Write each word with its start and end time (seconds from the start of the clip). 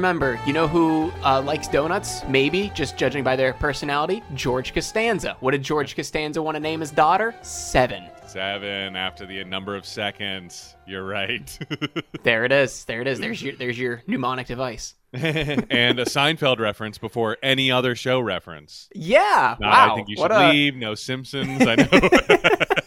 remember, 0.00 0.40
you 0.46 0.54
know 0.54 0.66
who 0.66 1.12
uh, 1.22 1.42
likes 1.42 1.68
donuts? 1.68 2.24
Maybe, 2.26 2.72
just 2.74 2.96
judging 2.96 3.22
by 3.22 3.36
their 3.36 3.52
personality? 3.52 4.22
George 4.34 4.72
Costanza. 4.72 5.36
What 5.40 5.50
did 5.50 5.62
George 5.62 5.94
Costanza 5.94 6.40
want 6.40 6.54
to 6.54 6.60
name 6.60 6.80
his 6.80 6.90
daughter? 6.90 7.34
Seven. 7.42 8.04
Seven 8.26 8.96
after 8.96 9.26
the 9.26 9.44
number 9.44 9.76
of 9.76 9.84
seconds. 9.84 10.74
You're 10.86 11.04
right. 11.04 11.58
There 12.22 12.44
it 12.44 12.52
is. 12.52 12.84
There 12.84 13.00
it 13.00 13.06
is. 13.06 13.18
There's 13.18 13.42
your 13.42 13.56
there's 13.56 13.78
your 13.78 14.02
mnemonic 14.06 14.46
device. 14.46 14.94
and 15.12 15.98
a 15.98 16.04
Seinfeld 16.04 16.58
reference 16.58 16.98
before 16.98 17.38
any 17.42 17.70
other 17.70 17.94
show 17.94 18.20
reference. 18.20 18.90
Yeah. 18.94 19.56
Not 19.58 19.70
wow. 19.70 19.92
I 19.92 19.96
think 19.96 20.08
you 20.10 20.16
should 20.16 20.30
a, 20.30 20.50
leave. 20.50 20.76
No 20.76 20.94
Simpsons. 20.94 21.66
I 21.66 21.76
know. 21.76 21.88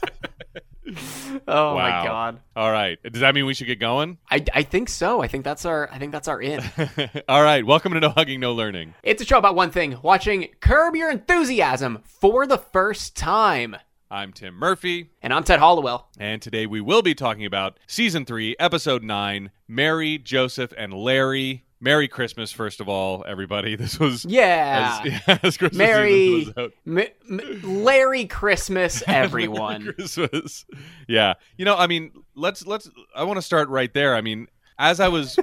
Oh 1.47 1.75
Wow. 1.75 1.75
my 1.75 1.89
god. 2.07 2.39
All 2.55 2.71
right. 2.71 2.97
Does 3.03 3.21
that 3.21 3.33
mean 3.35 3.45
we 3.45 3.53
should 3.53 3.67
get 3.67 3.79
going? 3.79 4.17
I, 4.29 4.43
I 4.53 4.63
think 4.63 4.87
so. 4.89 5.21
I 5.21 5.27
think 5.27 5.43
that's 5.43 5.65
our 5.65 5.89
I 5.91 5.97
think 5.97 6.11
that's 6.11 6.27
our 6.27 6.41
in. 6.41 6.61
All 7.27 7.43
right. 7.43 7.65
Welcome 7.65 7.93
to 7.93 7.99
No 7.99 8.09
Hugging, 8.09 8.39
No 8.39 8.53
Learning. 8.53 8.93
it's 9.03 9.21
a 9.21 9.25
show 9.25 9.37
about 9.39 9.55
one 9.55 9.71
thing: 9.71 9.97
watching 10.03 10.49
Curb 10.59 10.95
Your 10.95 11.09
Enthusiasm 11.11 11.99
for 12.03 12.45
the 12.47 12.57
first 12.57 13.15
time. 13.15 13.75
I'm 14.11 14.31
Tim 14.31 14.53
Murphy, 14.53 15.09
And 15.23 15.33
I'm 15.33 15.43
Ted 15.43 15.59
Hollowell. 15.59 16.07
and 16.19 16.39
today 16.39 16.67
we 16.67 16.81
will 16.81 17.01
be 17.01 17.15
talking 17.15 17.45
about 17.47 17.79
season 17.87 18.25
three, 18.25 18.55
episode 18.59 19.01
nine 19.03 19.49
Mary, 19.67 20.19
Joseph, 20.19 20.71
and 20.77 20.93
Larry. 20.93 21.65
Merry 21.83 22.07
Christmas, 22.07 22.51
first 22.53 22.79
of 22.79 22.87
all, 22.87 23.25
everybody. 23.27 23.75
This 23.83 23.99
was. 23.99 24.25
Yeah. 24.29 25.01
As, 25.27 25.39
as 25.43 25.57
Christmas 25.57 25.77
Merry, 25.77 26.51
was. 26.55 26.71
M- 26.87 26.99
M- 27.29 27.83
Larry 27.83 28.25
Christmas, 28.25 29.03
everyone. 29.07 29.93
Christmas. 29.93 30.65
Yeah. 31.09 31.33
You 31.57 31.65
know, 31.65 31.75
I 31.75 31.87
mean, 31.87 32.11
let's 32.35 32.65
let's 32.65 32.89
I 33.15 33.25
want 33.25 33.37
to 33.37 33.41
start 33.41 33.67
right 33.67 33.93
there. 33.93 34.15
I 34.15 34.21
mean, 34.21 34.47
as 34.79 34.99
I 35.01 35.09
was 35.09 35.37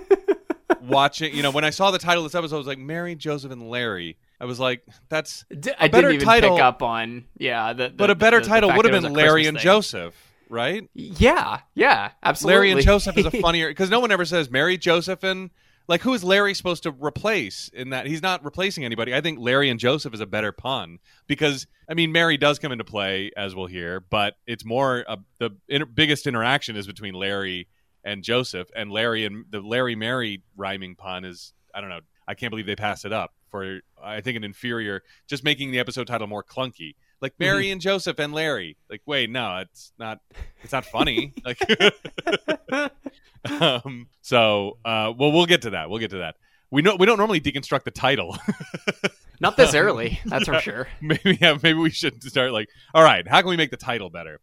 watching, 0.83 1.35
you 1.35 1.43
know, 1.43 1.51
when 1.51 1.65
I 1.65 1.71
saw 1.71 1.91
the 1.91 1.99
title 1.99 2.25
of 2.25 2.33
this 2.33 2.39
episode, 2.39 2.57
I 2.57 2.59
was 2.59 2.67
like, 2.67 2.79
Mary, 2.79 3.15
Joseph, 3.15 3.53
and 3.53 3.69
Larry. 3.69 4.17
I 4.41 4.47
was 4.47 4.59
like, 4.59 4.83
that's 5.11 5.45
D- 5.59 5.73
I 5.79 5.89
better 5.89 6.09
didn't 6.09 6.23
even 6.23 6.27
title- 6.27 6.57
pick 6.57 6.65
up 6.65 6.83
on 6.83 7.27
yeah. 7.37 7.75
The, 7.75 7.89
the- 7.89 7.95
but 7.95 8.09
a 8.11 8.15
better 8.15 8.41
the- 8.41 8.47
title 8.47 8.73
would 8.75 8.87
have 8.87 9.03
been 9.03 9.13
Larry 9.13 9.43
Christmas 9.43 9.49
and 9.49 9.57
thing. 9.59 9.65
Joseph, 9.65 10.33
right? 10.49 10.89
Yeah, 10.95 11.61
yeah, 11.75 12.13
absolutely. 12.23 12.55
Larry 12.57 12.71
and 12.73 12.81
Joseph 12.81 13.19
is 13.19 13.27
a 13.27 13.31
funnier 13.31 13.69
because 13.69 13.91
no 13.91 14.01
one 14.01 14.11
ever 14.11 14.25
says 14.25 14.51
Mary, 14.51 14.79
Joseph, 14.79 15.23
and 15.23 15.51
like 15.89 16.03
who 16.03 16.15
is 16.15 16.23
Larry 16.23 16.55
supposed 16.55 16.85
to 16.85 16.93
replace 16.93 17.69
in 17.73 17.91
that? 17.91 18.07
He's 18.07 18.23
not 18.23 18.45
replacing 18.45 18.85
anybody. 18.85 19.15
I 19.15 19.21
think 19.21 19.39
Larry 19.41 19.71
and 19.71 19.81
Joseph 19.81 20.15
is 20.15 20.21
a 20.21 20.27
better 20.27 20.53
pun 20.53 20.99
because 21.27 21.67
I 21.89 21.95
mean 21.95 22.13
Mary 22.13 22.37
does 22.37 22.59
come 22.59 22.73
into 22.73 22.85
play 22.85 23.31
as 23.37 23.55
we'll 23.55 23.67
hear, 23.67 24.01
but 24.01 24.37
it's 24.47 24.65
more 24.65 25.05
uh, 25.09 25.17
the 25.39 25.51
inter- 25.69 25.87
biggest 25.87 26.27
interaction 26.27 26.77
is 26.77 26.87
between 26.87 27.15
Larry 27.15 27.69
and 28.05 28.23
Joseph, 28.23 28.69
and 28.75 28.91
Larry 28.91 29.27
and 29.27 29.45
the 29.51 29.61
Larry 29.61 29.95
Mary 29.95 30.43
rhyming 30.57 30.95
pun 30.97 31.25
is 31.25 31.53
I 31.75 31.81
don't 31.81 31.91
know. 31.91 32.01
I 32.27 32.35
can't 32.35 32.51
believe 32.51 32.67
they 32.67 32.77
passed 32.77 33.05
it 33.05 33.13
up 33.13 33.33
for 33.51 33.81
I 34.03 34.21
think 34.21 34.37
an 34.37 34.45
inferior, 34.45 35.03
just 35.27 35.45
making 35.45 35.73
the 35.73 35.79
episode 35.81 36.07
title 36.07 36.27
more 36.27 36.45
clunky. 36.45 36.95
Like 37.21 37.35
Mary 37.39 37.71
and 37.71 37.81
Joseph 37.81 38.19
and 38.19 38.33
Larry. 38.33 38.77
Like, 38.89 39.03
wait, 39.07 39.31
no, 39.31 39.59
it's 39.59 39.93
not. 39.99 40.21
It's 40.63 40.73
not 40.73 40.87
funny. 40.87 41.35
like, 41.45 41.61
um, 43.61 44.09
so, 44.23 44.79
uh, 44.85 45.13
well, 45.17 45.33
we'll 45.33 45.47
get 45.47 45.63
to 45.63 45.71
that. 45.71 45.91
We'll 45.91 45.99
get 45.99 46.11
to 46.11 46.19
that. 46.19 46.37
We 46.71 46.83
know 46.83 46.97
we 46.97 47.07
don't 47.07 47.19
normally 47.19 47.41
deconstruct 47.41 47.85
the 47.85 47.91
title. 47.91 48.37
Not 49.43 49.57
this 49.57 49.75
early, 49.75 50.21
that's 50.27 50.45
for 50.45 50.61
sure. 50.61 50.87
maybe 51.01 51.39
yeah, 51.41 51.57
maybe 51.63 51.79
we 51.79 51.89
should 51.89 52.23
start 52.23 52.53
like, 52.53 52.69
all 52.93 53.03
right, 53.03 53.27
how 53.27 53.41
can 53.41 53.49
we 53.49 53.57
make 53.57 53.71
the 53.71 53.79
title 53.79 54.11
better? 54.11 54.39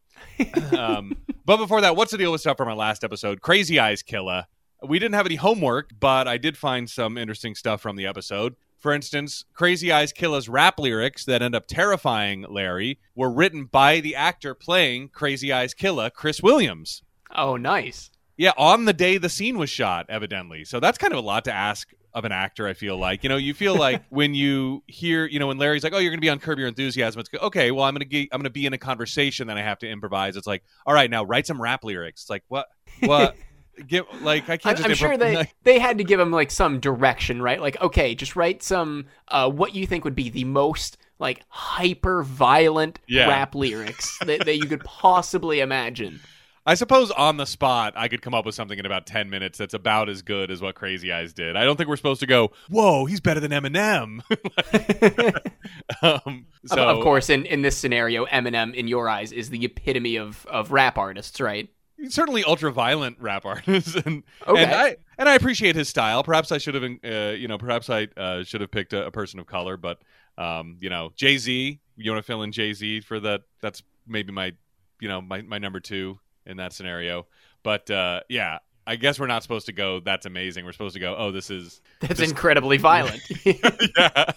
um, 0.76 1.14
but 1.46 1.58
before 1.58 1.82
that, 1.82 1.96
what's 1.96 2.12
the 2.12 2.18
deal 2.18 2.32
with 2.32 2.42
stuff 2.42 2.58
from 2.58 2.68
our 2.68 2.76
last 2.76 3.04
episode? 3.04 3.40
Crazy 3.42 3.80
Eyes 3.80 4.02
Killer. 4.02 4.48
We 4.84 4.98
didn't 4.98 5.14
have 5.14 5.28
any 5.28 5.36
homework, 5.36 5.92
but 6.00 6.28
I 6.28 6.38
did 6.38 6.58
find 6.58 6.90
some 6.90 7.16
interesting 7.16 7.54
stuff 7.54 7.80
from 7.80 7.96
the 7.96 8.08
episode. 8.08 8.56
For 8.78 8.94
instance, 8.94 9.46
Crazy 9.54 9.92
Eyes 9.92 10.14
Killer's 10.14 10.48
rap 10.48 10.80
lyrics 10.80 11.26
that 11.26 11.42
end 11.42 11.56
up 11.56 11.68
terrifying 11.68 12.46
Larry 12.48 13.00
were 13.16 13.32
written 13.32 13.66
by 13.66 14.00
the 14.00 14.16
actor 14.16 14.54
playing 14.54 15.10
Crazy 15.10 15.52
Eyes 15.52 15.74
Killer, 15.74 16.10
Chris 16.10 16.42
Williams. 16.42 17.02
Oh, 17.36 17.58
nice. 17.58 18.12
Yeah, 18.38 18.52
on 18.56 18.86
the 18.86 18.94
day 18.94 19.18
the 19.18 19.30
scene 19.30 19.58
was 19.58 19.70
shot, 19.70 20.06
evidently. 20.10 20.64
So 20.64 20.80
that's 20.80 21.00
kind 21.00 21.12
of 21.12 21.18
a 21.18 21.26
lot 21.26 21.46
to 21.46 21.52
ask 21.52 21.92
of 22.14 22.24
an 22.24 22.32
actor, 22.32 22.68
I 22.68 22.74
feel 22.74 22.98
like. 22.98 23.24
You 23.24 23.30
know, 23.30 23.38
you 23.38 23.54
feel 23.54 23.76
like 23.76 24.04
when 24.10 24.36
you 24.36 24.84
hear, 24.88 25.26
you 25.26 25.40
know, 25.40 25.48
when 25.48 25.58
Larry's 25.58 25.84
like, 25.84 25.94
"Oh, 25.94 25.98
you're 25.98 26.12
going 26.12 26.20
to 26.20 26.26
be 26.26 26.30
on 26.30 26.40
Curb 26.40 26.60
Your 26.60 26.68
Enthusiasm." 26.68 27.20
It's 27.20 27.30
okay. 27.42 27.72
Well, 27.72 27.84
I'm 27.84 27.94
going 27.94 28.02
to 28.02 28.06
get, 28.06 28.30
I'm 28.32 28.40
going 28.40 28.44
to 28.46 28.50
be 28.52 28.66
in 28.68 28.74
a 28.74 28.78
conversation 28.78 29.48
that 29.48 29.58
I 29.58 29.64
have 29.64 29.80
to 29.80 29.90
improvise. 29.90 30.36
It's 30.36 30.48
like, 30.48 30.64
all 30.86 30.94
right, 30.94 31.10
now 31.10 31.24
write 31.24 31.48
some 31.48 31.62
rap 31.62 31.84
lyrics. 31.84 32.22
It's 32.24 32.30
like, 32.30 32.44
what, 32.48 32.68
what? 33.02 33.36
Get 33.86 34.06
like 34.24 34.50
I 34.50 34.54
I'm, 34.54 34.60
can't 34.60 34.78
just 34.78 34.86
I'm 34.90 34.92
improv- 34.92 34.98
sure 34.98 35.18
they 35.18 35.36
like, 35.36 35.56
they 35.64 35.78
had 35.80 35.98
to 36.00 36.04
give 36.04 36.20
him 36.20 36.32
like 36.32 36.50
some 36.52 36.80
direction, 36.80 37.42
right? 37.42 37.62
Like, 37.62 37.80
okay, 37.82 38.16
just 38.16 38.36
write 38.36 38.64
some 38.64 39.06
uh, 39.28 39.50
what 39.50 39.76
you 39.76 39.86
think 39.86 40.04
would 40.04 40.16
be 40.16 40.30
the 40.30 40.46
most 40.46 40.98
like 41.20 41.42
hyper 41.50 42.24
violent 42.24 43.00
Yeah. 43.08 43.28
rap 43.28 43.54
lyrics 43.56 44.18
that, 44.26 44.46
that 44.46 44.58
you 44.58 44.66
could 44.66 44.84
possibly 44.84 45.60
imagine. 45.60 46.20
I 46.66 46.74
suppose 46.74 47.12
on 47.12 47.38
the 47.38 47.46
spot 47.46 47.94
I 47.96 48.08
could 48.10 48.22
come 48.22 48.34
up 48.34 48.46
with 48.46 48.54
something 48.54 48.78
in 48.78 48.86
about 48.86 49.06
ten 49.06 49.30
minutes 49.30 49.58
that's 49.58 49.74
about 49.74 50.10
as 50.10 50.22
good 50.22 50.52
as 50.52 50.62
what 50.62 50.76
Crazy 50.76 51.12
Eyes 51.14 51.32
did. 51.34 51.56
I 51.56 51.64
don't 51.64 51.78
think 51.78 51.88
we're 51.88 51.96
supposed 51.96 52.20
to 52.20 52.26
go, 52.28 52.52
"Whoa, 52.70 53.06
he's 53.06 53.22
better 53.22 53.40
than 53.40 53.52
Eminem." 53.52 54.22
um, 56.02 56.46
Of- 56.64 56.70
so, 56.70 56.88
of 56.90 57.04
course, 57.04 57.30
in, 57.30 57.46
in 57.46 57.62
this 57.62 57.78
scenario, 57.78 58.26
Eminem, 58.26 58.74
in 58.74 58.88
your 58.88 59.08
eyes, 59.08 59.32
is 59.32 59.50
the 59.50 59.64
epitome 59.64 60.18
of, 60.18 60.46
of 60.48 60.72
rap 60.72 60.98
artists, 60.98 61.40
right? 61.40 61.70
Certainly 62.10 62.44
ultra 62.44 62.72
violent 62.72 63.18
rap 63.20 63.46
artist 63.54 63.96
and 63.96 64.24
Okay. 64.46 64.64
and 64.64 64.74
I 64.74 64.96
and 65.18 65.28
I 65.30 65.36
appreciate 65.36 65.76
his 65.76 65.90
style. 65.90 66.24
Perhaps 66.24 66.52
I 66.52 66.58
should 66.58 66.76
have 66.76 66.84
uh, 66.84 67.34
you 67.36 67.48
know 67.48 67.58
perhaps 67.58 67.90
I 67.90 68.08
uh, 68.18 68.44
should 68.44 68.62
have 68.62 68.72
picked 68.72 68.94
a, 68.94 69.06
a 69.08 69.12
person 69.12 69.40
of 69.40 69.46
color, 69.48 69.78
but 69.78 70.00
um, 70.38 70.78
you 70.80 70.90
know 70.90 71.12
Jay 71.16 71.38
Z. 71.38 71.80
You 71.96 72.12
want 72.12 72.24
to 72.24 72.28
fill 72.28 72.44
in 72.44 72.52
Jay 72.52 72.74
Z 72.74 73.02
for 73.02 73.20
that? 73.22 73.42
That's 73.62 73.82
maybe 74.08 74.32
my 74.32 74.54
you 75.00 75.08
know 75.08 75.22
my 75.22 75.42
my 75.42 75.58
number 75.58 75.80
two 75.80 76.20
in 76.46 76.58
that 76.58 76.74
scenario. 76.74 77.26
But 77.64 77.90
uh, 77.90 78.22
yeah. 78.30 78.60
I 78.90 78.96
guess 78.96 79.20
we're 79.20 79.28
not 79.28 79.44
supposed 79.44 79.66
to 79.66 79.74
go. 79.74 80.00
That's 80.00 80.26
amazing. 80.26 80.64
We're 80.66 80.72
supposed 80.72 80.94
to 80.94 81.00
go. 81.02 81.16
Oh, 81.18 81.32
this 81.32 81.50
is 81.50 81.82
That's 82.00 82.20
Just- 82.20 82.32
incredibly 82.32 82.78
violent. 82.92 83.22
yeah. 83.46 84.32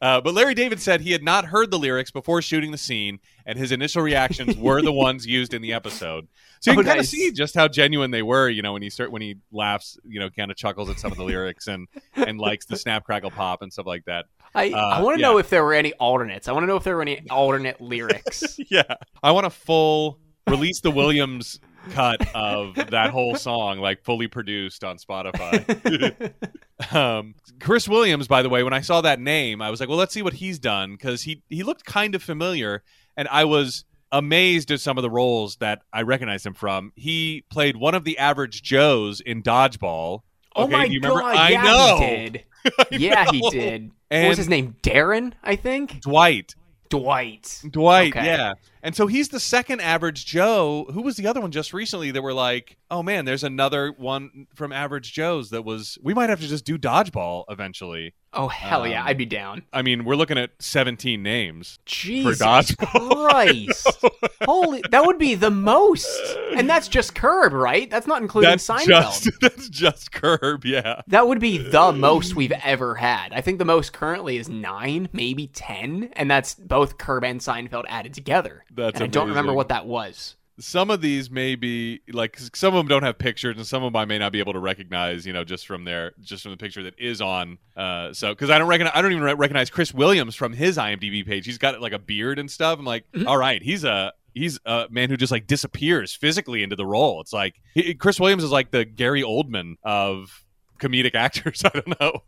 Uh, 0.00 0.20
but 0.20 0.34
Larry 0.34 0.54
David 0.54 0.80
said 0.80 1.00
he 1.00 1.12
had 1.12 1.22
not 1.22 1.44
heard 1.46 1.70
the 1.70 1.78
lyrics 1.78 2.10
before 2.10 2.40
shooting 2.42 2.70
the 2.70 2.78
scene, 2.78 3.18
and 3.44 3.58
his 3.58 3.72
initial 3.72 4.02
reactions 4.02 4.56
were 4.56 4.80
the 4.82 4.92
ones 4.92 5.26
used 5.26 5.52
in 5.54 5.62
the 5.62 5.72
episode. 5.72 6.26
So 6.60 6.70
you 6.70 6.74
Oh, 6.78 6.80
can 6.82 6.86
kind 6.86 6.98
of 7.00 7.04
nice. 7.04 7.10
see 7.10 7.30
just 7.32 7.54
how 7.54 7.68
genuine 7.68 8.10
they 8.10 8.22
were. 8.22 8.48
You 8.48 8.62
know, 8.62 8.72
when 8.72 8.82
he 8.82 8.90
start 8.90 9.12
when 9.12 9.22
he 9.22 9.36
laughs, 9.52 9.98
you 10.04 10.20
know, 10.20 10.30
kind 10.30 10.50
of 10.50 10.56
chuckles 10.56 10.88
at 10.90 10.98
some 10.98 11.12
of 11.12 11.18
the 11.18 11.24
lyrics 11.24 11.66
and 11.66 11.86
and 12.14 12.38
likes 12.38 12.66
the 12.66 12.76
snap 12.76 13.04
crackle 13.04 13.30
pop 13.30 13.62
and 13.62 13.72
stuff 13.72 13.86
like 13.86 14.04
that. 14.06 14.24
I, 14.54 14.70
Uh, 14.70 14.76
I 14.76 15.02
want 15.02 15.16
to 15.16 15.20
yeah. 15.20 15.28
know 15.28 15.38
if 15.38 15.50
there 15.50 15.62
were 15.64 15.74
any 15.74 15.92
alternates. 15.94 16.48
I 16.48 16.52
want 16.52 16.62
to 16.62 16.66
know 16.66 16.76
if 16.76 16.84
there 16.84 16.96
were 16.96 17.02
any 17.02 17.28
alternate 17.30 17.80
lyrics. 17.80 18.58
yeah, 18.70 18.82
I 19.22 19.32
want 19.32 19.46
a 19.46 19.50
full 19.50 20.18
release 20.48 20.80
the 20.80 20.90
Williams 20.90 21.60
cut 21.90 22.34
of 22.34 22.74
that 22.74 23.10
whole 23.10 23.34
song, 23.36 23.78
like 23.78 24.04
fully 24.04 24.28
produced 24.28 24.84
on 24.84 24.98
Spotify. 24.98 26.32
um, 26.94 27.34
Chris 27.60 27.88
Williams, 27.88 28.28
by 28.28 28.42
the 28.42 28.48
way, 28.48 28.62
when 28.62 28.72
I 28.72 28.80
saw 28.80 29.00
that 29.00 29.20
name, 29.20 29.62
I 29.62 29.70
was 29.70 29.80
like, 29.80 29.88
well, 29.88 29.98
let's 29.98 30.14
see 30.14 30.22
what 30.22 30.34
he's 30.34 30.58
done 30.58 30.92
because 30.92 31.22
he 31.22 31.42
he 31.48 31.62
looked 31.62 31.84
kind 31.84 32.14
of 32.14 32.22
familiar, 32.22 32.82
and 33.16 33.28
I 33.28 33.44
was 33.44 33.84
amazed 34.12 34.70
at 34.70 34.80
some 34.80 34.98
of 34.98 35.02
the 35.02 35.10
roles 35.10 35.56
that 35.56 35.82
I 35.92 36.02
recognized 36.02 36.46
him 36.46 36.54
from. 36.54 36.92
He 36.96 37.44
played 37.50 37.76
one 37.76 37.94
of 37.94 38.04
the 38.04 38.18
average 38.18 38.62
Joes 38.62 39.20
in 39.20 39.42
Dodgeball. 39.42 40.22
oh 40.54 40.68
my 40.68 40.86
do 40.86 40.94
you 40.94 41.00
remember? 41.00 41.20
god! 41.20 41.36
I 41.36 41.50
yeah, 41.50 41.62
know. 41.62 41.98
he 41.98 42.06
did. 42.06 42.44
yeah, 43.00 43.30
he 43.30 43.40
know. 43.40 43.50
did. 43.50 43.90
what 44.08 44.28
was 44.28 44.38
his 44.38 44.48
name? 44.48 44.76
Darren, 44.82 45.32
I 45.42 45.56
think. 45.56 46.00
Dwight. 46.00 46.54
Dwight. 46.88 47.62
Dwight, 47.70 48.12
Okay. 48.16 48.26
yeah. 48.26 48.54
And 48.82 48.94
so 48.94 49.06
he's 49.06 49.28
the 49.30 49.40
second 49.40 49.80
average 49.80 50.26
Joe. 50.26 50.86
Who 50.92 51.02
was 51.02 51.16
the 51.16 51.26
other 51.26 51.40
one 51.40 51.50
just 51.50 51.72
recently 51.72 52.10
that 52.12 52.22
were 52.22 52.32
like, 52.32 52.76
oh 52.90 53.02
man, 53.02 53.24
there's 53.24 53.42
another 53.44 53.90
one 53.90 54.46
from 54.54 54.72
Average 54.72 55.12
Joe's 55.12 55.50
that 55.50 55.64
was, 55.64 55.98
we 56.02 56.14
might 56.14 56.30
have 56.30 56.40
to 56.40 56.46
just 56.46 56.64
do 56.64 56.78
dodgeball 56.78 57.44
eventually. 57.48 58.14
Oh 58.36 58.48
hell 58.48 58.86
yeah, 58.86 59.00
Um, 59.02 59.08
I'd 59.08 59.18
be 59.18 59.24
down. 59.24 59.62
I 59.72 59.82
mean, 59.82 60.04
we're 60.04 60.14
looking 60.14 60.36
at 60.38 60.50
17 60.58 61.22
names. 61.22 61.78
Jesus 61.86 62.38
dodgeball. 62.40 63.28
Christ! 63.30 64.04
Holy, 64.44 64.82
that 64.90 65.04
would 65.06 65.18
be 65.18 65.34
the 65.34 65.50
most, 65.50 66.06
and 66.54 66.68
that's 66.68 66.86
just 66.88 67.14
Curb, 67.14 67.52
right? 67.52 67.90
That's 67.90 68.06
not 68.06 68.22
including 68.22 68.50
That's 68.50 68.66
Seinfeld. 68.66 68.86
just, 68.86 69.30
that's 69.40 69.68
just 69.68 70.12
Curb, 70.12 70.64
yeah. 70.64 71.00
That 71.08 71.26
would 71.26 71.40
be 71.40 71.58
the 71.58 71.92
most 71.92 72.36
we've 72.36 72.52
ever 72.62 72.94
had. 72.94 73.32
I 73.32 73.40
think 73.40 73.58
the 73.58 73.64
most 73.64 73.92
currently 73.92 74.36
is 74.36 74.48
nine, 74.48 75.08
maybe 75.12 75.46
ten, 75.48 76.10
and 76.12 76.30
that's 76.30 76.54
both 76.54 76.98
Curb 76.98 77.24
and 77.24 77.40
Seinfeld 77.40 77.84
added 77.88 78.14
together. 78.14 78.64
That's 78.70 79.00
I 79.00 79.06
don't 79.06 79.28
remember 79.28 79.54
what 79.54 79.68
that 79.70 79.86
was. 79.86 80.35
Some 80.58 80.90
of 80.90 81.02
these 81.02 81.30
may 81.30 81.54
be 81.54 82.00
like 82.10 82.38
some 82.54 82.74
of 82.74 82.78
them 82.78 82.88
don't 82.88 83.02
have 83.02 83.18
pictures, 83.18 83.56
and 83.58 83.66
some 83.66 83.82
of 83.82 83.92
them 83.92 83.96
I 84.00 84.06
may 84.06 84.18
not 84.18 84.32
be 84.32 84.38
able 84.38 84.54
to 84.54 84.58
recognize. 84.58 85.26
You 85.26 85.32
know, 85.34 85.44
just 85.44 85.66
from 85.66 85.84
their 85.84 86.12
just 86.22 86.42
from 86.44 86.52
the 86.52 86.56
picture 86.56 86.82
that 86.84 86.98
is 86.98 87.20
on. 87.20 87.58
Uh, 87.76 88.12
so 88.14 88.30
because 88.32 88.48
I 88.48 88.58
don't 88.58 88.68
recognize, 88.68 88.92
I 88.94 89.02
don't 89.02 89.12
even 89.12 89.22
re- 89.22 89.34
recognize 89.34 89.68
Chris 89.68 89.92
Williams 89.92 90.34
from 90.34 90.54
his 90.54 90.78
IMDb 90.78 91.26
page. 91.26 91.44
He's 91.44 91.58
got 91.58 91.78
like 91.82 91.92
a 91.92 91.98
beard 91.98 92.38
and 92.38 92.50
stuff. 92.50 92.78
I'm 92.78 92.86
like, 92.86 93.04
Mhm. 93.12 93.26
all 93.26 93.36
right, 93.36 93.62
he's 93.62 93.84
a 93.84 94.12
he's 94.32 94.58
a 94.64 94.86
man 94.90 95.10
who 95.10 95.16
just 95.18 95.30
like 95.32 95.46
disappears 95.46 96.14
physically 96.14 96.62
into 96.62 96.76
the 96.76 96.86
role. 96.86 97.20
It's 97.20 97.32
like 97.34 97.60
he, 97.74 97.92
Chris 97.94 98.18
Williams 98.18 98.42
is 98.42 98.50
like 98.50 98.70
the 98.70 98.84
Gary 98.86 99.22
Oldman 99.22 99.74
of 99.82 100.42
comedic 100.80 101.14
actors. 101.14 101.62
I 101.64 101.68
don't 101.68 102.00
know. 102.00 102.22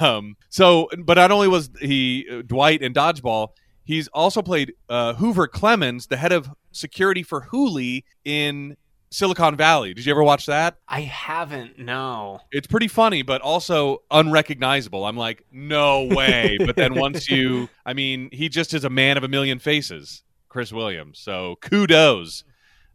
Um, 0.00 0.36
so, 0.48 0.88
but 1.04 1.14
not 1.14 1.30
only 1.32 1.48
was 1.48 1.70
he 1.80 2.26
uh, 2.30 2.42
Dwight 2.46 2.82
in 2.82 2.92
Dodgeball, 2.94 3.48
he's 3.84 4.06
also 4.08 4.42
played 4.42 4.74
uh, 4.88 5.14
Hoover 5.14 5.46
Clemens, 5.48 6.06
the 6.06 6.16
head 6.16 6.32
of 6.32 6.48
security 6.74 7.22
for 7.22 7.48
Hooli 7.52 8.04
in 8.24 8.76
Silicon 9.10 9.56
Valley. 9.56 9.94
Did 9.94 10.06
you 10.06 10.12
ever 10.12 10.24
watch 10.24 10.46
that? 10.46 10.76
I 10.88 11.02
haven't. 11.02 11.78
No. 11.78 12.40
It's 12.50 12.66
pretty 12.66 12.88
funny, 12.88 13.22
but 13.22 13.40
also 13.42 14.02
unrecognizable. 14.10 15.04
I'm 15.04 15.16
like, 15.16 15.44
no 15.52 16.04
way. 16.04 16.58
but 16.66 16.74
then 16.74 16.94
once 16.94 17.30
you, 17.30 17.68
I 17.86 17.92
mean, 17.92 18.28
he 18.32 18.48
just 18.48 18.74
is 18.74 18.84
a 18.84 18.90
man 18.90 19.16
of 19.16 19.22
a 19.22 19.28
million 19.28 19.60
faces, 19.60 20.24
Chris 20.48 20.72
Williams. 20.72 21.20
So 21.20 21.56
kudos. 21.60 22.44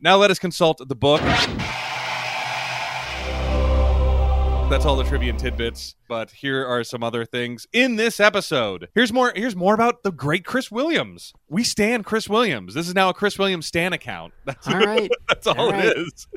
Now 0.02 0.18
let 0.18 0.30
us 0.30 0.40
consult 0.40 0.86
the 0.86 0.96
book. 0.96 1.22
That's 4.70 4.86
all 4.86 4.96
the 4.96 5.04
trivia 5.04 5.32
and 5.32 5.40
tidbits, 5.40 5.96
but 6.08 6.30
here 6.30 6.64
are 6.66 6.84
some 6.84 7.04
other 7.04 7.26
things 7.26 7.66
in 7.74 7.96
this 7.96 8.20
episode. 8.20 8.88
Here's 8.94 9.12
more 9.12 9.34
here's 9.36 9.56
more 9.56 9.74
about 9.74 10.04
the 10.04 10.12
great 10.12 10.46
Chris 10.46 10.70
Williams. 10.72 11.34
We 11.50 11.64
stand 11.64 12.06
Chris 12.06 12.30
Williams. 12.30 12.76
This 12.76 12.88
is 12.88 12.94
now 12.94 13.10
a 13.10 13.14
Chris 13.14 13.40
Williams 13.40 13.66
stan 13.66 13.94
account. 13.94 14.32
That's 14.46 14.68
All 14.68 14.76
right. 14.80 15.10
that's 15.28 15.48
all, 15.48 15.60
All 15.60 15.70
it 15.70 15.74
right. 15.74 15.98
is. 15.98 16.28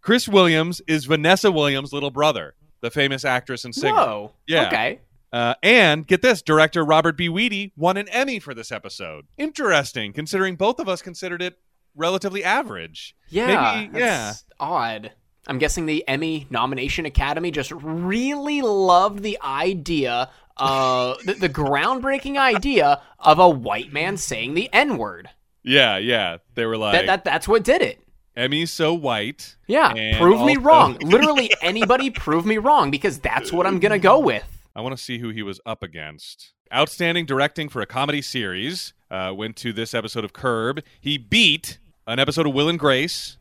Chris 0.00 0.26
Williams 0.26 0.80
is 0.88 1.04
Vanessa 1.04 1.52
Williams' 1.52 1.92
little 1.92 2.10
brother, 2.10 2.54
the 2.80 2.90
famous 2.90 3.22
actress 3.24 3.64
and 3.66 3.74
singer. 3.74 3.94
Whoa. 3.94 4.32
Yeah. 4.46 4.66
Okay. 4.68 5.00
Uh, 5.30 5.54
and 5.62 6.06
get 6.06 6.22
this, 6.22 6.40
director 6.40 6.84
Robert 6.84 7.16
B. 7.18 7.28
Weide 7.28 7.72
won 7.76 7.96
an 7.98 8.08
Emmy 8.08 8.38
for 8.38 8.54
this 8.54 8.72
episode. 8.72 9.26
Interesting, 9.36 10.12
considering 10.14 10.56
both 10.56 10.80
of 10.80 10.88
us 10.88 11.02
considered 11.02 11.42
it 11.42 11.58
relatively 11.94 12.42
average. 12.42 13.14
Yeah. 13.28 13.86
Maybe- 13.92 13.98
yeah. 13.98 14.32
Odd. 14.58 15.12
I'm 15.46 15.58
guessing 15.58 15.86
the 15.86 16.06
Emmy 16.08 16.46
Nomination 16.50 17.06
Academy 17.06 17.50
just 17.50 17.70
really 17.72 18.62
loved 18.62 19.22
the 19.22 19.38
idea, 19.42 20.30
uh, 20.56 21.14
the, 21.24 21.34
the 21.34 21.48
groundbreaking 21.48 22.36
idea 22.38 23.02
of 23.18 23.38
a 23.38 23.48
white 23.48 23.92
man 23.92 24.16
saying 24.16 24.54
the 24.54 24.72
N 24.72 24.96
word. 24.96 25.28
Yeah, 25.62 25.96
yeah. 25.98 26.38
They 26.54 26.66
were 26.66 26.76
like, 26.76 26.92
That, 26.92 27.06
that 27.06 27.24
that's 27.24 27.48
what 27.48 27.64
did 27.64 27.82
it. 27.82 28.00
Emmy's 28.36 28.72
so 28.72 28.94
white. 28.94 29.56
Yeah, 29.66 30.18
prove 30.18 30.44
me 30.44 30.56
wrong. 30.56 30.98
Literally 30.98 31.52
anybody 31.62 32.10
prove 32.10 32.44
me 32.44 32.58
wrong 32.58 32.90
because 32.90 33.18
that's 33.18 33.52
what 33.52 33.66
I'm 33.66 33.78
gonna 33.78 33.98
go 33.98 34.18
with. 34.18 34.44
I 34.74 34.80
want 34.80 34.96
to 34.96 35.02
see 35.02 35.18
who 35.18 35.28
he 35.30 35.42
was 35.42 35.60
up 35.64 35.82
against. 35.82 36.52
Outstanding 36.72 37.26
directing 37.26 37.68
for 37.68 37.80
a 37.80 37.86
comedy 37.86 38.20
series 38.20 38.92
uh, 39.10 39.32
went 39.36 39.54
to 39.56 39.72
this 39.72 39.94
episode 39.94 40.24
of 40.24 40.32
Curb. 40.32 40.82
He 41.00 41.16
beat 41.16 41.78
an 42.08 42.18
episode 42.18 42.46
of 42.48 42.54
Will 42.54 42.68
and 42.68 42.78
Grace, 42.78 43.38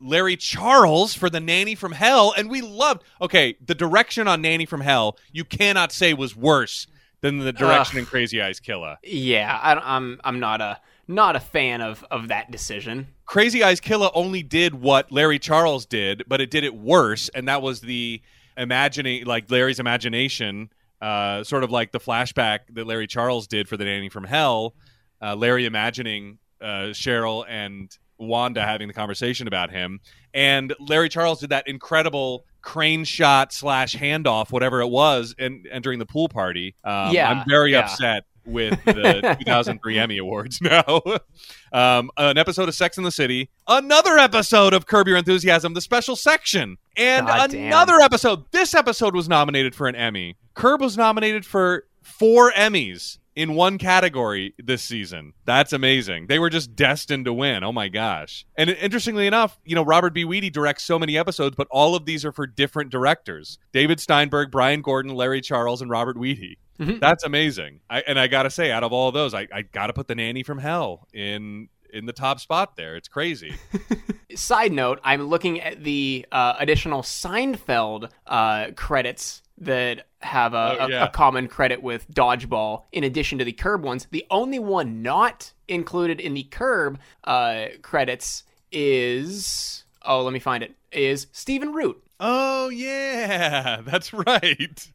Larry 0.00 0.36
Charles 0.36 1.14
for 1.14 1.28
The 1.30 1.40
Nanny 1.40 1.74
from 1.74 1.92
Hell, 1.92 2.32
and 2.36 2.50
we 2.50 2.60
loved. 2.62 3.02
Okay, 3.20 3.56
the 3.64 3.74
direction 3.74 4.26
on 4.28 4.40
Nanny 4.42 4.66
from 4.66 4.80
Hell 4.80 5.18
you 5.32 5.44
cannot 5.44 5.92
say 5.92 6.14
was 6.14 6.34
worse 6.34 6.86
than 7.20 7.38
the 7.38 7.52
direction 7.52 7.98
in 7.98 8.06
Crazy 8.06 8.40
Eyes 8.40 8.60
Killer. 8.60 8.96
Yeah, 9.02 9.58
I, 9.62 9.74
don't- 9.74 9.86
I'm 9.86 10.20
I'm 10.24 10.40
not 10.40 10.60
a 10.60 10.78
not 11.06 11.36
a 11.36 11.40
fan 11.40 11.80
of 11.82 12.04
of 12.10 12.28
that 12.28 12.50
decision. 12.50 13.08
Crazy 13.26 13.62
Eyes 13.62 13.78
Killer 13.80 14.10
only 14.14 14.42
did 14.42 14.74
what 14.74 15.12
Larry 15.12 15.38
Charles 15.38 15.84
did, 15.86 16.24
but 16.26 16.40
it 16.40 16.50
did 16.50 16.64
it 16.64 16.74
worse, 16.74 17.28
and 17.34 17.46
that 17.48 17.60
was 17.62 17.80
the 17.80 18.22
imagining, 18.56 19.24
like 19.24 19.50
Larry's 19.50 19.78
imagination, 19.80 20.70
uh, 21.00 21.44
sort 21.44 21.62
of 21.64 21.70
like 21.70 21.92
the 21.92 22.00
flashback 22.00 22.60
that 22.70 22.86
Larry 22.86 23.06
Charles 23.06 23.46
did 23.46 23.68
for 23.68 23.76
the 23.76 23.84
Nanny 23.84 24.08
from 24.08 24.24
Hell. 24.24 24.74
Uh, 25.22 25.36
Larry 25.36 25.66
imagining 25.66 26.38
uh, 26.60 26.92
Cheryl 26.92 27.44
and 27.48 27.96
Wanda 28.20 28.62
having 28.62 28.88
the 28.88 28.94
conversation 28.94 29.48
about 29.48 29.70
him, 29.70 30.00
and 30.34 30.74
Larry 30.78 31.08
Charles 31.08 31.40
did 31.40 31.50
that 31.50 31.66
incredible 31.66 32.44
crane 32.62 33.04
shot 33.04 33.52
slash 33.52 33.94
handoff, 33.94 34.52
whatever 34.52 34.80
it 34.80 34.88
was, 34.88 35.34
and 35.38 35.66
entering 35.70 35.98
the 35.98 36.06
pool 36.06 36.28
party. 36.28 36.76
Um, 36.84 37.12
Yeah, 37.12 37.30
I'm 37.30 37.48
very 37.48 37.72
yeah. 37.72 37.80
upset 37.80 38.24
with 38.44 38.82
the 38.84 39.36
2003 39.40 39.98
Emmy 39.98 40.18
Awards 40.18 40.60
now. 40.60 41.02
um, 41.72 42.10
an 42.16 42.38
episode 42.38 42.68
of 42.68 42.74
Sex 42.74 42.98
in 42.98 43.04
the 43.04 43.10
City, 43.10 43.50
another 43.66 44.18
episode 44.18 44.74
of 44.74 44.86
Curb 44.86 45.08
Your 45.08 45.16
Enthusiasm, 45.16 45.74
the 45.74 45.80
special 45.80 46.16
section, 46.16 46.76
and 46.96 47.26
God 47.26 47.50
damn. 47.50 47.66
another 47.68 47.96
episode. 48.00 48.44
This 48.52 48.74
episode 48.74 49.14
was 49.14 49.28
nominated 49.28 49.74
for 49.74 49.88
an 49.88 49.94
Emmy. 49.94 50.36
Curb 50.54 50.80
was 50.80 50.96
nominated 50.96 51.46
for 51.46 51.84
four 52.02 52.52
Emmys 52.52 53.18
in 53.40 53.54
one 53.54 53.78
category 53.78 54.52
this 54.58 54.82
season. 54.82 55.32
That's 55.46 55.72
amazing. 55.72 56.26
They 56.26 56.38
were 56.38 56.50
just 56.50 56.76
destined 56.76 57.24
to 57.24 57.32
win. 57.32 57.64
Oh 57.64 57.72
my 57.72 57.88
gosh. 57.88 58.44
And 58.54 58.68
interestingly 58.68 59.26
enough, 59.26 59.58
you 59.64 59.74
know, 59.74 59.82
Robert 59.82 60.12
B. 60.12 60.24
Weide 60.26 60.52
directs 60.52 60.84
so 60.84 60.98
many 60.98 61.16
episodes, 61.16 61.56
but 61.56 61.66
all 61.70 61.94
of 61.94 62.04
these 62.04 62.22
are 62.26 62.32
for 62.32 62.46
different 62.46 62.90
directors. 62.90 63.58
David 63.72 63.98
Steinberg, 63.98 64.50
Brian 64.50 64.82
Gordon, 64.82 65.14
Larry 65.14 65.40
Charles, 65.40 65.80
and 65.80 65.90
Robert 65.90 66.18
Weide. 66.18 66.58
Mhm. 66.78 67.00
That's 67.00 67.24
amazing. 67.24 67.80
I, 67.88 68.02
and 68.06 68.18
I 68.20 68.26
got 68.26 68.42
to 68.42 68.50
say, 68.50 68.70
out 68.70 68.84
of 68.84 68.92
all 68.92 69.08
of 69.08 69.14
those, 69.14 69.32
I, 69.32 69.48
I 69.52 69.62
got 69.62 69.86
to 69.86 69.94
put 69.94 70.06
the 70.06 70.14
nanny 70.14 70.42
from 70.42 70.58
hell 70.58 71.08
in 71.14 71.68
in 71.92 72.04
the 72.06 72.12
top 72.12 72.40
spot 72.40 72.76
there. 72.76 72.94
It's 72.94 73.08
crazy. 73.08 73.54
Side 74.34 74.72
note: 74.72 75.00
I'm 75.02 75.22
looking 75.24 75.60
at 75.60 75.82
the 75.82 76.26
uh, 76.30 76.54
additional 76.58 77.02
Seinfeld 77.02 78.10
uh, 78.26 78.70
credits 78.76 79.42
that 79.60 80.06
have 80.20 80.54
a, 80.54 80.76
Oh, 80.80 80.84
a- 80.86 80.90
yeah. 80.90 81.04
a 81.04 81.08
common 81.10 81.46
credit 81.48 81.82
with 81.82 82.10
Dodgeball, 82.10 82.84
in 82.92 83.04
addition 83.04 83.38
to 83.38 83.44
the 83.44 83.52
Curb 83.52 83.82
ones. 83.84 84.06
The 84.10 84.24
only 84.30 84.58
one 84.58 85.02
not 85.02 85.52
included 85.68 86.18
in 86.20 86.34
the 86.34 86.44
Curb 86.44 86.98
uh, 87.24 87.66
credits 87.82 88.44
is 88.72 89.84
oh, 90.04 90.22
let 90.22 90.32
me 90.32 90.38
find 90.38 90.62
it. 90.62 90.74
Is 90.92 91.26
Stephen 91.32 91.72
Root? 91.72 92.02
oh 92.22 92.68
yeah, 92.68 93.80
that's 93.84 94.12
right. 94.12 94.88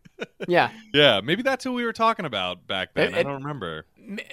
Yeah, 0.48 0.70
yeah, 0.94 1.22
maybe 1.24 1.42
that's 1.44 1.64
who 1.64 1.74
we 1.74 1.84
were 1.84 1.94
talking 1.94 2.26
about 2.26 2.68
back 2.68 2.94
then. 2.94 3.14
It- 3.14 3.18
I 3.18 3.24
don't 3.24 3.42
remember. 3.44 3.86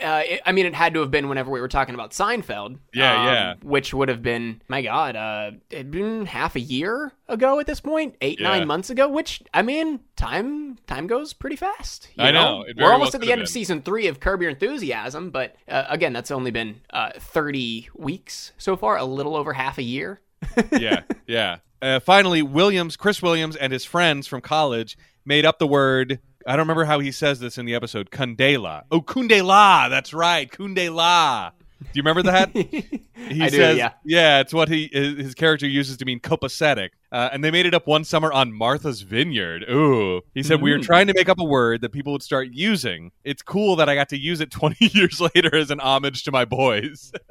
uh, 0.05 0.23
it, 0.27 0.41
I 0.45 0.53
mean, 0.53 0.67
it 0.67 0.75
had 0.75 0.93
to 0.95 1.01
have 1.01 1.11
been 1.11 1.29
whenever 1.31 1.51
we 1.51 1.61
were 1.61 1.69
talking 1.69 1.95
about 1.95 2.11
Seinfeld. 2.11 2.79
Yeah, 2.93 3.19
um, 3.21 3.27
yeah. 3.27 3.55
Which 3.63 3.95
would 3.95 4.09
have 4.11 4.23
been, 4.23 4.61
my 4.69 4.83
God, 4.83 5.17
uh, 5.17 5.53
it'd 5.71 5.91
been 5.91 6.27
half 6.27 6.55
a 6.57 6.61
year 6.61 7.13
ago 7.29 7.59
at 7.59 7.67
this 7.67 7.81
point, 7.81 8.17
eight 8.21 8.39
Yeah. 8.39 8.49
nine 8.49 8.67
months 8.67 8.91
ago. 8.91 9.09
Which 9.09 9.43
I 9.55 9.63
mean, 9.63 10.01
time 10.17 10.77
time 10.87 11.07
goes 11.07 11.33
pretty 11.33 11.57
fast. 11.57 12.09
you 12.17 12.25
I 12.25 12.31
know, 12.33 12.63
very 12.65 12.75
We're 12.77 12.83
well 12.85 12.93
almost 12.93 13.15
at 13.15 13.23
the 13.23 13.33
end 13.33 13.41
of 13.41 13.49
season 13.49 13.81
three 13.83 14.07
of 14.09 14.21
Curb 14.21 14.43
Your 14.43 14.51
Enthusiasm, 14.51 15.31
but 15.31 15.57
uh, 15.69 15.85
again, 15.89 16.13
that's 16.13 16.31
only 16.31 16.51
been 16.51 16.81
uh, 16.91 17.11
thirty 17.19 17.89
weeks 17.95 18.53
so 18.59 18.77
far, 18.77 18.99
a 18.99 19.05
little 19.05 19.35
over 19.37 19.55
half 19.55 19.79
a 19.79 19.83
year. 19.83 20.21
yeah, 20.73 21.03
yeah. 21.27 21.59
Uh, 21.81 21.99
finally, 21.99 22.43
Williams, 22.43 22.97
Chris 22.97 23.21
Williams, 23.23 23.57
and 23.57 23.73
his 23.73 23.85
friends 23.85 24.27
from 24.29 24.41
college 24.41 24.97
made 25.25 25.45
up 25.47 25.59
the 25.59 25.67
word. 25.67 26.19
I 26.47 26.53
don't 26.53 26.61
remember 26.65 26.85
how 26.85 26.99
he 26.99 27.13
says 27.13 27.39
this 27.41 27.57
in 27.59 27.67
the 27.67 27.75
episode. 27.75 28.11
Kundela. 28.11 28.83
Oh, 28.91 29.01
Kundela. 29.01 29.89
That's 29.89 30.13
right. 30.13 30.51
Kundela. 30.51 31.53
Do 31.81 31.89
you 31.95 32.03
remember 32.03 32.23
that? 32.23 32.51
He 33.23 33.41
I 33.41 33.51
do, 33.51 33.57
says, 33.57 33.91
yeah. 34.05 34.41
it's 34.41 34.53
what 34.53 34.69
he 34.69 34.91
his 34.93 35.35
character 35.37 35.67
uses 35.67 35.97
to 35.99 36.05
mean 36.05 36.19
copacetic. 36.19 36.89
Uh, 37.13 37.29
and 37.33 37.45
they 37.45 37.53
made 37.53 37.67
it 37.67 37.73
up 37.75 37.87
one 37.87 38.03
summer 38.03 38.33
on 38.33 38.53
Martha's 38.53 39.03
Vineyard. 39.03 39.65
Ooh. 39.71 40.23
He 40.35 40.43
said, 40.43 40.61
We 40.61 40.73
were 40.73 40.79
Mm. 40.79 40.83
trying 40.83 41.07
to 41.07 41.15
make 41.15 41.29
up 41.29 41.39
a 41.39 41.45
word 41.45 41.83
that 41.83 41.93
people 41.93 42.13
would 42.13 42.23
start 42.25 42.49
using. 42.51 43.13
It's 43.23 43.41
cool 43.41 43.77
that 43.77 43.89
I 43.89 43.95
got 43.95 44.09
to 44.09 44.19
use 44.19 44.41
it 44.41 44.51
20 44.51 44.87
years 44.93 45.21
later 45.21 45.55
as 45.55 45.71
an 45.71 45.79
homage 45.79 46.25
to 46.25 46.33
my 46.33 46.45
boys. 46.45 47.13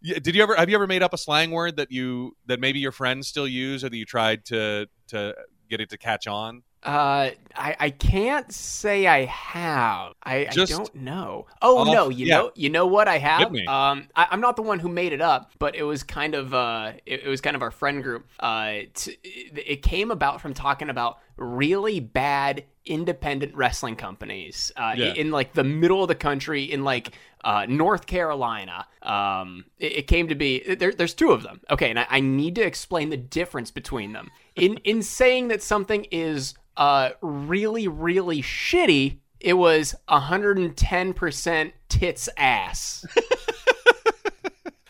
Yeah, 0.00 0.18
Did 0.20 0.34
you 0.36 0.42
ever 0.42 0.54
have 0.54 0.68
you 0.70 0.76
ever 0.76 0.86
made 0.86 1.02
up 1.02 1.12
a 1.12 1.18
slang 1.18 1.50
word 1.50 1.76
that 1.76 1.90
you 1.90 2.36
that 2.46 2.60
maybe 2.60 2.78
your 2.78 2.92
friends 2.92 3.26
still 3.28 3.48
use 3.48 3.82
or 3.84 3.88
that 3.88 3.96
you 3.96 4.04
tried 4.06 4.44
to 4.46 4.88
to 5.08 5.34
get 5.68 5.80
it 5.80 5.90
to 5.90 5.98
catch 5.98 6.26
on? 6.26 6.62
Uh, 6.80 7.30
I 7.56 7.76
I 7.80 7.90
can't 7.90 8.52
say 8.52 9.06
I 9.08 9.24
have. 9.24 10.12
I, 10.22 10.44
Just 10.52 10.72
I 10.72 10.76
don't 10.76 10.94
know. 10.94 11.46
Oh 11.60 11.78
off- 11.78 11.88
no, 11.88 12.08
you 12.08 12.26
yeah. 12.26 12.36
know 12.36 12.52
you 12.54 12.70
know 12.70 12.86
what 12.86 13.08
I 13.08 13.18
have. 13.18 13.52
Um, 13.66 14.08
I, 14.14 14.28
I'm 14.30 14.40
not 14.40 14.54
the 14.54 14.62
one 14.62 14.78
who 14.78 14.88
made 14.88 15.12
it 15.12 15.20
up, 15.20 15.50
but 15.58 15.74
it 15.74 15.82
was 15.82 16.04
kind 16.04 16.36
of 16.36 16.54
uh, 16.54 16.92
it, 17.04 17.24
it 17.24 17.28
was 17.28 17.40
kind 17.40 17.56
of 17.56 17.62
our 17.62 17.72
friend 17.72 18.00
group. 18.02 18.28
Uh, 18.38 18.82
t- 18.94 19.18
it, 19.24 19.82
came 19.82 20.12
about 20.12 20.40
from 20.40 20.54
talking 20.54 20.88
about 20.88 21.18
really 21.36 21.98
bad 21.98 22.62
independent 22.86 23.54
wrestling 23.54 23.96
companies. 23.96 24.70
Uh, 24.76 24.94
Yeah. 24.96 25.12
in 25.14 25.30
like 25.32 25.54
the 25.54 25.64
middle 25.64 26.02
of 26.02 26.08
the 26.08 26.14
country, 26.14 26.62
in 26.62 26.84
like 26.84 27.12
uh, 27.44 27.66
North 27.68 28.06
Carolina. 28.06 28.86
Um, 29.02 29.64
it, 29.78 29.98
it 29.98 30.06
came 30.06 30.28
to 30.28 30.34
be 30.34 30.74
there, 30.74 30.92
there's 30.92 31.14
two 31.14 31.30
of 31.32 31.42
them. 31.42 31.60
Okay, 31.70 31.90
and 31.90 31.98
I, 31.98 32.06
I 32.08 32.20
need 32.20 32.54
to 32.56 32.62
explain 32.62 33.10
the 33.10 33.16
difference 33.16 33.70
between 33.70 34.12
them. 34.12 34.30
In 34.58 34.78
in 34.78 35.02
saying 35.02 35.48
that 35.48 35.62
something 35.62 36.06
is 36.10 36.54
uh 36.76 37.10
really 37.20 37.88
really 37.88 38.42
shitty, 38.42 39.18
it 39.40 39.54
was 39.54 39.94
110% 40.08 41.72
tits 41.88 42.28
ass. 42.36 43.06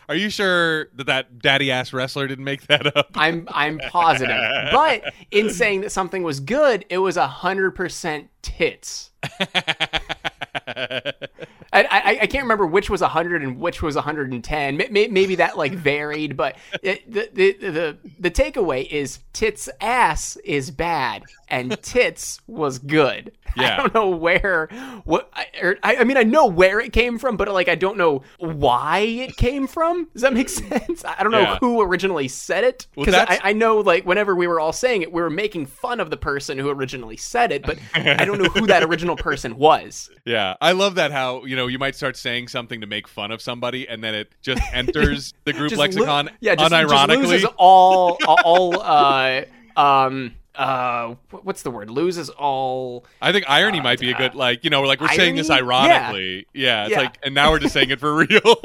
Are 0.09 0.15
you 0.15 0.31
sure 0.31 0.85
that 0.95 1.05
that 1.05 1.37
daddy 1.37 1.71
ass 1.71 1.93
wrestler 1.93 2.27
didn't 2.27 2.43
make 2.43 2.65
that 2.65 2.97
up? 2.97 3.11
I'm 3.13 3.47
I'm 3.51 3.77
positive. 3.77 4.35
But 4.71 5.13
in 5.29 5.51
saying 5.51 5.81
that 5.81 5.91
something 5.91 6.23
was 6.23 6.39
good, 6.39 6.83
it 6.89 6.97
was 6.97 7.15
100% 7.15 8.27
tits. 8.41 9.11
I, 10.67 11.83
I, 11.83 12.19
I 12.21 12.27
can't 12.27 12.43
remember 12.43 12.65
which 12.65 12.89
was 12.89 13.01
100 13.01 13.43
and 13.43 13.59
which 13.59 13.81
was 13.81 13.95
110. 13.95 14.77
Maybe 14.89 15.35
that 15.35 15.57
like 15.57 15.73
varied, 15.73 16.35
but 16.35 16.57
it, 16.81 17.11
the, 17.11 17.29
the 17.33 17.51
the 17.53 17.97
the 18.19 18.31
takeaway 18.31 18.87
is 18.89 19.19
tits 19.33 19.69
ass 19.79 20.35
is 20.37 20.71
bad 20.71 21.23
and 21.47 21.81
tits 21.83 22.39
was 22.47 22.79
good. 22.79 23.31
Yeah. 23.59 23.73
I 23.73 23.77
don't 23.77 23.93
know 23.93 24.09
where 24.09 24.69
what 25.03 25.29
I, 25.33 25.97
I 25.97 26.03
mean 26.05 26.17
I 26.17 26.23
know 26.23 26.45
where 26.45 26.79
it 26.79 26.93
came 26.93 27.17
from, 27.17 27.35
but 27.35 27.49
like 27.49 27.67
I 27.67 27.75
don't 27.75 27.97
know 27.97 28.21
why 28.37 28.99
it 28.99 29.35
came 29.37 29.67
from. 29.67 30.07
Does 30.13 30.21
that 30.21 30.33
make 30.33 30.49
sense? 30.49 31.03
I 31.03 31.23
don't 31.23 31.31
know 31.31 31.41
yeah. 31.41 31.57
who 31.59 31.81
originally 31.81 32.27
said 32.27 32.63
it 32.63 32.87
because 32.95 33.13
well, 33.13 33.25
I, 33.27 33.39
I 33.43 33.53
know 33.53 33.79
like 33.79 34.05
whenever 34.05 34.35
we 34.35 34.47
were 34.47 34.59
all 34.59 34.71
saying 34.71 35.01
it, 35.01 35.11
we 35.11 35.21
were 35.21 35.29
making 35.29 35.65
fun 35.65 35.99
of 35.99 36.09
the 36.09 36.17
person 36.17 36.57
who 36.57 36.69
originally 36.69 37.17
said 37.17 37.51
it, 37.51 37.63
but 37.63 37.79
I 37.93 38.23
don't 38.23 38.41
know 38.41 38.49
who 38.49 38.67
that 38.67 38.83
original 38.89 39.15
person 39.15 39.57
was. 39.57 40.09
Yeah, 40.25 40.55
I 40.61 40.71
love 40.71 40.95
that 40.95 41.11
how 41.11 41.43
you 41.45 41.55
know 41.55 41.67
you 41.67 41.79
might 41.79 41.95
start 41.95 42.15
saying 42.15 42.47
something 42.47 42.81
to 42.81 42.87
make 42.87 43.07
fun 43.07 43.31
of 43.31 43.41
somebody, 43.41 43.87
and 43.87 44.03
then 44.03 44.15
it 44.15 44.31
just 44.41 44.61
enters 44.73 45.33
the 45.43 45.53
group 45.53 45.75
lexicon 45.75 46.27
lo- 46.27 46.31
yeah, 46.39 46.55
just, 46.55 46.71
unironically. 46.71 47.21
Just 47.21 47.29
loses 47.29 47.49
all 47.57 48.17
all 48.27 48.79
uh, 48.79 49.41
um 49.75 50.35
uh 50.55 51.15
what's 51.31 51.61
the 51.61 51.71
word? 51.71 51.89
Loses 51.89 52.29
all 52.29 53.05
i 53.21 53.31
think 53.31 53.45
irony 53.47 53.79
uh, 53.79 53.83
might 53.83 53.99
be 53.99 54.11
a 54.11 54.15
good 54.15 54.35
like 54.35 54.63
you 54.63 54.69
know 54.69 54.81
like 54.81 54.99
we're 54.99 55.07
irony? 55.07 55.17
saying 55.17 55.35
this 55.35 55.49
ironically 55.49 56.47
yeah, 56.53 56.83
yeah 56.83 56.83
it's 56.83 56.91
yeah. 56.91 56.99
like 56.99 57.17
and 57.23 57.35
now 57.35 57.51
we're 57.51 57.59
just 57.59 57.73
saying 57.73 57.89
it 57.89 57.99
for 57.99 58.15
real. 58.25 58.55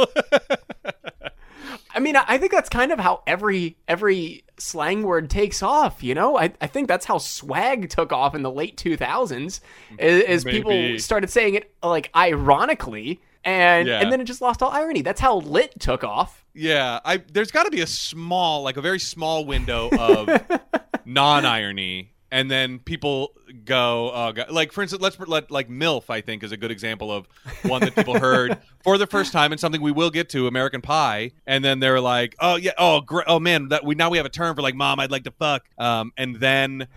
I 1.94 2.00
mean 2.00 2.16
i 2.16 2.38
think 2.38 2.52
that's 2.52 2.68
kind 2.68 2.90
of 2.90 2.98
how 2.98 3.22
every 3.26 3.76
every 3.86 4.44
slang 4.58 5.02
word 5.02 5.30
takes 5.30 5.62
off 5.62 6.02
you 6.02 6.14
know? 6.14 6.38
I, 6.38 6.52
I 6.60 6.66
think 6.66 6.88
that's 6.88 7.06
how 7.06 7.18
swag 7.18 7.90
took 7.90 8.12
off 8.12 8.34
in 8.34 8.42
the 8.42 8.50
late 8.50 8.76
2000s 8.76 9.60
as, 9.98 10.44
people 10.44 10.98
started 10.98 11.30
saying 11.30 11.54
it 11.54 11.72
like 11.82 12.10
ironically 12.16 13.20
and 13.44 13.88
yeah. 13.88 14.00
and 14.00 14.10
then 14.10 14.20
it 14.20 14.24
just 14.24 14.40
lost 14.40 14.62
all 14.62 14.70
irony. 14.70 15.02
That's 15.02 15.20
how 15.20 15.36
lit 15.36 15.78
took 15.78 16.02
off. 16.02 16.44
Yeah 16.54 17.00
i 17.04 17.18
there's 17.32 17.50
got 17.50 17.64
to 17.64 17.70
be 17.70 17.80
a 17.80 17.86
small 17.86 18.62
like 18.62 18.76
a 18.76 18.80
very 18.80 19.00
small 19.00 19.44
window 19.44 19.90
of 19.90 20.28
non-irony 21.06 22.14
and 22.34 22.50
then 22.50 22.80
people 22.80 23.32
go, 23.64 24.10
oh, 24.12 24.32
God. 24.32 24.50
like 24.50 24.72
for 24.72 24.82
instance, 24.82 25.00
let's 25.00 25.16
let 25.20 25.52
like 25.52 25.68
MILF. 25.68 26.10
I 26.10 26.20
think 26.20 26.42
is 26.42 26.50
a 26.50 26.56
good 26.56 26.72
example 26.72 27.12
of 27.12 27.28
one 27.62 27.80
that 27.82 27.94
people 27.94 28.18
heard 28.18 28.58
for 28.82 28.98
the 28.98 29.06
first 29.06 29.32
time 29.32 29.52
and 29.52 29.60
something 29.60 29.80
we 29.80 29.92
will 29.92 30.10
get 30.10 30.30
to 30.30 30.48
American 30.48 30.80
Pie, 30.80 31.30
and 31.46 31.64
then 31.64 31.78
they're 31.78 32.00
like, 32.00 32.34
oh 32.40 32.56
yeah, 32.56 32.72
oh 32.76 33.02
great, 33.02 33.26
oh 33.28 33.38
man, 33.38 33.68
that 33.68 33.84
we 33.84 33.94
now 33.94 34.10
we 34.10 34.16
have 34.16 34.26
a 34.26 34.30
term 34.30 34.56
for 34.56 34.62
like 34.62 34.74
mom, 34.74 34.98
I'd 34.98 35.12
like 35.12 35.24
to 35.24 35.30
fuck, 35.30 35.62
um, 35.78 36.12
and 36.16 36.34
then 36.34 36.88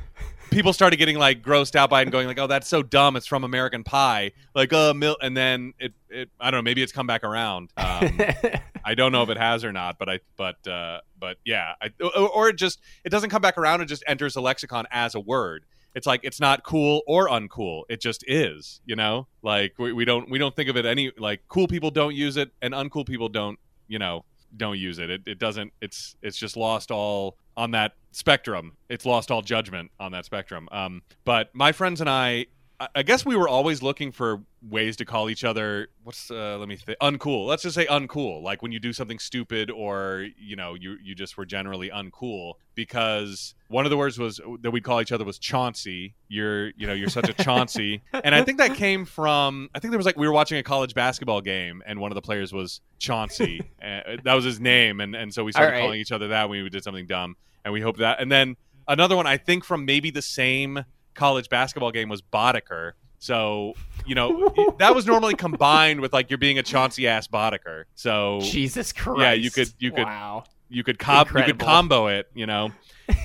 people 0.50 0.74
started 0.74 0.98
getting 0.98 1.18
like 1.18 1.42
grossed 1.42 1.76
out 1.76 1.90
by 1.90 2.00
it 2.00 2.04
and 2.04 2.12
going 2.12 2.28
like, 2.28 2.40
"Oh, 2.40 2.48
that's 2.48 2.68
so 2.68 2.84
dumb. 2.84 3.16
It's 3.16 3.28
from 3.28 3.44
American 3.44 3.84
Pie." 3.84 4.32
Like, 4.56 4.74
uh, 4.74 4.94
mil-, 4.94 5.18
and 5.22 5.36
then 5.36 5.74
it, 5.80 5.94
it, 6.10 6.30
I 6.40 6.52
don't 6.52 6.60
know. 6.60 6.62
Maybe 6.64 6.82
it's 6.82 6.92
come 6.92 7.08
back 7.08 7.24
around. 7.24 7.72
Um, 7.78 8.20
I 8.86 8.96
don't 8.96 9.12
know 9.12 9.24
if 9.24 9.30
it 9.30 9.38
has 9.38 9.64
or 9.64 9.72
not, 9.72 10.00
but 10.00 10.10
I, 10.10 10.20
but, 10.38 10.66
uh, 10.68 11.02
but 11.20 11.38
yeah, 11.46 11.74
I, 11.82 11.92
or, 12.02 12.30
or, 12.30 12.50
it 12.50 12.58
just 12.58 12.80
it 13.04 13.10
doesn't 13.10 13.30
come 13.30 13.42
back 13.42 13.58
around. 13.58 13.82
It 13.82 13.86
just 13.86 14.04
enters 14.08 14.34
the 14.36 14.42
lexicon 14.42 14.86
as 14.92 15.16
a 15.16 15.20
word. 15.20 15.66
It's 15.96 16.06
like 16.06 16.22
it's 16.24 16.40
not 16.40 16.64
cool 16.64 17.02
or 17.08 17.28
uncool. 17.28 17.84
It 17.90 18.02
just 18.02 18.24
is. 18.28 18.82
You 18.86 18.96
know, 18.96 19.28
like 19.42 19.74
we, 19.78 19.94
we 19.94 20.06
don't 20.06 20.30
we 20.30 20.38
don't 20.38 20.56
think 20.56 20.70
of 20.70 20.78
it 20.78 20.86
any 20.86 21.12
like 21.18 21.42
cool 21.48 21.68
people 21.68 21.92
don't 21.92 22.16
use 22.16 22.38
it 22.38 22.52
and 22.62 22.74
uncool 22.74 23.06
people 23.06 23.30
don't. 23.30 23.60
You 23.88 24.00
know, 24.00 24.26
don't 24.56 24.78
use 24.78 25.00
it. 25.00 25.10
It, 25.10 25.22
it 25.26 25.40
doesn't. 25.40 25.74
It's 25.82 26.16
it's 26.22 26.38
just 26.38 26.56
lost 26.56 26.92
all 26.92 27.38
on 27.56 27.72
that 27.72 27.94
spectrum. 28.18 28.74
It's 28.90 29.06
lost 29.06 29.30
all 29.30 29.44
judgment 29.44 29.92
on 30.00 30.12
that 30.14 30.26
spectrum. 30.26 30.68
Um, 30.72 31.04
but 31.24 31.54
my 31.54 31.72
friends 31.72 32.02
and 32.02 32.10
I, 32.10 32.48
I 32.96 33.02
guess 33.04 33.26
we 33.26 33.36
were 33.36 33.48
always 33.48 33.82
looking 33.82 34.12
for 34.12 34.44
ways 34.62 34.98
to 34.98 35.06
call 35.06 35.30
each 35.32 35.44
other. 35.44 35.88
What's 36.04 36.30
uh, 36.30 36.58
let 36.60 36.68
me 36.68 36.76
think. 36.76 36.98
Uncool. 37.00 37.48
Let's 37.48 37.64
just 37.64 37.74
say 37.74 37.88
uncool. 37.88 38.44
Like 38.44 38.62
when 38.62 38.72
you 38.72 38.80
do 38.80 38.94
something 38.94 39.18
stupid, 39.18 39.72
or 39.72 40.28
you 40.38 40.56
know, 40.56 40.76
you 40.76 40.98
you 41.04 41.16
just 41.16 41.38
were 41.38 41.46
generally 41.46 41.90
uncool. 41.90 42.54
Because 42.76 43.56
one 43.70 43.86
of 43.86 43.90
the 43.90 43.98
words 43.98 44.20
was 44.20 44.40
that 44.62 44.70
we'd 44.70 44.84
call 44.84 45.02
each 45.02 45.12
other 45.12 45.26
was 45.26 45.40
Chauncey. 45.40 46.14
You're 46.28 46.68
you 46.78 46.86
know 46.86 46.94
you're 46.94 47.10
such 47.10 47.30
a 47.30 47.34
Chauncey, 47.34 48.02
and 48.14 48.36
I 48.36 48.44
think 48.44 48.60
that 48.60 48.76
came 48.76 49.06
from. 49.06 49.70
I 49.74 49.80
think 49.80 49.92
there 49.92 50.00
was 50.00 50.06
like 50.06 50.18
we 50.18 50.28
were 50.28 50.34
watching 50.34 50.60
a 50.60 50.64
college 50.64 50.94
basketball 50.94 51.42
game, 51.42 51.82
and 51.86 52.00
one 52.00 52.12
of 52.12 52.16
the 52.16 52.22
players 52.22 52.54
was 52.54 52.82
Chauncey. 53.00 53.62
and 53.80 54.22
that 54.24 54.34
was 54.36 54.46
his 54.46 54.60
name, 54.60 55.02
and 55.02 55.16
and 55.16 55.34
so 55.34 55.44
we 55.44 55.52
started 55.52 55.74
right. 55.74 55.82
calling 55.82 56.00
each 56.00 56.12
other 56.12 56.28
that 56.28 56.48
when 56.48 56.62
we 56.62 56.70
did 56.70 56.84
something 56.84 57.08
dumb, 57.08 57.38
and 57.68 57.74
we 57.74 57.82
hope 57.82 57.98
that. 57.98 58.22
And 58.22 58.32
then 58.32 58.56
another 58.88 59.18
one 59.18 59.28
I 59.28 59.36
think 59.36 59.66
from 59.66 59.84
maybe 59.84 60.10
the 60.10 60.22
same 60.22 60.86
college 61.14 61.50
basketball 61.50 61.92
game 61.92 62.08
was 62.08 62.22
Boddicker. 62.22 62.94
So 63.20 63.74
you 64.06 64.16
know 64.16 64.54
that 64.80 64.96
was 64.96 65.06
normally 65.06 65.36
combined 65.36 66.00
with 66.00 66.14
like 66.14 66.30
you're 66.30 66.38
being 66.38 66.58
a 66.58 66.64
Chauncey 66.64 67.08
ass 67.08 67.28
Boddicker. 67.28 67.84
So 67.94 68.40
Jesus 68.42 68.94
Christ, 68.94 69.20
yeah, 69.20 69.34
you 69.34 69.52
could 69.52 69.74
you 69.80 69.92
could 69.92 70.06
wow. 70.06 70.46
you 70.70 70.84
could 70.84 70.98
com- 70.98 71.28
you 71.36 71.44
could 71.44 71.60
combo 71.60 72.08
it, 72.08 72.28
you 72.34 72.46
know, 72.46 72.72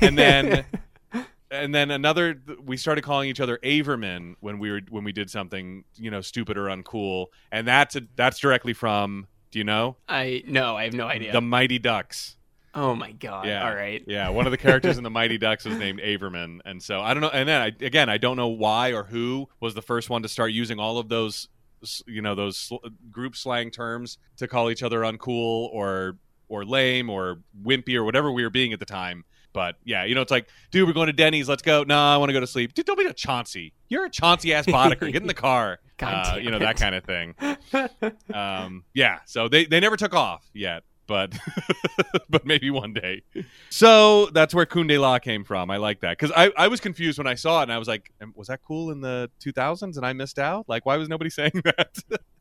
and 0.00 0.18
then 0.18 0.64
and 1.52 1.72
then 1.72 1.92
another 1.92 2.42
we 2.64 2.76
started 2.76 3.02
calling 3.02 3.28
each 3.28 3.40
other 3.40 3.58
Averman 3.62 4.34
when 4.40 4.58
we 4.58 4.72
were 4.72 4.80
when 4.90 5.04
we 5.04 5.12
did 5.12 5.30
something 5.30 5.84
you 5.94 6.11
know 6.11 6.20
stupid 6.20 6.58
or 6.58 6.64
uncool, 6.64 7.26
and 7.52 7.68
that's 7.68 7.94
a, 7.94 8.02
that's 8.16 8.38
directly 8.38 8.72
from. 8.72 9.28
Do 9.52 9.58
you 9.58 9.66
know? 9.66 9.99
I 10.08 10.42
no, 10.46 10.76
I 10.78 10.84
have 10.84 10.94
no 10.94 11.06
idea. 11.06 11.30
The 11.30 11.42
Mighty 11.42 11.78
Ducks. 11.78 12.38
Oh 12.75 12.95
my 12.95 13.12
god! 13.12 13.47
Yeah. 13.47 13.69
All 13.69 13.75
right. 13.75 14.02
Yeah, 14.07 14.31
one 14.31 14.47
of 14.47 14.50
the 14.50 14.57
characters 14.59 14.97
in 14.97 15.05
the 15.05 15.11
Mighty 15.11 15.37
Ducks 15.38 15.64
was 15.64 15.76
named 15.76 16.00
Averman, 16.00 16.61
and 16.64 16.83
so 16.83 17.00
I 17.00 17.12
don't 17.12 17.21
know. 17.21 17.29
And 17.29 17.49
then 17.49 17.61
I, 17.61 17.67
again, 17.85 18.09
I 18.09 18.19
don't 18.19 18.37
know 18.37 18.49
why 18.49 18.93
or 18.93 19.05
who 19.05 19.49
was 19.61 19.75
the 19.75 19.83
first 19.83 20.09
one 20.09 20.23
to 20.23 20.29
start 20.29 20.52
using 20.52 20.79
all 20.79 20.99
of 20.99 21.09
those, 21.09 21.49
you 22.07 22.23
know, 22.23 22.35
those 22.35 22.57
sl- 22.57 22.76
group 23.11 23.37
slang 23.37 23.71
terms 23.71 24.17
to 24.38 24.49
call 24.49 24.71
each 24.71 24.83
other 24.83 25.00
uncool 25.00 25.69
or 25.73 26.17
or 26.49 26.64
lame 26.64 27.11
or 27.11 27.41
wimpy 27.62 27.95
or 27.95 28.05
whatever 28.05 28.33
we 28.33 28.43
were 28.43 28.50
being 28.50 28.73
at 28.73 28.79
the 28.79 28.87
time. 28.87 29.25
But 29.52 29.76
yeah, 29.85 30.05
you 30.05 30.14
know, 30.14 30.23
it's 30.23 30.31
like, 30.31 30.49
dude, 30.71 30.87
we're 30.87 30.95
going 30.95 31.09
to 31.09 31.12
Denny's. 31.12 31.50
Let's 31.50 31.62
go. 31.62 31.83
No, 31.83 31.99
I 31.99 32.17
want 32.17 32.31
to 32.31 32.33
go 32.33 32.41
to 32.41 32.47
sleep. 32.47 32.73
Dude, 32.73 32.87
don't 32.87 32.99
be 32.99 33.05
a 33.05 33.12
Chauncey. 33.12 33.75
You're 33.88 34.07
a 34.07 34.11
Chauncey 34.11 34.55
ass 34.55 34.64
Boddicker. 34.64 35.12
Get 35.12 35.21
in 35.21 35.29
the 35.29 35.35
car. 35.35 35.79
Uh, 36.02 36.37
you 36.43 36.50
know 36.50 36.59
that 36.59 36.76
kind 36.76 36.97
of 36.97 37.05
thing. 37.05 37.33
um, 38.35 38.83
yeah. 38.93 39.21
So 39.25 39.47
they 39.47 39.67
they 39.67 39.79
never 39.79 39.97
took 39.97 40.14
off 40.14 40.45
yet 40.52 40.83
but 41.12 41.35
but 42.31 42.47
maybe 42.47 42.71
one 42.71 42.95
day. 42.95 43.23
So 43.69 44.26
that's 44.33 44.54
where 44.54 44.64
Kun 44.64 44.88
La 44.88 45.19
came 45.19 45.45
from. 45.45 45.71
I 45.71 45.76
like 45.76 46.00
that 46.00 46.16
because 46.19 46.33
I, 46.35 46.50
I 46.57 46.69
was 46.69 46.81
confused 46.81 47.19
when 47.19 47.26
I 47.26 47.35
saw 47.35 47.61
it 47.61 47.64
and 47.64 47.73
I 47.73 47.78
was 47.78 47.87
like, 47.87 48.11
was 48.35 48.49
that 48.49 48.62
cool 48.62 48.90
in 48.90 49.02
the 49.02 49.31
2000s 49.45 49.99
and 49.99 50.07
I 50.07 50.14
missed 50.14 50.38
out? 50.38 50.71
Like, 50.71 50.87
why 50.87 50.97
was 50.97 51.11
nobody 51.11 51.28
saying 51.40 51.61
that? 51.64 51.99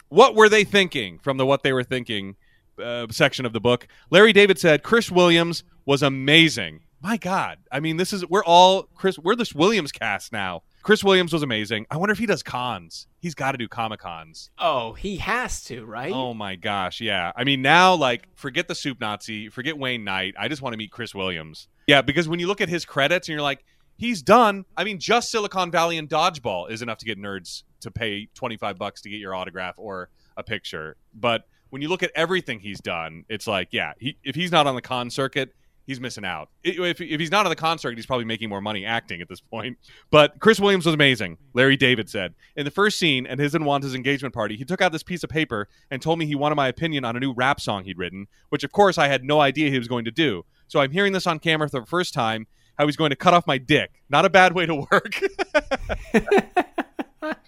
what 0.07 0.35
were 0.35 0.47
they 0.47 0.63
thinking 0.63 1.19
from 1.19 1.35
the 1.35 1.45
what 1.45 1.63
they 1.63 1.73
were 1.73 1.83
thinking 1.83 2.37
uh, 2.81 3.07
section 3.11 3.45
of 3.45 3.51
the 3.51 3.59
book? 3.59 3.89
Larry 4.09 4.31
David 4.31 4.57
said 4.57 4.83
Chris 4.83 5.11
Williams 5.11 5.65
was 5.85 6.01
amazing. 6.01 6.79
My 7.01 7.17
God, 7.17 7.57
I 7.71 7.81
mean, 7.81 7.97
this 7.97 8.13
is 8.13 8.25
we're 8.25 8.45
all 8.45 8.83
Chris. 8.95 9.19
We're 9.19 9.35
this 9.35 9.53
Williams 9.53 9.91
cast 9.91 10.31
now. 10.31 10.63
Chris 10.81 11.03
Williams 11.03 11.31
was 11.31 11.43
amazing. 11.43 11.85
I 11.91 11.97
wonder 11.97 12.13
if 12.13 12.19
he 12.19 12.25
does 12.25 12.41
cons. 12.43 13.07
He's 13.19 13.35
got 13.35 13.51
to 13.51 13.57
do 13.57 13.67
comic 13.67 13.99
cons. 13.99 14.49
Oh, 14.57 14.93
he 14.93 15.17
has 15.17 15.63
to, 15.65 15.85
right? 15.85 16.11
Oh 16.13 16.33
my 16.33 16.55
gosh, 16.55 17.01
yeah. 17.01 17.31
I 17.35 17.43
mean, 17.43 17.61
now 17.61 17.93
like 17.93 18.27
forget 18.35 18.67
the 18.67 18.75
soup 18.75 18.99
Nazi, 18.99 19.49
forget 19.49 19.77
Wayne 19.77 20.03
Knight. 20.03 20.33
I 20.37 20.47
just 20.47 20.61
want 20.61 20.73
to 20.73 20.77
meet 20.77 20.91
Chris 20.91 21.13
Williams. 21.13 21.67
Yeah, 21.87 22.01
because 22.01 22.27
when 22.27 22.39
you 22.39 22.47
look 22.47 22.61
at 22.61 22.69
his 22.69 22.85
credits 22.85 23.27
and 23.27 23.33
you're 23.33 23.43
like, 23.43 23.63
he's 23.97 24.21
done. 24.21 24.65
I 24.75 24.83
mean, 24.83 24.99
just 24.99 25.29
Silicon 25.29 25.71
Valley 25.71 25.97
and 25.97 26.09
Dodgeball 26.09 26.71
is 26.71 26.81
enough 26.81 26.97
to 26.99 27.05
get 27.05 27.19
nerds 27.19 27.63
to 27.81 27.91
pay 27.91 28.27
25 28.33 28.77
bucks 28.77 29.01
to 29.01 29.09
get 29.09 29.17
your 29.17 29.35
autograph 29.35 29.75
or 29.77 30.09
a 30.37 30.43
picture. 30.43 30.97
But 31.13 31.43
when 31.69 31.81
you 31.81 31.89
look 31.89 32.03
at 32.03 32.11
everything 32.15 32.59
he's 32.59 32.79
done, 32.79 33.25
it's 33.29 33.47
like, 33.47 33.69
yeah, 33.71 33.93
he, 33.99 34.17
if 34.23 34.35
he's 34.35 34.51
not 34.51 34.67
on 34.67 34.75
the 34.75 34.81
con 34.81 35.09
circuit, 35.09 35.53
he's 35.85 35.99
missing 35.99 36.25
out. 36.25 36.49
If, 36.63 37.01
if 37.01 37.19
he's 37.19 37.31
not 37.31 37.45
on 37.45 37.49
the 37.49 37.55
concert, 37.55 37.97
he's 37.97 38.05
probably 38.05 38.25
making 38.25 38.49
more 38.49 38.61
money 38.61 38.85
acting 38.85 39.21
at 39.21 39.29
this 39.29 39.41
point. 39.41 39.77
But 40.09 40.39
Chris 40.39 40.59
Williams 40.59 40.85
was 40.85 40.93
amazing, 40.93 41.37
Larry 41.53 41.77
David 41.77 42.09
said. 42.09 42.33
In 42.55 42.65
the 42.65 42.71
first 42.71 42.97
scene 42.97 43.27
at 43.27 43.39
his 43.39 43.55
and 43.55 43.65
Wanda's 43.65 43.95
engagement 43.95 44.33
party, 44.33 44.55
he 44.55 44.65
took 44.65 44.81
out 44.81 44.91
this 44.91 45.03
piece 45.03 45.23
of 45.23 45.29
paper 45.29 45.67
and 45.89 46.01
told 46.01 46.19
me 46.19 46.25
he 46.25 46.35
wanted 46.35 46.55
my 46.55 46.67
opinion 46.67 47.05
on 47.05 47.15
a 47.15 47.19
new 47.19 47.33
rap 47.33 47.59
song 47.59 47.83
he'd 47.83 47.97
written, 47.97 48.27
which 48.49 48.63
of 48.63 48.71
course 48.71 48.97
I 48.97 49.07
had 49.07 49.23
no 49.23 49.39
idea 49.41 49.69
he 49.69 49.79
was 49.79 49.87
going 49.87 50.05
to 50.05 50.11
do. 50.11 50.45
So 50.67 50.79
I'm 50.79 50.91
hearing 50.91 51.13
this 51.13 51.27
on 51.27 51.39
camera 51.39 51.67
for 51.69 51.79
the 51.81 51.85
first 51.85 52.13
time, 52.13 52.47
how 52.77 52.85
he's 52.85 52.95
going 52.95 53.09
to 53.09 53.15
cut 53.15 53.33
off 53.33 53.45
my 53.45 53.57
dick. 53.57 54.01
Not 54.09 54.25
a 54.25 54.29
bad 54.29 54.53
way 54.53 54.65
to 54.65 54.87
work. 54.91 55.21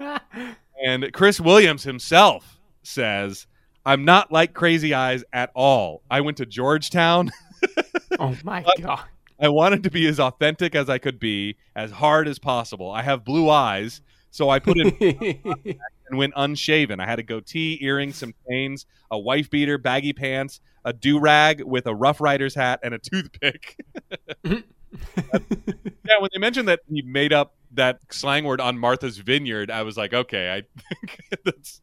and 0.83 1.11
Chris 1.13 1.39
Williams 1.39 1.83
himself 1.83 2.59
says, 2.83 3.47
I'm 3.85 4.05
not 4.05 4.31
like 4.31 4.53
Crazy 4.53 4.93
Eyes 4.93 5.23
at 5.33 5.51
all. 5.55 6.03
I 6.09 6.21
went 6.21 6.37
to 6.37 6.45
Georgetown. 6.45 7.31
oh 8.19 8.35
my 8.43 8.63
god. 8.81 9.05
I 9.39 9.49
wanted 9.49 9.83
to 9.83 9.91
be 9.91 10.07
as 10.07 10.19
authentic 10.19 10.75
as 10.75 10.89
I 10.89 10.99
could 10.99 11.19
be, 11.19 11.57
as 11.75 11.91
hard 11.91 12.27
as 12.27 12.39
possible. 12.39 12.91
I 12.91 13.01
have 13.01 13.25
blue 13.25 13.49
eyes, 13.49 14.01
so 14.31 14.49
I 14.49 14.59
put 14.59 14.77
in 14.77 14.95
and 16.09 16.17
went 16.17 16.33
unshaven. 16.35 16.99
I 16.99 17.05
had 17.05 17.19
a 17.19 17.23
goatee, 17.23 17.77
earrings, 17.81 18.15
some 18.15 18.33
chains, 18.49 18.85
a 19.11 19.19
wife 19.19 19.49
beater, 19.49 19.77
baggy 19.77 20.13
pants, 20.13 20.61
a 20.85 20.93
do 20.93 21.19
rag 21.19 21.61
with 21.63 21.87
a 21.87 21.95
Ruff 21.95 22.21
Ryders 22.21 22.55
hat, 22.55 22.79
and 22.83 22.93
a 22.93 22.99
toothpick. 22.99 23.77
yeah, 24.43 24.61
when 26.19 26.29
they 26.31 26.39
mentioned 26.39 26.67
that 26.67 26.81
he 26.87 27.01
made 27.01 27.33
up 27.33 27.55
that 27.71 27.99
slang 28.11 28.43
word 28.43 28.61
on 28.61 28.77
Martha's 28.77 29.17
Vineyard, 29.17 29.71
I 29.71 29.81
was 29.81 29.97
like, 29.97 30.13
okay, 30.13 30.53
I 30.53 30.61
think 30.79 31.19
that's 31.43 31.81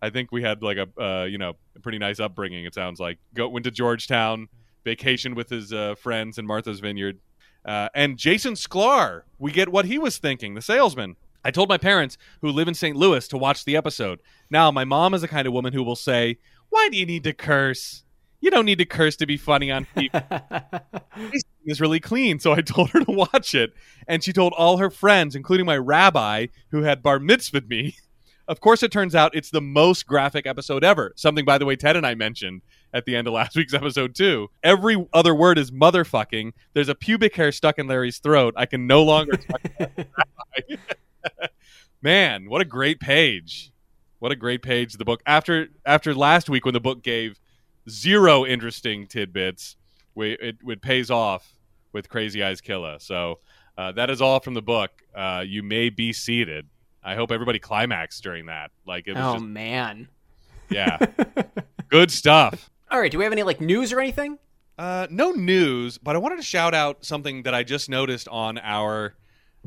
I 0.00 0.10
think 0.10 0.32
we 0.32 0.42
had 0.42 0.62
like 0.62 0.78
a 0.78 1.02
uh, 1.02 1.24
you 1.24 1.38
know 1.38 1.54
a 1.76 1.80
pretty 1.80 1.98
nice 1.98 2.20
upbringing. 2.20 2.64
It 2.64 2.74
sounds 2.74 3.00
like 3.00 3.18
go 3.34 3.48
went 3.48 3.64
to 3.64 3.70
Georgetown, 3.70 4.48
vacation 4.88 5.34
with 5.34 5.50
his 5.50 5.72
uh, 5.72 5.94
friends 5.96 6.38
in 6.38 6.46
Martha's 6.46 6.80
Vineyard, 6.80 7.18
uh, 7.64 7.88
and 7.94 8.16
Jason 8.16 8.54
Sklar. 8.54 9.22
We 9.38 9.52
get 9.52 9.68
what 9.70 9.84
he 9.84 9.98
was 9.98 10.18
thinking, 10.18 10.54
the 10.54 10.62
salesman. 10.62 11.16
I 11.44 11.50
told 11.50 11.68
my 11.68 11.78
parents 11.78 12.16
who 12.40 12.48
live 12.50 12.68
in 12.68 12.74
St. 12.74 12.96
Louis 12.96 13.28
to 13.28 13.38
watch 13.38 13.64
the 13.64 13.76
episode. 13.76 14.20
Now, 14.50 14.70
my 14.70 14.84
mom 14.84 15.14
is 15.14 15.20
the 15.20 15.28
kind 15.28 15.46
of 15.46 15.52
woman 15.52 15.72
who 15.72 15.82
will 15.82 15.96
say, 15.96 16.38
"Why 16.70 16.88
do 16.90 16.96
you 16.96 17.06
need 17.06 17.24
to 17.24 17.32
curse? 17.32 18.02
You 18.40 18.50
don't 18.50 18.64
need 18.64 18.78
to 18.78 18.86
curse 18.86 19.16
to 19.16 19.26
be 19.26 19.36
funny 19.36 19.70
on 19.70 19.86
TV." 19.94 20.10
is 21.66 21.80
really 21.82 22.00
clean, 22.00 22.38
so 22.38 22.52
I 22.52 22.62
told 22.62 22.90
her 22.90 23.04
to 23.04 23.10
watch 23.10 23.54
it, 23.54 23.74
and 24.06 24.24
she 24.24 24.32
told 24.32 24.54
all 24.54 24.78
her 24.78 24.90
friends, 24.90 25.36
including 25.36 25.66
my 25.66 25.76
rabbi, 25.76 26.46
who 26.70 26.82
had 26.82 27.02
bar 27.02 27.18
mitzvahed 27.18 27.68
me. 27.68 27.96
Of 28.48 28.60
course, 28.60 28.82
it 28.82 28.90
turns 28.90 29.14
out 29.14 29.34
it's 29.34 29.50
the 29.50 29.60
most 29.60 30.06
graphic 30.06 30.46
episode 30.46 30.82
ever. 30.82 31.12
Something, 31.16 31.44
by 31.44 31.58
the 31.58 31.66
way, 31.66 31.76
Ted 31.76 31.96
and 31.96 32.06
I 32.06 32.14
mentioned 32.14 32.62
at 32.92 33.04
the 33.04 33.16
end 33.16 33.26
of 33.26 33.34
last 33.34 33.56
week's 33.56 33.74
episode 33.74 34.14
too. 34.14 34.48
Every 34.62 35.06
other 35.12 35.34
word 35.34 35.58
is 35.58 35.70
motherfucking. 35.70 36.52
There's 36.72 36.88
a 36.88 36.94
pubic 36.94 37.34
hair 37.34 37.52
stuck 37.52 37.78
in 37.78 37.86
Larry's 37.86 38.18
throat. 38.18 38.54
I 38.56 38.66
can 38.66 38.86
no 38.86 39.02
longer 39.02 39.36
talk 39.36 39.60
Man, 42.02 42.48
what 42.48 42.60
a 42.60 42.64
great 42.64 43.00
page. 43.00 43.72
What 44.20 44.32
a 44.32 44.36
great 44.36 44.62
page 44.62 44.94
the 44.94 45.04
book. 45.04 45.22
After 45.26 45.68
after 45.84 46.14
last 46.14 46.48
week 46.48 46.64
when 46.64 46.74
the 46.74 46.80
book 46.80 47.02
gave 47.02 47.38
zero 47.88 48.44
interesting 48.44 49.06
tidbits, 49.06 49.76
we, 50.14 50.32
it, 50.32 50.56
it 50.66 50.82
pays 50.82 51.10
off 51.10 51.52
with 51.92 52.08
Crazy 52.08 52.42
Eyes 52.42 52.60
Killer. 52.60 52.98
So 52.98 53.38
uh, 53.76 53.92
that 53.92 54.10
is 54.10 54.20
all 54.20 54.40
from 54.40 54.54
the 54.54 54.62
book. 54.62 54.90
Uh, 55.14 55.44
you 55.46 55.62
may 55.62 55.88
be 55.88 56.12
seated. 56.12 56.66
I 57.02 57.14
hope 57.14 57.30
everybody 57.30 57.58
climaxed 57.58 58.22
during 58.22 58.46
that. 58.46 58.70
Like 58.86 59.06
it 59.06 59.14
was 59.14 59.24
oh 59.24 59.34
just, 59.34 59.44
man. 59.44 60.08
yeah, 60.68 60.98
good 61.88 62.10
stuff. 62.10 62.70
All 62.90 63.00
right, 63.00 63.10
do 63.10 63.18
we 63.18 63.24
have 63.24 63.32
any 63.32 63.42
like 63.42 63.60
news 63.60 63.92
or 63.92 64.00
anything? 64.00 64.38
Uh, 64.78 65.06
no 65.10 65.32
news, 65.32 65.98
but 65.98 66.14
I 66.14 66.18
wanted 66.18 66.36
to 66.36 66.42
shout 66.42 66.72
out 66.74 67.04
something 67.04 67.42
that 67.42 67.54
I 67.54 67.62
just 67.64 67.88
noticed 67.90 68.28
on 68.28 68.58
our 68.58 69.14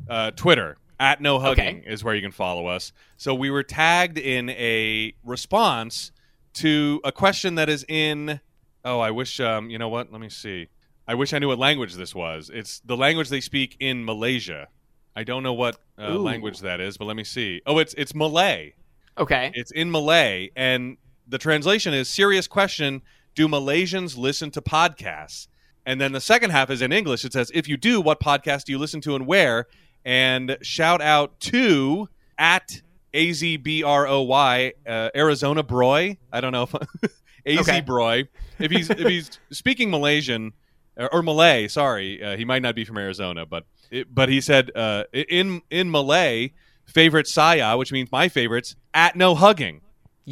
uh, 0.10 0.32
Twitter. 0.32 0.78
At 1.00 1.20
no 1.20 1.40
hugging 1.40 1.80
Okay. 1.80 1.84
is 1.92 2.04
where 2.04 2.14
you 2.14 2.22
can 2.22 2.32
follow 2.32 2.68
us. 2.68 2.94
So 3.18 3.34
we 3.34 3.50
were 3.50 3.64
tagged 3.64 4.20
in 4.20 4.50
a 4.52 5.14
response 5.24 6.12
to 6.54 7.02
a 7.04 7.12
question 7.12 7.56
that 7.56 7.70
is 7.70 7.84
in. 7.88 8.40
Oh, 8.86 9.00
I 9.00 9.10
wish. 9.10 9.40
Um, 9.40 9.72
you 9.72 9.80
know 9.80 9.90
what? 9.90 10.12
Let 10.12 10.22
me 10.22 10.30
see. 10.30 10.68
I 11.08 11.16
wish 11.16 11.34
I 11.34 11.40
knew 11.40 11.48
what 11.48 11.58
language 11.58 11.96
this 11.96 12.14
was. 12.14 12.52
It's 12.54 12.82
the 12.86 12.96
language 12.96 13.30
they 13.30 13.42
speak 13.42 13.78
in 13.80 14.06
Malaysia. 14.06 14.68
I 15.16 15.24
don't 15.24 15.42
know 15.42 15.54
what 15.54 15.78
uh, 15.98 16.10
language 16.20 16.60
that 16.60 16.80
is, 16.80 16.98
but 16.98 17.06
let 17.06 17.16
me 17.16 17.24
see. 17.24 17.64
Oh, 17.66 17.80
it's 17.80 17.96
it's 17.96 18.14
Malay. 18.14 18.74
Okay. 19.18 19.52
It's 19.56 19.72
in 19.72 19.90
Malay, 19.90 20.52
and 20.56 20.98
the 21.32 21.38
translation 21.38 21.94
is 21.94 22.08
serious 22.08 22.48
question 22.48 23.02
Do 23.34 23.48
Malaysians 23.48 24.18
listen 24.18 24.52
to 24.52 24.62
podcasts? 24.62 25.48
And 25.86 26.00
then 26.00 26.12
the 26.12 26.22
second 26.22 26.52
half 26.52 26.70
is 26.70 26.82
in 26.84 26.92
English. 26.92 27.26
It 27.26 27.34
says, 27.34 27.50
If 27.54 27.68
you 27.68 27.78
do, 27.78 28.00
what 28.02 28.20
podcast 28.20 28.66
do 28.66 28.72
you 28.72 28.78
listen 28.78 29.02
to 29.02 29.16
and 29.16 29.26
where? 29.26 29.66
And 30.06 30.58
shout 30.62 31.02
out 31.02 31.40
to 31.42 32.10
at 32.38 32.82
AZBROY, 33.14 34.72
uh, 34.88 35.10
Arizona 35.16 35.64
Broy. 35.64 36.18
I 36.32 36.42
don't 36.42 36.52
know 36.52 36.64
if 36.64 36.76
AZ 37.46 37.60
Okay. 37.68 37.82
Broy. 37.82 38.28
If 38.60 38.72
he's, 38.72 38.90
if 38.90 39.00
he's 39.08 39.40
speaking 39.52 39.90
Malaysian, 39.90 40.54
or, 40.98 41.14
or 41.16 41.24
Malay, 41.24 41.68
sorry, 41.68 42.24
uh, 42.24 42.38
he 42.38 42.46
might 42.46 42.62
not 42.62 42.76
be 42.76 42.86
from 42.86 42.98
Arizona, 42.98 43.46
but 43.46 43.66
it, 43.90 44.14
but 44.14 44.30
he 44.30 44.42
said 44.42 44.72
uh, 44.76 45.06
in 45.14 45.62
in 45.70 45.90
Malay, 45.92 46.52
favorite 46.86 47.28
saya, 47.28 47.78
which 47.78 47.92
means 47.92 48.12
my 48.12 48.30
favorites, 48.30 48.76
at 48.94 49.16
no 49.16 49.36
hugging, 49.36 49.82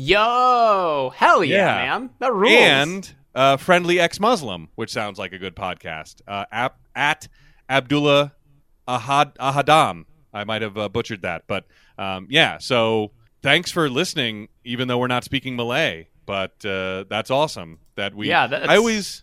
Yo, 0.01 1.11
hell 1.15 1.43
yeah, 1.43 1.57
Yeah. 1.57 1.75
man. 1.99 2.09
That 2.19 2.33
rules. 2.33 2.53
and 2.53 3.15
uh, 3.35 3.57
friendly 3.57 3.99
ex-Muslim, 3.99 4.69
which 4.75 4.91
sounds 4.91 5.19
like 5.19 5.33
a 5.33 5.37
good 5.37 5.55
podcast. 5.57 6.21
Uh, 6.27 6.45
at, 6.51 6.75
at 6.95 7.27
Abdullah 7.69 8.33
Ahad 8.87 9.35
Ahadam. 9.37 10.05
I 10.33 10.45
might 10.45 10.61
have 10.61 10.77
uh, 10.77 10.87
butchered 10.89 11.23
that, 11.23 11.43
but 11.47 11.65
um, 11.97 12.27
yeah. 12.29 12.59
So 12.59 13.11
thanks 13.41 13.71
for 13.71 13.89
listening, 13.89 14.47
even 14.63 14.87
though 14.87 14.97
we're 14.97 15.07
not 15.07 15.23
speaking 15.25 15.55
Malay. 15.57 16.07
But 16.25 16.63
uh, 16.65 17.03
that's 17.09 17.29
awesome 17.29 17.79
that 17.95 18.13
we. 18.15 18.29
Yeah, 18.29 18.47
that's- 18.47 18.69
I 18.69 18.77
always 18.77 19.21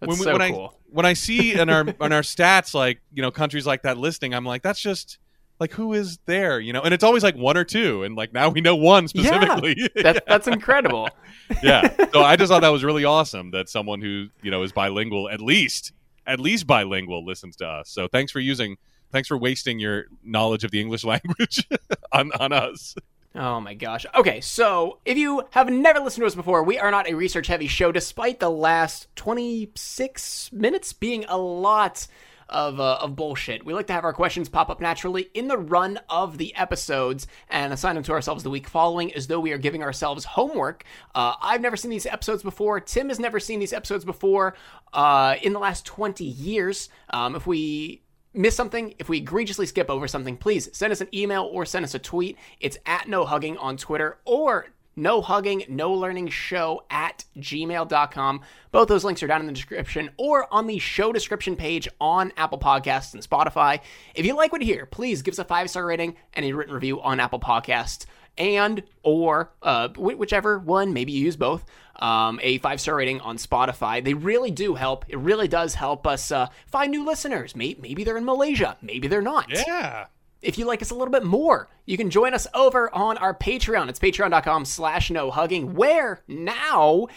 that's 0.00 0.08
when, 0.08 0.18
we, 0.18 0.24
so 0.24 0.38
when 0.38 0.52
cool. 0.52 0.72
I 0.74 0.78
when 0.90 1.06
I 1.06 1.12
see 1.12 1.52
in 1.58 1.68
our 1.68 1.80
on 2.00 2.12
our 2.12 2.22
stats 2.22 2.72
like 2.74 3.00
you 3.12 3.20
know 3.22 3.30
countries 3.30 3.66
like 3.66 3.82
that 3.82 3.98
listing, 3.98 4.32
I'm 4.32 4.44
like 4.46 4.62
that's 4.62 4.80
just 4.80 5.18
like 5.60 5.72
who 5.72 5.92
is 5.92 6.18
there, 6.26 6.58
you 6.58 6.72
know? 6.72 6.82
And 6.82 6.92
it's 6.92 7.04
always 7.04 7.22
like 7.22 7.36
one 7.36 7.56
or 7.56 7.64
two, 7.64 8.02
and 8.02 8.16
like 8.16 8.32
now 8.32 8.48
we 8.48 8.60
know 8.60 8.76
one 8.76 9.08
specifically. 9.08 9.76
yeah, 9.78 9.88
That, 10.02 10.24
That's 10.26 10.48
incredible. 10.48 11.08
yeah. 11.62 11.94
So 12.12 12.22
I 12.22 12.36
just 12.36 12.50
thought 12.50 12.62
that 12.62 12.68
was 12.68 12.84
really 12.84 13.04
awesome 13.04 13.50
that 13.52 13.68
someone 13.68 14.00
who 14.00 14.28
you 14.42 14.50
know 14.50 14.62
is 14.62 14.72
bilingual, 14.72 15.28
at 15.28 15.40
least 15.40 15.92
at 16.26 16.40
least 16.40 16.66
bilingual, 16.66 17.24
listens 17.24 17.56
to 17.56 17.66
us. 17.66 17.90
So 17.90 18.08
thanks 18.08 18.32
for 18.32 18.40
using, 18.40 18.76
thanks 19.12 19.28
for 19.28 19.36
wasting 19.36 19.78
your 19.78 20.06
knowledge 20.22 20.64
of 20.64 20.70
the 20.70 20.80
English 20.80 21.04
language 21.14 21.66
on 22.12 22.32
on 22.32 22.52
us. 22.52 22.94
Oh 23.36 23.60
my 23.60 23.74
gosh. 23.74 24.06
Okay, 24.14 24.40
so 24.40 25.00
if 25.04 25.18
you 25.18 25.42
have 25.50 25.68
never 25.68 25.98
listened 25.98 26.22
to 26.22 26.26
us 26.26 26.36
before, 26.36 26.62
we 26.62 26.78
are 26.78 26.92
not 26.92 27.08
a 27.08 27.14
research 27.14 27.48
heavy 27.48 27.66
show, 27.66 27.90
despite 27.90 28.38
the 28.38 28.48
last 28.48 29.08
26 29.16 30.52
minutes 30.52 30.92
being 30.92 31.24
a 31.26 31.36
lot 31.36 32.06
of, 32.48 32.80
uh, 32.80 32.98
of 33.00 33.16
bullshit. 33.16 33.64
We 33.64 33.74
like 33.74 33.86
to 33.88 33.92
have 33.92 34.04
our 34.04 34.12
questions 34.12 34.48
pop 34.48 34.70
up 34.70 34.80
naturally 34.80 35.30
in 35.34 35.48
the 35.48 35.58
run 35.58 35.98
of 36.08 36.38
the 36.38 36.54
episodes 36.56 37.26
and 37.48 37.72
assign 37.72 37.94
them 37.94 38.04
to 38.04 38.12
ourselves 38.12 38.42
the 38.42 38.50
week 38.50 38.68
following 38.68 39.12
as 39.14 39.26
though 39.26 39.40
we 39.40 39.52
are 39.52 39.58
giving 39.58 39.82
ourselves 39.82 40.24
homework. 40.24 40.84
Uh, 41.14 41.34
I've 41.40 41.60
never 41.60 41.76
seen 41.76 41.90
these 41.90 42.06
episodes 42.06 42.42
before. 42.42 42.80
Tim 42.80 43.08
has 43.08 43.18
never 43.18 43.40
seen 43.40 43.60
these 43.60 43.72
episodes 43.72 44.04
before 44.04 44.54
uh, 44.92 45.36
in 45.42 45.52
the 45.52 45.58
last 45.58 45.86
20 45.86 46.24
years. 46.24 46.88
Um, 47.10 47.34
if 47.34 47.46
we 47.46 48.02
miss 48.34 48.56
something, 48.56 48.94
if 48.98 49.08
we 49.08 49.18
egregiously 49.18 49.66
skip 49.66 49.88
over 49.88 50.08
something, 50.08 50.36
please 50.36 50.68
send 50.72 50.92
us 50.92 51.00
an 51.00 51.08
email 51.14 51.44
or 51.44 51.64
send 51.64 51.84
us 51.84 51.94
a 51.94 51.98
tweet. 51.98 52.36
It's 52.60 52.76
at 52.84 53.08
no 53.08 53.24
hugging 53.24 53.56
on 53.58 53.76
Twitter 53.76 54.18
or 54.24 54.66
no 54.96 55.20
hugging, 55.20 55.64
no 55.68 55.92
learning 55.92 56.28
show 56.28 56.84
at 56.90 57.24
gmail.com. 57.38 58.40
Both 58.72 58.88
those 58.88 59.04
links 59.04 59.22
are 59.22 59.26
down 59.26 59.40
in 59.40 59.46
the 59.46 59.52
description 59.52 60.10
or 60.16 60.52
on 60.52 60.66
the 60.66 60.78
show 60.78 61.12
description 61.12 61.56
page 61.56 61.88
on 62.00 62.32
Apple 62.36 62.58
Podcasts 62.58 63.14
and 63.14 63.22
Spotify. 63.22 63.80
If 64.14 64.26
you 64.26 64.34
like 64.36 64.52
what 64.52 64.62
you 64.62 64.72
hear, 64.72 64.86
please 64.86 65.22
give 65.22 65.32
us 65.32 65.38
a 65.38 65.44
five 65.44 65.70
star 65.70 65.86
rating 65.86 66.16
and 66.34 66.44
a 66.44 66.52
written 66.52 66.74
review 66.74 67.00
on 67.00 67.20
Apple 67.20 67.40
Podcasts 67.40 68.06
and 68.36 68.82
or 69.02 69.52
uh, 69.62 69.88
whichever 69.96 70.58
one 70.58 70.92
maybe 70.92 71.12
you 71.12 71.24
use 71.24 71.36
both 71.36 71.64
um, 71.96 72.40
a 72.42 72.58
five 72.58 72.80
star 72.80 72.96
rating 72.96 73.20
on 73.20 73.36
spotify 73.36 74.02
they 74.02 74.14
really 74.14 74.50
do 74.50 74.74
help 74.74 75.04
it 75.08 75.16
really 75.18 75.46
does 75.46 75.74
help 75.74 76.06
us 76.06 76.32
uh, 76.32 76.48
find 76.66 76.90
new 76.90 77.04
listeners 77.04 77.54
maybe, 77.54 77.80
maybe 77.80 78.02
they're 78.02 78.16
in 78.16 78.24
malaysia 78.24 78.76
maybe 78.82 79.06
they're 79.06 79.22
not 79.22 79.46
Yeah. 79.50 80.06
If 80.44 80.58
you 80.58 80.64
like 80.66 80.82
us 80.82 80.90
a 80.90 80.94
little 80.94 81.12
bit 81.12 81.24
more 81.24 81.68
you 81.86 81.96
can 81.96 82.10
join 82.10 82.34
us 82.34 82.46
over 82.54 82.92
on 82.94 83.18
our 83.18 83.34
patreon. 83.34 83.88
It's 83.88 83.98
patreon.com 83.98 84.64
slash 84.64 85.10
no 85.10 85.30
hugging 85.30 85.74
where 85.74 86.22
now 86.28 87.08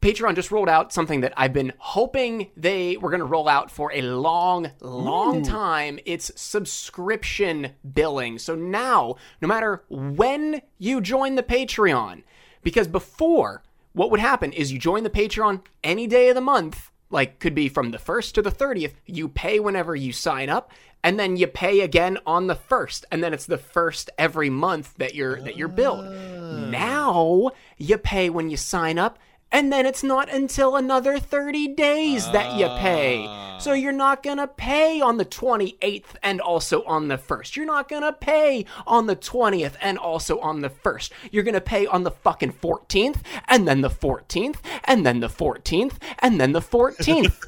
patreon 0.00 0.34
just 0.34 0.50
rolled 0.50 0.68
out 0.68 0.94
something 0.94 1.20
that 1.20 1.34
i've 1.36 1.52
been 1.52 1.72
hoping 1.76 2.50
they 2.56 2.96
were 2.96 3.10
going 3.10 3.20
to 3.20 3.26
roll 3.26 3.48
out 3.48 3.70
for 3.70 3.92
a 3.92 4.00
long 4.00 4.70
long 4.80 5.42
time. 5.42 5.98
It's 6.06 6.32
subscription 6.40 7.72
billing. 7.92 8.38
So 8.38 8.54
now 8.54 9.16
no 9.42 9.48
matter 9.48 9.84
when 9.88 10.62
you 10.78 11.00
join 11.00 11.34
the 11.34 11.42
patreon 11.42 12.22
because 12.62 12.88
before 12.88 13.62
what 13.92 14.10
would 14.10 14.20
happen 14.20 14.52
is 14.52 14.72
you 14.72 14.78
join 14.78 15.02
the 15.02 15.10
patreon 15.10 15.62
any 15.82 16.06
day 16.06 16.28
of 16.28 16.34
the 16.34 16.40
month 16.40 16.89
like 17.10 17.38
could 17.38 17.54
be 17.54 17.68
from 17.68 17.90
the 17.90 17.98
1st 17.98 18.32
to 18.32 18.42
the 18.42 18.50
30th 18.50 18.94
you 19.06 19.28
pay 19.28 19.58
whenever 19.60 19.94
you 19.94 20.12
sign 20.12 20.48
up 20.48 20.70
and 21.02 21.18
then 21.18 21.36
you 21.36 21.46
pay 21.46 21.80
again 21.80 22.18
on 22.26 22.46
the 22.46 22.54
1st 22.54 23.04
and 23.10 23.22
then 23.22 23.32
it's 23.32 23.46
the 23.46 23.58
first 23.58 24.10
every 24.18 24.50
month 24.50 24.94
that 24.98 25.14
you're 25.14 25.40
that 25.42 25.56
you're 25.56 25.68
billed. 25.68 26.04
Ah. 26.06 26.68
Now 26.70 27.50
you 27.78 27.98
pay 27.98 28.30
when 28.30 28.50
you 28.50 28.56
sign 28.56 28.98
up 28.98 29.18
and 29.52 29.72
then 29.72 29.86
it's 29.86 30.02
not 30.02 30.32
until 30.32 30.76
another 30.76 31.18
30 31.18 31.68
days 31.74 32.30
that 32.32 32.58
you 32.58 32.66
pay. 32.78 33.24
So 33.60 33.72
ah. 33.72 33.74
you're 33.74 33.92
not 33.92 34.22
going 34.22 34.38
to 34.38 34.46
pay 34.46 35.00
on 35.00 35.16
the 35.16 35.24
28th 35.24 36.16
and 36.22 36.40
also 36.40 36.82
on 36.84 37.08
the 37.08 37.18
1st. 37.18 37.56
You're 37.56 37.66
not 37.66 37.88
going 37.88 38.02
to 38.02 38.12
pay 38.12 38.64
on 38.86 39.06
the 39.06 39.16
20th 39.16 39.74
and 39.80 39.98
also 39.98 40.38
on 40.40 40.60
the 40.60 40.70
1st. 40.70 41.10
You're 41.30 41.42
going 41.42 41.54
to 41.54 41.60
pay 41.60 41.86
on 41.86 42.04
the 42.04 42.10
fucking 42.10 42.52
14th 42.54 43.18
and 43.48 43.66
then 43.66 43.80
the 43.80 43.90
14th 43.90 44.56
and 44.84 45.04
then 45.04 45.20
the 45.20 45.28
14th 45.28 45.94
and 46.20 46.40
then 46.40 46.52
the 46.52 46.60
14th. 46.60 47.36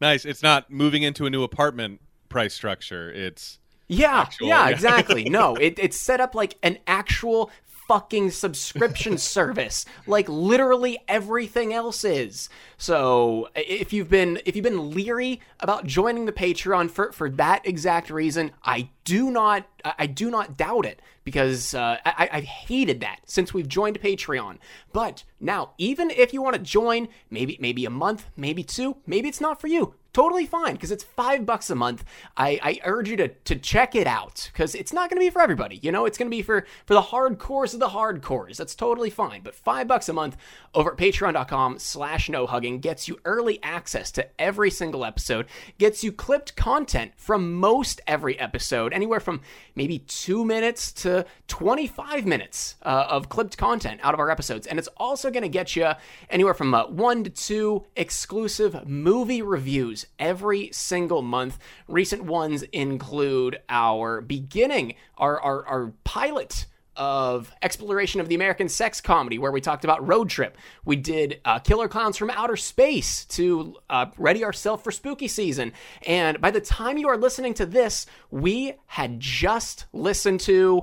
Nice. 0.00 0.24
It's 0.24 0.42
not 0.42 0.70
moving 0.70 1.02
into 1.02 1.26
a 1.26 1.30
new 1.30 1.42
apartment 1.42 2.00
price 2.28 2.54
structure. 2.54 3.10
It's 3.10 3.58
Yeah, 3.88 4.22
Actual, 4.22 4.48
yeah, 4.48 4.68
yeah. 4.68 4.70
exactly. 4.74 5.24
No, 5.28 5.54
it, 5.54 5.78
it's 5.78 5.98
set 5.98 6.20
up 6.20 6.34
like 6.34 6.56
an 6.62 6.78
actual 6.86 7.50
fucking 7.88 8.30
subscription 8.30 9.18
service, 9.18 9.84
like 10.06 10.28
literally 10.28 10.98
everything 11.08 11.72
else 11.72 12.04
is. 12.04 12.48
So 12.76 13.48
if 13.54 13.92
you've 13.92 14.10
been 14.10 14.40
if 14.44 14.56
you've 14.56 14.62
been 14.62 14.90
leery 14.90 15.40
about 15.60 15.86
joining 15.86 16.26
the 16.26 16.32
Patreon 16.32 16.90
for 16.90 17.12
for 17.12 17.30
that 17.30 17.66
exact 17.66 18.10
reason, 18.10 18.52
I 18.64 18.90
do 19.04 19.30
not 19.30 19.66
I 19.84 20.06
do 20.06 20.30
not 20.30 20.56
doubt 20.56 20.86
it 20.86 21.00
because 21.24 21.74
uh, 21.74 21.98
I, 22.04 22.28
I've 22.32 22.44
hated 22.44 23.00
that 23.00 23.20
since 23.24 23.54
we've 23.54 23.68
joined 23.68 24.00
Patreon. 24.00 24.58
But 24.92 25.24
now, 25.40 25.72
even 25.78 26.10
if 26.10 26.32
you 26.32 26.42
want 26.42 26.56
to 26.56 26.62
join, 26.62 27.08
maybe 27.30 27.56
maybe 27.60 27.84
a 27.84 27.90
month, 27.90 28.26
maybe 28.36 28.62
two, 28.62 28.96
maybe 29.06 29.28
it's 29.28 29.40
not 29.40 29.60
for 29.60 29.68
you 29.68 29.94
totally 30.14 30.46
fine 30.46 30.74
because 30.74 30.90
it's 30.90 31.04
five 31.04 31.44
bucks 31.44 31.68
a 31.68 31.74
month. 31.74 32.04
I, 32.36 32.58
I 32.62 32.80
urge 32.84 33.10
you 33.10 33.16
to, 33.18 33.28
to 33.28 33.56
check 33.56 33.94
it 33.94 34.06
out 34.06 34.48
because 34.52 34.74
it's 34.74 34.92
not 34.92 35.10
going 35.10 35.20
to 35.20 35.26
be 35.26 35.30
for 35.30 35.42
everybody. 35.42 35.80
You 35.82 35.92
know, 35.92 36.06
it's 36.06 36.16
going 36.16 36.30
to 36.30 36.34
be 36.34 36.40
for, 36.40 36.64
for 36.86 36.94
the 36.94 37.02
hardcores 37.02 37.74
of 37.74 37.80
the 37.80 37.88
hardcores. 37.88 38.56
That's 38.56 38.74
totally 38.74 39.10
fine. 39.10 39.42
But 39.42 39.54
five 39.54 39.86
bucks 39.88 40.08
a 40.08 40.12
month 40.12 40.36
over 40.72 40.92
at 40.92 40.96
patreon.com 40.96 41.78
slash 41.78 42.28
no 42.28 42.46
hugging 42.46 42.78
gets 42.78 43.08
you 43.08 43.18
early 43.24 43.62
access 43.62 44.10
to 44.12 44.26
every 44.40 44.70
single 44.70 45.04
episode, 45.04 45.46
gets 45.78 46.04
you 46.04 46.12
clipped 46.12 46.56
content 46.56 47.12
from 47.16 47.54
most 47.54 48.00
every 48.06 48.38
episode, 48.38 48.92
anywhere 48.92 49.20
from 49.20 49.40
maybe 49.74 49.98
two 49.98 50.44
minutes 50.44 50.92
to 50.92 51.26
25 51.48 52.24
minutes 52.24 52.76
uh, 52.82 53.06
of 53.08 53.28
clipped 53.28 53.58
content 53.58 54.00
out 54.04 54.14
of 54.14 54.20
our 54.20 54.30
episodes. 54.30 54.68
And 54.68 54.78
it's 54.78 54.88
also 54.96 55.30
going 55.30 55.42
to 55.42 55.48
get 55.48 55.74
you 55.74 55.90
anywhere 56.30 56.54
from 56.54 56.72
uh, 56.72 56.86
one 56.86 57.24
to 57.24 57.30
two 57.30 57.84
exclusive 57.96 58.86
movie 58.86 59.42
reviews 59.42 60.03
every 60.18 60.70
single 60.72 61.22
month. 61.22 61.58
Recent 61.88 62.24
ones 62.24 62.62
include 62.64 63.58
our 63.68 64.20
beginning, 64.20 64.94
our, 65.18 65.40
our, 65.40 65.66
our 65.66 65.92
pilot 66.04 66.66
of 66.96 67.52
exploration 67.62 68.20
of 68.20 68.28
the 68.28 68.34
American 68.34 68.68
sex 68.68 69.00
comedy, 69.00 69.38
where 69.38 69.50
we 69.50 69.60
talked 69.60 69.84
about 69.84 70.06
Road 70.06 70.28
Trip. 70.28 70.56
We 70.84 70.96
did 70.96 71.40
uh, 71.44 71.58
Killer 71.58 71.88
Clowns 71.88 72.16
from 72.16 72.30
Outer 72.30 72.56
Space 72.56 73.24
to 73.26 73.76
uh, 73.90 74.06
ready 74.16 74.44
ourselves 74.44 74.82
for 74.82 74.92
spooky 74.92 75.28
season. 75.28 75.72
And 76.06 76.40
by 76.40 76.50
the 76.50 76.60
time 76.60 76.98
you 76.98 77.08
are 77.08 77.16
listening 77.16 77.54
to 77.54 77.66
this, 77.66 78.06
we 78.30 78.74
had 78.86 79.20
just 79.20 79.86
listened 79.92 80.40
to, 80.40 80.82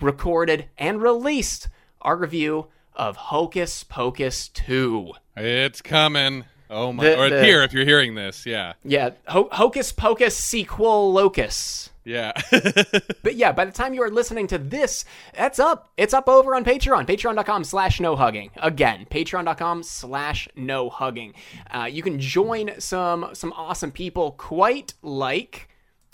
recorded, 0.00 0.68
and 0.78 1.02
released 1.02 1.68
our 2.00 2.16
review 2.16 2.68
of 2.94 3.16
Hocus 3.16 3.84
Pocus 3.84 4.48
2. 4.48 5.12
It's 5.36 5.82
coming. 5.82 6.44
Oh 6.74 6.92
my! 6.92 7.04
The- 7.04 7.18
or 7.18 7.30
the- 7.30 7.44
here, 7.44 7.62
if 7.62 7.72
you're 7.72 7.84
hearing 7.84 8.14
this, 8.14 8.44
yeah, 8.44 8.74
Yeah, 8.84 9.10
Ho- 9.28 9.48
Hocus 9.52 9.92
Pocus 9.92 10.36
sequel 10.36 11.12
locus. 11.12 11.90
yeah. 12.04 12.32
But 13.22 13.36
yeah, 13.36 13.52
by 13.52 13.64
the 13.64 13.72
time 13.72 13.94
you 13.94 14.02
are 14.02 14.10
listening 14.10 14.46
to 14.48 14.58
this, 14.58 15.04
that's 15.34 15.58
up. 15.58 15.90
It's 15.96 16.12
up 16.12 16.28
over 16.28 16.54
on 16.54 16.62
Patreon. 16.64 17.06
Patreon.com 17.06 17.64
slash 17.64 18.00
no 18.00 18.16
hugging. 18.16 18.50
Again, 18.56 19.06
patreon.com 19.10 19.82
slash 19.82 20.46
no 20.56 20.90
hugging. 20.90 21.32
Uh, 21.70 21.88
you 21.90 22.02
can 22.02 22.20
join 22.20 22.78
some 22.78 23.30
some 23.32 23.52
awesome 23.54 23.90
people 23.92 24.32
quite 24.32 24.92
like 25.02 25.68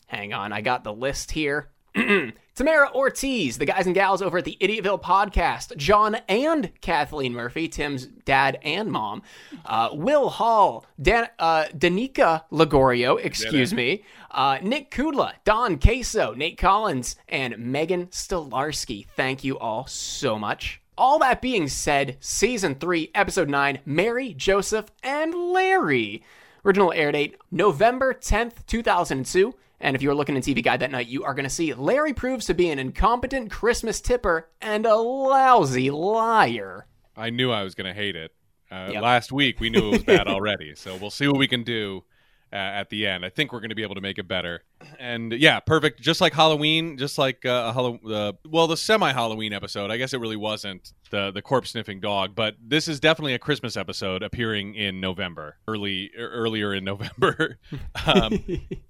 hang 0.07 0.33
on, 0.33 0.53
I 0.53 0.61
got 0.61 0.83
the 0.85 0.93
list 0.93 1.31
here. 1.33 1.69
Tamara 2.55 2.91
Ortiz, 2.93 3.59
the 3.59 3.65
guys 3.65 3.87
and 3.87 3.95
gals 3.95 4.21
over 4.21 4.39
at 4.39 4.45
the 4.45 4.59
Idiotville 4.61 5.01
podcast, 5.03 5.77
John 5.77 6.17
and 6.29 6.71
Kathleen 6.81 7.33
Murphy, 7.33 7.69
Tim's 7.69 8.07
dad 8.07 8.59
and 8.63 8.91
mom, 8.91 9.23
uh, 9.65 9.89
Will 9.93 10.29
Hall, 10.29 10.85
Dan, 11.01 11.29
uh, 11.39 11.65
Danica 11.75 12.43
Ligorio, 12.53 13.19
excuse 13.19 13.73
me, 13.73 14.05
uh, 14.31 14.59
Nick 14.63 14.91
Kudla, 14.91 15.33
Don 15.45 15.79
Queso, 15.79 16.35
Nate 16.35 16.59
Collins, 16.59 17.17
and 17.29 17.57
Megan 17.59 18.09
Stolarski. 18.09 19.07
Thank 19.17 19.43
you 19.43 19.59
all 19.59 19.87
so 19.87 20.39
much. 20.39 20.83
All 20.99 21.19
that 21.21 21.41
being 21.41 21.67
said, 21.67 22.19
season 22.21 22.75
three, 22.75 23.11
episode 23.15 23.49
nine, 23.49 23.79
Mary, 23.87 24.35
Joseph, 24.35 24.91
and 25.03 25.35
Larry. 25.35 26.23
Original 26.63 26.93
air 26.93 27.11
date 27.11 27.37
November 27.51 28.13
10th, 28.13 28.67
2002. 28.67 29.55
And 29.81 29.97
if 29.97 30.03
you 30.03 30.11
are 30.11 30.15
looking 30.15 30.37
in 30.37 30.43
TV 30.43 30.63
Guide 30.63 30.81
that 30.81 30.91
night, 30.91 31.07
you 31.09 31.25
are 31.25 31.33
going 31.35 31.45
to 31.45 31.51
see 31.51 31.73
Larry 31.73 32.13
proves 32.13 32.47
to 32.47 32.55
be 32.55 32.69
an 32.71 32.79
incompetent 32.79 33.51
Christmas 33.51 34.01
tipper 34.01 34.51
and 34.61 34.85
a 34.85 34.97
lousy 34.97 35.91
liar. 35.91 36.87
I 37.17 37.31
knew 37.31 37.51
I 37.51 37.63
was 37.63 37.75
going 37.75 37.87
to 37.87 37.99
hate 37.99 38.17
it. 38.17 38.33
Uh, 38.71 38.91
Yep. 38.93 39.03
Last 39.03 39.33
week 39.33 39.59
we 39.59 39.71
knew 39.71 39.89
it 39.89 39.91
was 39.91 40.05
bad 40.05 40.29
already, 40.29 40.75
so 40.75 40.97
we'll 40.97 41.11
see 41.11 41.27
what 41.27 41.39
we 41.39 41.49
can 41.49 41.65
do 41.65 42.05
uh, 42.53 42.57
at 42.57 42.91
the 42.91 43.07
end. 43.07 43.25
I 43.25 43.29
think 43.29 43.53
we're 43.53 43.61
going 43.61 43.71
to 43.71 43.75
be 43.77 43.83
able 43.83 43.95
to 43.95 44.01
make 44.01 44.19
it 44.19 44.27
better. 44.27 44.63
And 44.99 45.33
yeah, 45.33 45.61
perfect. 45.61 46.01
Just 46.01 46.21
like 46.21 46.33
Halloween, 46.33 46.97
just 46.97 47.19
like 47.19 47.45
uh, 47.47 47.67
a 47.69 47.73
Hallow- 47.73 48.01
uh, 48.09 48.33
well, 48.49 48.67
the 48.67 48.77
semi-Halloween 48.77 49.53
episode. 49.53 49.91
I 49.91 49.97
guess 49.97 50.13
it 50.13 50.21
really 50.21 50.37
wasn't 50.37 50.93
the 51.11 51.31
the 51.31 51.43
corpse 51.43 51.71
sniffing 51.71 52.01
dog, 52.01 52.35
but 52.35 52.55
this 52.65 52.89
is 52.89 52.99
definitely 53.01 53.35
a 53.35 53.39
Christmas 53.39 53.77
episode 53.77 54.23
appearing 54.23 54.75
in 54.75 55.01
November, 55.01 55.57
early 55.69 56.11
er, 56.19 56.29
earlier 56.33 56.75
in 56.75 56.85
November. 56.85 57.59
um, 58.07 58.39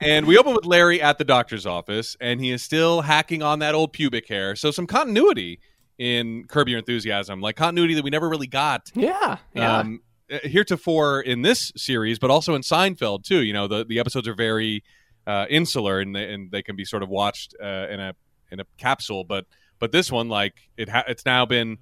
and 0.01 0.27
we 0.27 0.39
open 0.39 0.55
with 0.55 0.65
Larry 0.67 1.01
at 1.03 1.19
the 1.19 1.25
doctor's 1.25 1.67
office, 1.67 2.17
and 2.21 2.41
he 2.41 2.51
is 2.51 2.63
still 2.63 3.03
hacking 3.03 3.43
on 3.43 3.59
that 3.59 3.75
old 3.75 3.93
pubic 3.93 4.29
hair. 4.29 4.55
So 4.57 4.71
some 4.71 4.87
continuity 4.87 5.61
in 5.99 6.45
Curb 6.45 6.69
Your 6.69 6.79
Enthusiasm, 6.79 7.41
like 7.43 7.57
continuity 7.57 7.95
that 7.95 8.03
we 8.05 8.11
never 8.11 8.29
really 8.29 8.47
got 8.47 8.91
Yeah, 8.95 9.37
yeah. 9.55 9.79
um, 9.79 10.01
heretofore 10.43 11.21
in 11.21 11.43
this 11.43 11.73
series, 11.77 12.19
but 12.19 12.31
also 12.31 12.55
in 12.55 12.63
Seinfeld 12.63 13.25
too. 13.25 13.43
You 13.43 13.53
know, 13.53 13.67
the 13.69 13.85
the 13.85 13.99
episodes 13.99 14.29
are 14.29 14.35
very 14.35 14.83
uh, 15.27 15.47
insular 15.51 16.01
and 16.01 16.15
they, 16.15 16.33
and 16.33 16.51
they 16.51 16.63
can 16.63 16.77
be 16.77 16.85
sort 16.85 17.03
of 17.03 17.09
watched 17.09 17.55
uh, 17.63 17.87
in 17.91 18.01
a 18.01 18.15
in 18.51 18.61
a 18.61 18.65
capsule. 18.79 19.25
But 19.25 19.47
but 19.79 19.93
this 19.93 20.11
one, 20.13 20.29
like 20.29 20.55
it 20.77 20.89
ha- 20.89 21.05
it's 21.09 21.25
now 21.25 21.47
been 21.47 21.79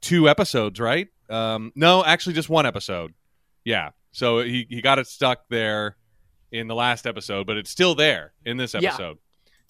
two 0.00 0.28
episodes, 0.28 0.78
right? 0.80 1.08
Um, 1.30 1.72
no, 1.74 2.04
actually, 2.04 2.34
just 2.34 2.48
one 2.48 2.66
episode. 2.66 3.14
Yeah. 3.64 3.90
So 4.12 4.40
he 4.40 4.66
he 4.68 4.80
got 4.82 4.98
it 4.98 5.06
stuck 5.06 5.48
there 5.48 5.96
in 6.52 6.68
the 6.68 6.74
last 6.74 7.06
episode, 7.06 7.46
but 7.46 7.56
it's 7.56 7.70
still 7.70 7.94
there 7.94 8.32
in 8.44 8.56
this 8.56 8.74
Yeah. 8.74 8.88
episode. 8.90 9.18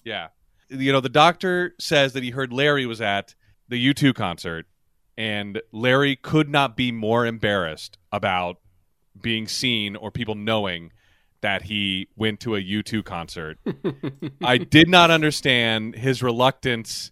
Yeah. 0.03 0.27
You 0.69 0.91
know, 0.91 0.99
the 1.01 1.09
doctor 1.09 1.73
says 1.79 2.13
that 2.13 2.23
he 2.23 2.29
heard 2.31 2.51
Larry 2.53 2.85
was 2.85 3.01
at 3.01 3.33
the 3.69 3.93
U2 3.93 4.13
concert 4.13 4.67
and 5.17 5.61
Larry 5.71 6.15
could 6.15 6.49
not 6.49 6.75
be 6.75 6.91
more 6.91 7.25
embarrassed 7.25 7.97
about 8.11 8.57
being 9.21 9.47
seen 9.47 9.95
or 9.95 10.11
people 10.11 10.35
knowing 10.35 10.91
that 11.41 11.63
he 11.63 12.07
went 12.15 12.39
to 12.41 12.55
a 12.55 12.59
U2 12.61 13.03
concert. 13.05 13.57
I 14.43 14.57
did 14.57 14.89
not 14.89 15.11
understand 15.11 15.95
his 15.95 16.23
reluctance 16.23 17.11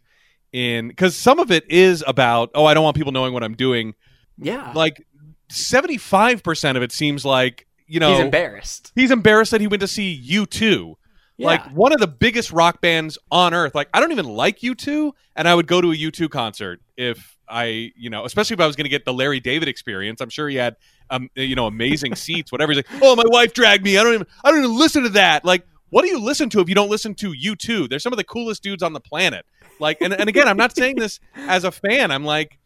in 0.52 0.88
because 0.88 1.16
some 1.16 1.40
of 1.40 1.52
it 1.52 1.70
is 1.70 2.04
about, 2.06 2.50
oh, 2.56 2.66
I 2.66 2.74
don't 2.74 2.84
want 2.84 2.96
people 2.98 3.12
knowing 3.12 3.34
what 3.34 3.44
I'm 3.44 3.56
doing. 3.56 3.94
yeah. 4.38 4.72
Like 4.76 5.06
75% 5.50 6.76
of 6.78 6.84
it 6.84 6.92
seems 6.92 7.24
like, 7.26 7.68
you 7.88 8.00
know, 8.00 8.12
He's 8.16 8.20
embarrassed. 8.26 8.92
he's 8.96 9.12
embarrassed 9.12 9.52
that 9.52 9.62
he 9.62 9.68
went 9.68 9.82
to 9.82 9.88
see 9.88 10.22
U2. 10.30 10.96
Yeah. 11.38 11.48
Like 11.48 11.66
one 11.72 11.94
of 11.94 12.00
the 12.00 12.08
biggest 12.08 12.52
rock 12.52 12.82
bands 12.82 13.18
on 13.32 13.54
earth. 13.54 13.76
Like 13.76 13.90
I 13.94 14.00
don't 14.00 14.12
even 14.12 14.26
like 14.26 14.60
U2 14.60 15.12
and 15.36 15.48
I 15.48 15.56
would 15.56 15.68
go 15.68 15.82
to 15.82 15.92
a 15.92 15.96
U2 15.96 16.30
concert 16.30 16.82
if 16.98 17.33
I, 17.54 17.92
you 17.96 18.10
know, 18.10 18.26
especially 18.26 18.56
if 18.56 18.60
I 18.60 18.68
was 18.68 18.76
going 18.76 18.86
to 18.86 18.90
get 18.90 19.06
the 19.06 19.14
Larry 19.14 19.40
David 19.40 19.68
experience. 19.68 20.20
I'm 20.22 20.30
sure 20.30 20.50
he 20.50 20.56
had 20.56 20.76
um, 21.10 21.30
you 21.36 21.56
know, 21.56 21.68
amazing 21.68 22.16
seats, 22.26 22.52
whatever. 22.52 22.72
He's 22.74 22.78
like, 22.90 23.02
"Oh, 23.04 23.16
my 23.16 23.24
wife 23.28 23.54
dragged 23.54 23.84
me. 23.84 23.98
I 23.98 24.04
don't 24.04 24.14
even 24.16 24.28
I 24.44 24.52
don't 24.52 24.60
even 24.64 24.78
listen 24.78 25.04
to 25.04 25.10
that." 25.10 25.46
Like 25.46 25.66
what 25.90 26.02
do 26.02 26.08
you 26.08 26.20
listen 26.20 26.50
to 26.50 26.60
if 26.60 26.68
you 26.70 26.74
don't 26.74 26.90
listen 26.90 27.14
to 27.14 27.32
U2? 27.34 27.88
They're 27.88 28.00
some 28.00 28.12
of 28.14 28.18
the 28.18 28.24
coolest 28.24 28.64
dudes 28.64 28.82
on 28.82 28.94
the 28.94 29.00
planet. 29.00 29.46
Like 29.80 30.00
and 30.02 30.12
and 30.12 30.28
again, 30.28 30.48
I'm 30.48 30.58
not 30.58 30.76
saying 30.76 30.96
this 30.96 31.20
as 31.36 31.64
a 31.66 31.72
fan. 31.72 32.10
I'm 32.10 32.24
like 32.26 32.58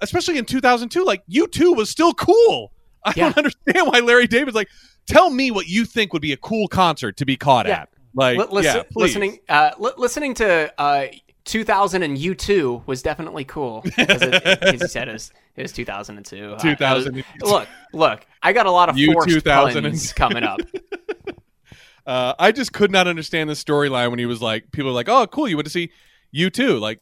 especially 0.00 0.36
in 0.36 0.44
2002, 0.44 1.04
like 1.04 1.24
U2 1.28 1.76
was 1.76 1.88
still 1.90 2.12
cool. 2.12 2.72
I 3.04 3.12
Yeah. 3.16 3.24
don't 3.32 3.38
understand 3.38 3.86
why 3.86 4.00
Larry 4.00 4.26
David's 4.26 4.56
like, 4.56 4.68
tell 5.06 5.30
me 5.30 5.50
what 5.52 5.68
you 5.68 5.84
think 5.84 6.12
would 6.12 6.22
be 6.22 6.32
a 6.32 6.36
cool 6.36 6.66
concert 6.68 7.16
to 7.18 7.24
be 7.24 7.36
caught 7.36 7.66
Yeah. 7.66 7.82
at. 7.82 7.88
Like, 8.14 8.38
Li- 8.38 8.46
listen, 8.50 8.76
yeah, 8.76 8.82
listening, 8.94 9.38
uh, 9.48 9.70
li- 9.78 9.92
listening 9.96 10.34
to 10.34 10.72
uh, 10.80 11.06
2000 11.46 12.02
and 12.02 12.18
U2 12.18 12.86
was 12.86 13.02
definitely 13.02 13.44
cool. 13.44 13.82
It, 13.84 14.10
as 14.62 14.80
you 14.80 14.88
said, 14.88 15.08
it 15.08 15.12
was, 15.12 15.32
it 15.56 15.62
was 15.62 15.72
2002. 15.72 16.54
Uh, 16.54 16.58
2000 16.58 17.16
it 17.18 17.24
was- 17.40 17.50
look, 17.50 17.68
look, 17.92 18.26
I 18.42 18.52
got 18.52 18.66
a 18.66 18.70
lot 18.70 18.88
of 18.88 18.96
forced 18.96 19.28
2000 19.28 19.82
puns 19.82 20.12
coming 20.12 20.42
up. 20.44 20.60
Uh, 22.06 22.34
I 22.38 22.52
just 22.52 22.72
could 22.72 22.92
not 22.92 23.08
understand 23.08 23.50
the 23.50 23.54
storyline 23.54 24.10
when 24.10 24.20
he 24.20 24.26
was 24.26 24.40
like, 24.40 24.70
people 24.70 24.90
were 24.90 24.94
like, 24.94 25.08
oh, 25.08 25.26
cool, 25.26 25.48
you 25.48 25.56
went 25.56 25.66
to 25.66 25.72
see 25.72 25.90
U2. 26.32 26.80
Like, 26.80 27.00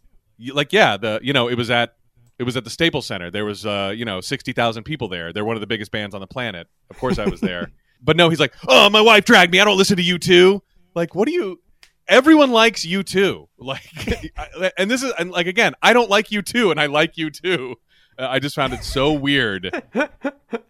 like 0.52 0.72
yeah, 0.72 0.96
the 0.96 1.20
you 1.22 1.34
know, 1.34 1.48
it 1.48 1.56
was 1.56 1.70
at 1.70 1.96
it 2.38 2.44
was 2.44 2.56
at 2.56 2.64
the 2.64 2.70
Staples 2.70 3.04
Center. 3.04 3.30
There 3.30 3.44
was 3.44 3.66
uh, 3.66 3.92
you 3.94 4.06
know, 4.06 4.22
sixty 4.22 4.52
thousand 4.54 4.84
people 4.84 5.08
there. 5.08 5.30
They're 5.30 5.44
one 5.44 5.56
of 5.56 5.60
the 5.60 5.66
biggest 5.66 5.90
bands 5.90 6.14
on 6.14 6.22
the 6.22 6.26
planet. 6.26 6.68
Of 6.88 6.98
course, 6.98 7.18
I 7.18 7.28
was 7.28 7.42
there. 7.42 7.70
but 8.02 8.16
no, 8.16 8.30
he's 8.30 8.40
like, 8.40 8.54
oh, 8.66 8.88
my 8.88 9.02
wife 9.02 9.26
dragged 9.26 9.52
me. 9.52 9.60
I 9.60 9.66
don't 9.66 9.76
listen 9.76 9.98
to 9.98 10.02
U2. 10.02 10.62
Like, 10.94 11.14
what 11.14 11.28
do 11.28 11.34
you? 11.34 11.60
Everyone 12.08 12.50
likes 12.50 12.84
U2. 12.86 13.48
Like, 13.58 13.80
and 14.76 14.90
this 14.90 15.02
is 15.02 15.12
and 15.18 15.30
like 15.30 15.46
again, 15.46 15.74
I 15.82 15.94
don't 15.94 16.10
like 16.10 16.28
U2, 16.28 16.70
and 16.70 16.78
I 16.78 16.86
like 16.86 17.14
U2. 17.14 17.72
Uh, 18.18 18.26
I 18.28 18.38
just 18.38 18.54
found 18.54 18.74
it 18.74 18.84
so 18.84 19.12
weird. 19.12 19.70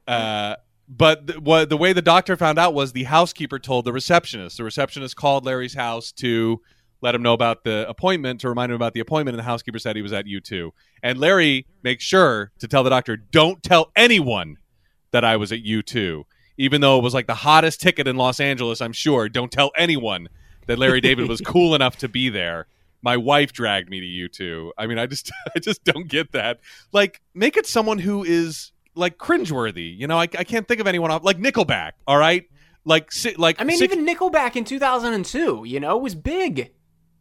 Uh, 0.06 0.54
but 0.86 1.26
th- 1.26 1.40
what 1.40 1.70
the 1.70 1.78
way 1.78 1.94
the 1.94 2.02
doctor 2.02 2.36
found 2.36 2.58
out 2.58 2.74
was 2.74 2.92
the 2.92 3.04
housekeeper 3.04 3.58
told 3.58 3.86
the 3.86 3.92
receptionist. 3.92 4.58
The 4.58 4.64
receptionist 4.64 5.16
called 5.16 5.46
Larry's 5.46 5.72
house 5.72 6.12
to 6.12 6.60
let 7.00 7.14
him 7.14 7.22
know 7.22 7.32
about 7.32 7.64
the 7.64 7.88
appointment 7.88 8.40
to 8.42 8.50
remind 8.50 8.70
him 8.70 8.76
about 8.76 8.92
the 8.92 9.00
appointment, 9.00 9.34
and 9.34 9.38
the 9.38 9.44
housekeeper 9.48 9.78
said 9.78 9.96
he 9.96 10.02
was 10.02 10.12
at 10.12 10.26
U2. 10.26 10.70
And 11.02 11.18
Larry 11.18 11.66
makes 11.82 12.04
sure 12.04 12.52
to 12.58 12.68
tell 12.68 12.82
the 12.82 12.90
doctor, 12.90 13.16
"Don't 13.16 13.62
tell 13.62 13.92
anyone 13.96 14.58
that 15.10 15.24
I 15.24 15.36
was 15.38 15.52
at 15.52 15.64
U2." 15.64 16.24
Even 16.58 16.82
though 16.82 16.98
it 16.98 17.02
was 17.02 17.14
like 17.14 17.26
the 17.26 17.34
hottest 17.34 17.80
ticket 17.80 18.06
in 18.06 18.16
Los 18.16 18.38
Angeles, 18.38 18.82
I'm 18.82 18.92
sure. 18.92 19.28
Don't 19.30 19.50
tell 19.50 19.72
anyone 19.76 20.28
that 20.66 20.78
Larry 20.78 21.00
David 21.00 21.28
was 21.28 21.40
cool 21.44 21.74
enough 21.74 21.96
to 21.98 22.08
be 22.08 22.28
there. 22.28 22.66
My 23.02 23.16
wife 23.18 23.52
dragged 23.52 23.90
me 23.90 24.00
to 24.00 24.06
U2. 24.28 24.70
I 24.78 24.86
mean, 24.86 24.98
I 24.98 25.06
just 25.06 25.30
I 25.56 25.58
just 25.58 25.84
don't 25.84 26.08
get 26.08 26.32
that. 26.32 26.60
Like, 26.92 27.20
make 27.34 27.56
it 27.56 27.66
someone 27.66 27.98
who 27.98 28.24
is 28.24 28.72
like 28.94 29.18
cringeworthy. 29.18 29.96
You 29.98 30.06
know, 30.06 30.16
I, 30.18 30.22
I 30.22 30.44
can't 30.44 30.66
think 30.66 30.80
of 30.80 30.86
anyone 30.86 31.10
off 31.10 31.22
like 31.24 31.38
Nickelback. 31.38 31.92
All 32.06 32.16
right, 32.18 32.44
like 32.84 33.12
si- 33.12 33.34
like 33.36 33.60
I 33.60 33.64
mean, 33.64 33.78
six- 33.78 33.92
even 33.94 34.06
Nickelback 34.06 34.56
in 34.56 34.64
2002, 34.64 35.64
you 35.66 35.80
know, 35.80 35.98
was 35.98 36.14
big. 36.14 36.72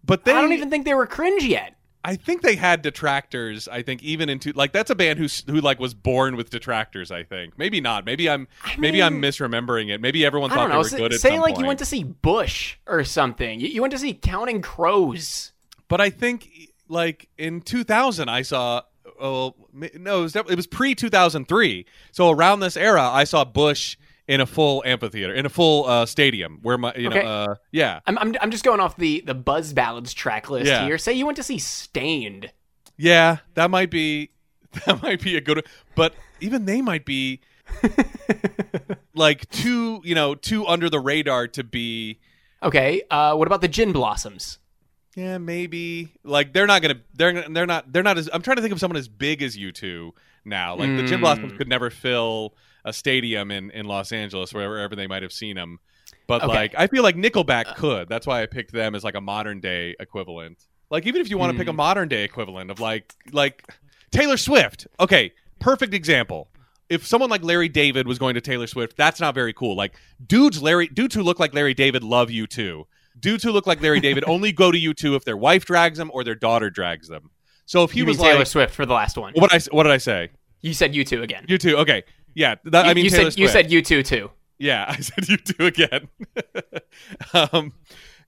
but 0.06 0.24
they 0.26 0.32
I 0.34 0.42
don't 0.42 0.54
even 0.54 0.70
think 0.70 0.86
they 0.86 0.94
were 0.94 1.08
cringe 1.08 1.44
yet. 1.44 1.76
I 2.06 2.16
think 2.16 2.42
they 2.42 2.56
had 2.56 2.82
detractors. 2.82 3.68
I 3.68 3.82
think 3.82 4.04
even 4.04 4.30
into 4.30 4.52
like 4.52 4.74
that's 4.74 4.90
a 4.90 4.96
band 4.96 5.20
who 5.20 5.28
who 5.52 5.62
like 5.62 5.80
was 5.80 5.94
born 5.94 6.36
with 6.36 6.50
detractors. 6.50 7.12
I 7.12 7.24
think 7.24 7.58
maybe 7.58 7.80
not. 7.80 8.06
Maybe 8.06 8.30
I'm 8.30 8.48
I 8.64 8.76
maybe 8.78 9.02
I'm 9.02 9.22
misremembering 9.22 9.90
it. 9.90 10.02
Maybe 10.02 10.26
everyone 10.26 10.50
thought 10.50 10.70
they 10.70 10.78
were 10.78 10.84
Say, 10.84 10.98
good 10.98 11.14
at 11.14 11.20
say 11.20 11.30
some 11.30 11.40
like 11.40 11.58
you 11.58 11.66
went 11.66 11.80
to 11.80 11.86
see 11.86 12.04
Bush 12.04 12.78
or 12.88 13.04
something. 13.04 13.60
You, 13.60 13.68
you 13.70 13.82
went 13.82 13.92
to 13.94 14.00
see 14.00 14.14
Counting 14.14 14.62
Crows. 14.62 15.54
But 15.88 16.02
I 16.02 16.10
think 16.10 16.50
like 16.90 17.30
in 17.38 17.62
2000, 17.62 18.30
I 18.30 18.42
saw. 18.42 18.82
Oh 19.20 19.56
no, 19.72 20.20
it 20.20 20.22
was, 20.22 20.36
it 20.36 20.56
was 20.56 20.68
pre 20.68 20.96
2003. 20.96 21.86
So 22.12 22.30
around 22.30 22.60
this 22.60 22.76
era, 22.76 23.04
I 23.04 23.24
saw 23.24 23.46
Bush 23.46 23.96
in 24.28 24.40
a 24.42 24.46
full 24.46 24.82
amphitheater, 24.86 25.34
in 25.34 25.46
a 25.46 25.50
full 25.50 25.86
uh, 25.86 26.06
stadium, 26.06 26.60
where 26.62 26.78
my 26.78 26.94
you 26.96 27.08
Okay. 27.10 27.24
know, 27.24 27.28
uh, 27.30 27.56
yeah, 27.72 28.00
I'm, 28.08 28.18
I'm, 28.18 28.36
I'm 28.42 28.52
just 28.52 28.64
going 28.64 28.80
off 28.80 28.96
the, 28.96 29.22
the 29.26 29.34
Buzz 29.34 29.74
Ballads 29.74 30.14
track 30.14 30.50
list 30.50 30.68
Yeah. 30.68 30.86
here. 30.86 30.98
Say 30.98 31.14
you 31.14 31.26
went 31.26 31.36
to 31.38 31.44
see 31.44 31.60
Staind. 31.60 32.52
yeah, 32.98 33.38
that 33.56 33.70
might 33.70 33.90
be 33.92 34.30
that 34.86 35.02
might 35.04 35.22
be 35.22 35.36
a 35.36 35.42
good. 35.42 35.66
But 35.96 36.14
even 36.40 36.66
they 36.66 36.82
might 36.82 37.06
be 37.06 37.42
like 39.16 39.50
too 39.50 40.02
you 40.04 40.16
know 40.16 40.36
too 40.36 40.66
under 40.68 40.90
the 40.90 41.00
radar 41.00 41.48
to 41.50 41.64
be. 41.64 42.20
Okay, 42.62 43.02
uh, 43.12 43.36
what 43.36 43.48
about 43.48 43.62
the 43.62 43.68
Gin 43.68 43.92
Blossoms? 43.92 44.60
Yeah, 45.16 45.38
maybe 45.38 46.14
like 46.24 46.54
they're 46.54 46.66
not 46.66 46.82
gonna 46.82 47.02
they're 47.14 47.48
they're 47.50 47.66
not 47.68 47.92
they're 47.92 48.04
not 48.04 48.18
as 48.18 48.30
I'm 48.34 48.42
trying 48.42 48.56
to 48.56 48.62
think 48.62 48.72
of 48.74 48.80
someone 48.80 48.98
as 48.98 49.08
big 49.08 49.42
as 49.44 49.56
U2 49.58 50.12
now. 50.46 50.76
Like 50.76 50.96
the 50.96 51.04
Gin 51.04 51.18
Mm. 51.20 51.22
Blossoms 51.22 51.54
could 51.54 51.68
never 51.68 51.90
fill 51.90 52.56
a 52.86 52.94
stadium 52.94 53.52
in 53.52 53.72
in 53.72 53.86
Los 53.86 54.12
Angeles 54.12 54.54
wherever 54.54 54.96
they 54.96 55.08
might 55.08 55.22
have 55.24 55.34
seen 55.34 55.56
them. 55.56 55.80
But 56.28 56.44
Okay. 56.44 56.54
like 56.54 56.76
I 56.78 56.88
feel 56.88 57.04
like 57.04 57.16
Nickelback 57.16 57.76
could. 57.76 58.08
That's 58.10 58.26
why 58.28 58.42
I 58.42 58.46
picked 58.46 58.72
them 58.72 58.96
as 58.96 59.04
like 59.04 59.16
a 59.16 59.22
modern 59.22 59.60
day 59.60 59.96
equivalent. 60.00 60.58
Like 60.90 61.06
even 61.08 61.22
if 61.22 61.30
you 61.30 61.38
want 61.38 61.52
to 61.54 61.58
pick 61.58 61.68
a 61.68 61.72
Mm. 61.74 61.78
modern 61.78 62.08
day 62.10 62.24
equivalent 62.24 62.70
of 62.72 62.80
like 62.80 63.14
like 63.32 63.64
Taylor 64.12 64.38
Swift. 64.38 64.88
Okay, 65.00 65.32
perfect 65.60 65.94
example. 65.94 66.50
If 66.90 67.08
someone 67.08 67.30
like 67.30 67.44
Larry 67.44 67.70
David 67.70 68.08
was 68.08 68.20
going 68.20 68.36
to 68.36 68.42
Taylor 68.42 68.68
Swift, 68.68 68.96
that's 68.98 69.20
not 69.20 69.34
very 69.34 69.54
cool. 69.54 69.76
Like 69.76 69.96
dudes 70.26 70.62
Larry 70.62 70.88
dudes 70.88 71.16
who 71.16 71.24
look 71.24 71.40
like 71.40 71.54
Larry 71.54 71.74
David 71.74 72.04
love 72.04 72.30
U2. 72.30 72.84
Dudes 73.20 73.44
who 73.44 73.52
look 73.52 73.66
like 73.68 73.82
Larry 73.82 74.00
David 74.00 74.24
only 74.28 74.52
go 74.52 74.72
to 74.72 74.78
U2 74.78 75.16
if 75.16 75.24
their 75.24 75.38
wife 75.38 75.66
drags 75.66 75.98
them 75.98 76.10
or 76.14 76.24
their 76.24 76.36
daughter 76.36 76.70
drags 76.70 77.08
them. 77.08 77.30
So 77.66 77.84
if 77.84 77.92
he 77.92 78.00
you 78.00 78.06
was 78.06 78.18
Taylor 78.18 78.40
like 78.40 78.48
Swift 78.48 78.74
for 78.76 78.86
the 78.86 78.94
last 78.94 79.18
one. 79.18 79.34
what 79.36 79.54
I 79.54 79.60
what 79.72 79.84
did 79.84 79.92
I 79.94 79.98
say? 79.98 80.30
You 80.62 80.74
said 80.74 80.94
U2 80.94 81.22
again. 81.24 81.46
U2. 81.48 81.74
Okay. 81.76 82.04
Yeah, 82.36 82.56
that, 82.66 82.86
I 82.86 82.90
You- 82.90 82.96
mean 82.96 83.04
you 83.06 83.10
Taylor 83.12 83.32
said 83.32 83.40
you 83.40 83.48
said 83.48 83.70
U2 83.70 84.06
too. 84.06 84.32
Yeah, 84.60 84.86
I 84.90 84.98
said 84.98 85.24
U2 85.26 85.66
again. 85.68 86.08
um, 87.34 87.74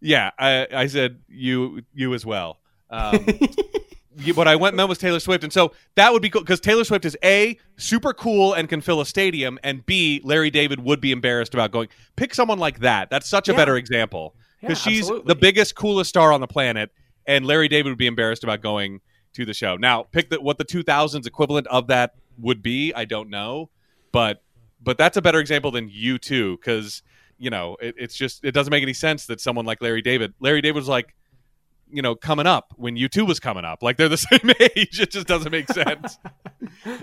yeah, 0.01 0.31
I, 0.37 0.67
I 0.73 0.87
said 0.87 1.19
you 1.27 1.81
you 1.93 2.13
as 2.13 2.25
well. 2.25 2.59
Um, 2.89 3.25
what 4.35 4.47
I 4.47 4.55
went 4.55 4.75
meant 4.75 4.89
was 4.89 4.97
Taylor 4.97 5.19
Swift, 5.19 5.43
and 5.43 5.51
so 5.51 5.71
that 5.95 6.11
would 6.13 6.21
be 6.21 6.29
cool 6.29 6.41
because 6.41 6.59
Taylor 6.59 6.83
Swift 6.83 7.05
is 7.05 7.17
a 7.23 7.57
super 7.77 8.13
cool 8.13 8.53
and 8.53 8.69
can 8.69 8.81
fill 8.81 9.01
a 9.01 9.05
stadium, 9.05 9.57
and 9.63 9.85
b 9.85 10.21
Larry 10.23 10.49
David 10.51 10.79
would 10.81 11.01
be 11.01 11.11
embarrassed 11.11 11.53
about 11.53 11.71
going. 11.71 11.87
Pick 12.15 12.33
someone 12.33 12.59
like 12.59 12.79
that. 12.79 13.09
That's 13.09 13.27
such 13.27 13.49
a 13.49 13.51
Yeah. 13.51 13.57
better 13.57 13.75
example 13.77 14.35
Yeah, 14.61 14.69
because 14.69 14.81
she's 14.81 14.99
absolutely. 15.01 15.27
the 15.27 15.35
biggest, 15.35 15.75
coolest 15.75 16.09
star 16.09 16.31
on 16.31 16.41
the 16.41 16.47
planet, 16.47 16.91
and 17.25 17.45
Larry 17.45 17.67
David 17.67 17.89
would 17.89 17.97
be 17.97 18.07
embarrassed 18.07 18.43
about 18.43 18.61
going 18.61 19.01
to 19.33 19.45
the 19.45 19.53
show. 19.53 19.75
Now, 19.75 20.03
pick 20.03 20.29
the, 20.29 20.39
what 20.39 20.57
the 20.57 20.65
2000s 20.65 21.25
equivalent 21.27 21.67
of 21.67 21.87
that 21.87 22.13
would 22.37 22.61
be. 22.61 22.93
I 22.93 23.03
don't 23.05 23.29
know, 23.29 23.69
but 24.15 24.41
but 24.81 24.97
that's 24.97 25.17
a 25.17 25.21
better 25.21 25.39
example 25.39 25.71
than 25.71 25.89
U2 25.89 26.57
because 26.57 27.03
you 27.37 27.49
know 27.49 27.75
it, 27.81 27.95
it's 27.97 28.15
just 28.15 28.45
it 28.45 28.51
doesn't 28.53 28.71
make 28.71 28.81
any 28.81 28.93
sense 28.93 29.25
that 29.25 29.41
someone 29.41 29.65
like 29.65 29.81
Larry 29.81 30.01
David, 30.01 30.33
Larry 30.39 30.61
David 30.61 30.75
was 30.77 30.87
like 30.87 31.13
you 31.91 32.01
know 32.01 32.15
coming 32.15 32.47
up 32.47 32.73
when 32.77 32.95
U2 32.95 33.27
was 33.27 33.39
coming 33.41 33.65
up. 33.65 33.83
Like 33.83 33.97
they're 33.97 34.07
the 34.09 34.17
same 34.31 34.51
age. 34.59 35.01
It 35.01 35.11
just 35.11 35.27
doesn't 35.27 35.51
make 35.51 35.67
sense. 35.67 36.17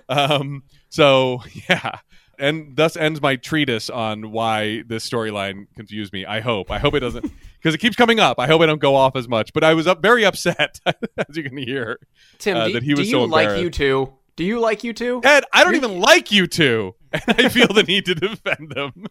Um 0.09 0.63
so 0.89 1.43
yeah. 1.69 1.99
And 2.39 2.75
thus 2.77 2.97
ends 2.97 3.21
my 3.21 3.37
treatise 3.37 3.91
on 3.91 4.33
why 4.33 4.83
this 4.87 5.09
storyline 5.09 5.67
confused 5.77 6.13
me. 6.13 6.25
I 6.25 6.41
hope. 6.41 6.71
I 6.71 6.79
hope 6.79 6.95
it 6.95 7.01
doesn't 7.01 7.31
because 7.59 7.75
it 7.75 7.79
keeps 7.79 7.95
coming 7.95 8.19
up. 8.21 8.39
I 8.41 8.47
hope 8.47 8.63
i 8.63 8.67
don't 8.67 8.81
go 8.81 8.97
off 8.97 9.17
as 9.17 9.29
much. 9.29 9.53
But 9.53 9.65
i 9.65 9.75
was 9.75 9.87
up 9.87 10.01
very 10.03 10.25
upset 10.25 10.81
as 10.87 11.37
you 11.37 11.43
can 11.45 11.57
hear 11.59 11.99
Tim, 12.39 12.57
Uh, 12.57 12.67
do, 12.69 12.73
that 12.73 12.83
he 12.83 12.95
was 12.95 13.07
do 13.07 13.13
so 13.13 13.21
you 13.21 13.27
like 13.31 13.49
embarrassed. 13.51 13.79
U2? 13.79 14.13
Do 14.35 14.45
you 14.45 14.61
like 14.61 14.81
U2? 14.81 15.25
Ed, 15.25 15.45
I 15.53 15.63
don't 15.63 15.75
You're- 15.75 15.87
even 15.87 16.01
like 16.01 16.29
U2, 16.29 16.95
and 17.27 17.41
I 17.41 17.49
feel 17.49 17.69
the 17.69 17.83
need 17.83 18.07
to 18.07 18.15
defend 18.15 18.71
them. 18.71 19.07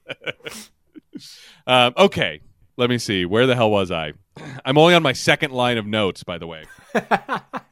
um, 1.67 1.93
okay, 1.97 2.41
let 2.77 2.89
me 2.89 2.97
see. 2.97 3.25
Where 3.25 3.45
the 3.45 3.55
hell 3.55 3.69
was 3.69 3.91
I? 3.91 4.13
I'm 4.65 4.77
only 4.77 4.93
on 4.93 5.03
my 5.03 5.13
second 5.13 5.51
line 5.51 5.77
of 5.77 5.85
notes, 5.85 6.23
by 6.23 6.37
the 6.37 6.47
way. 6.47 6.65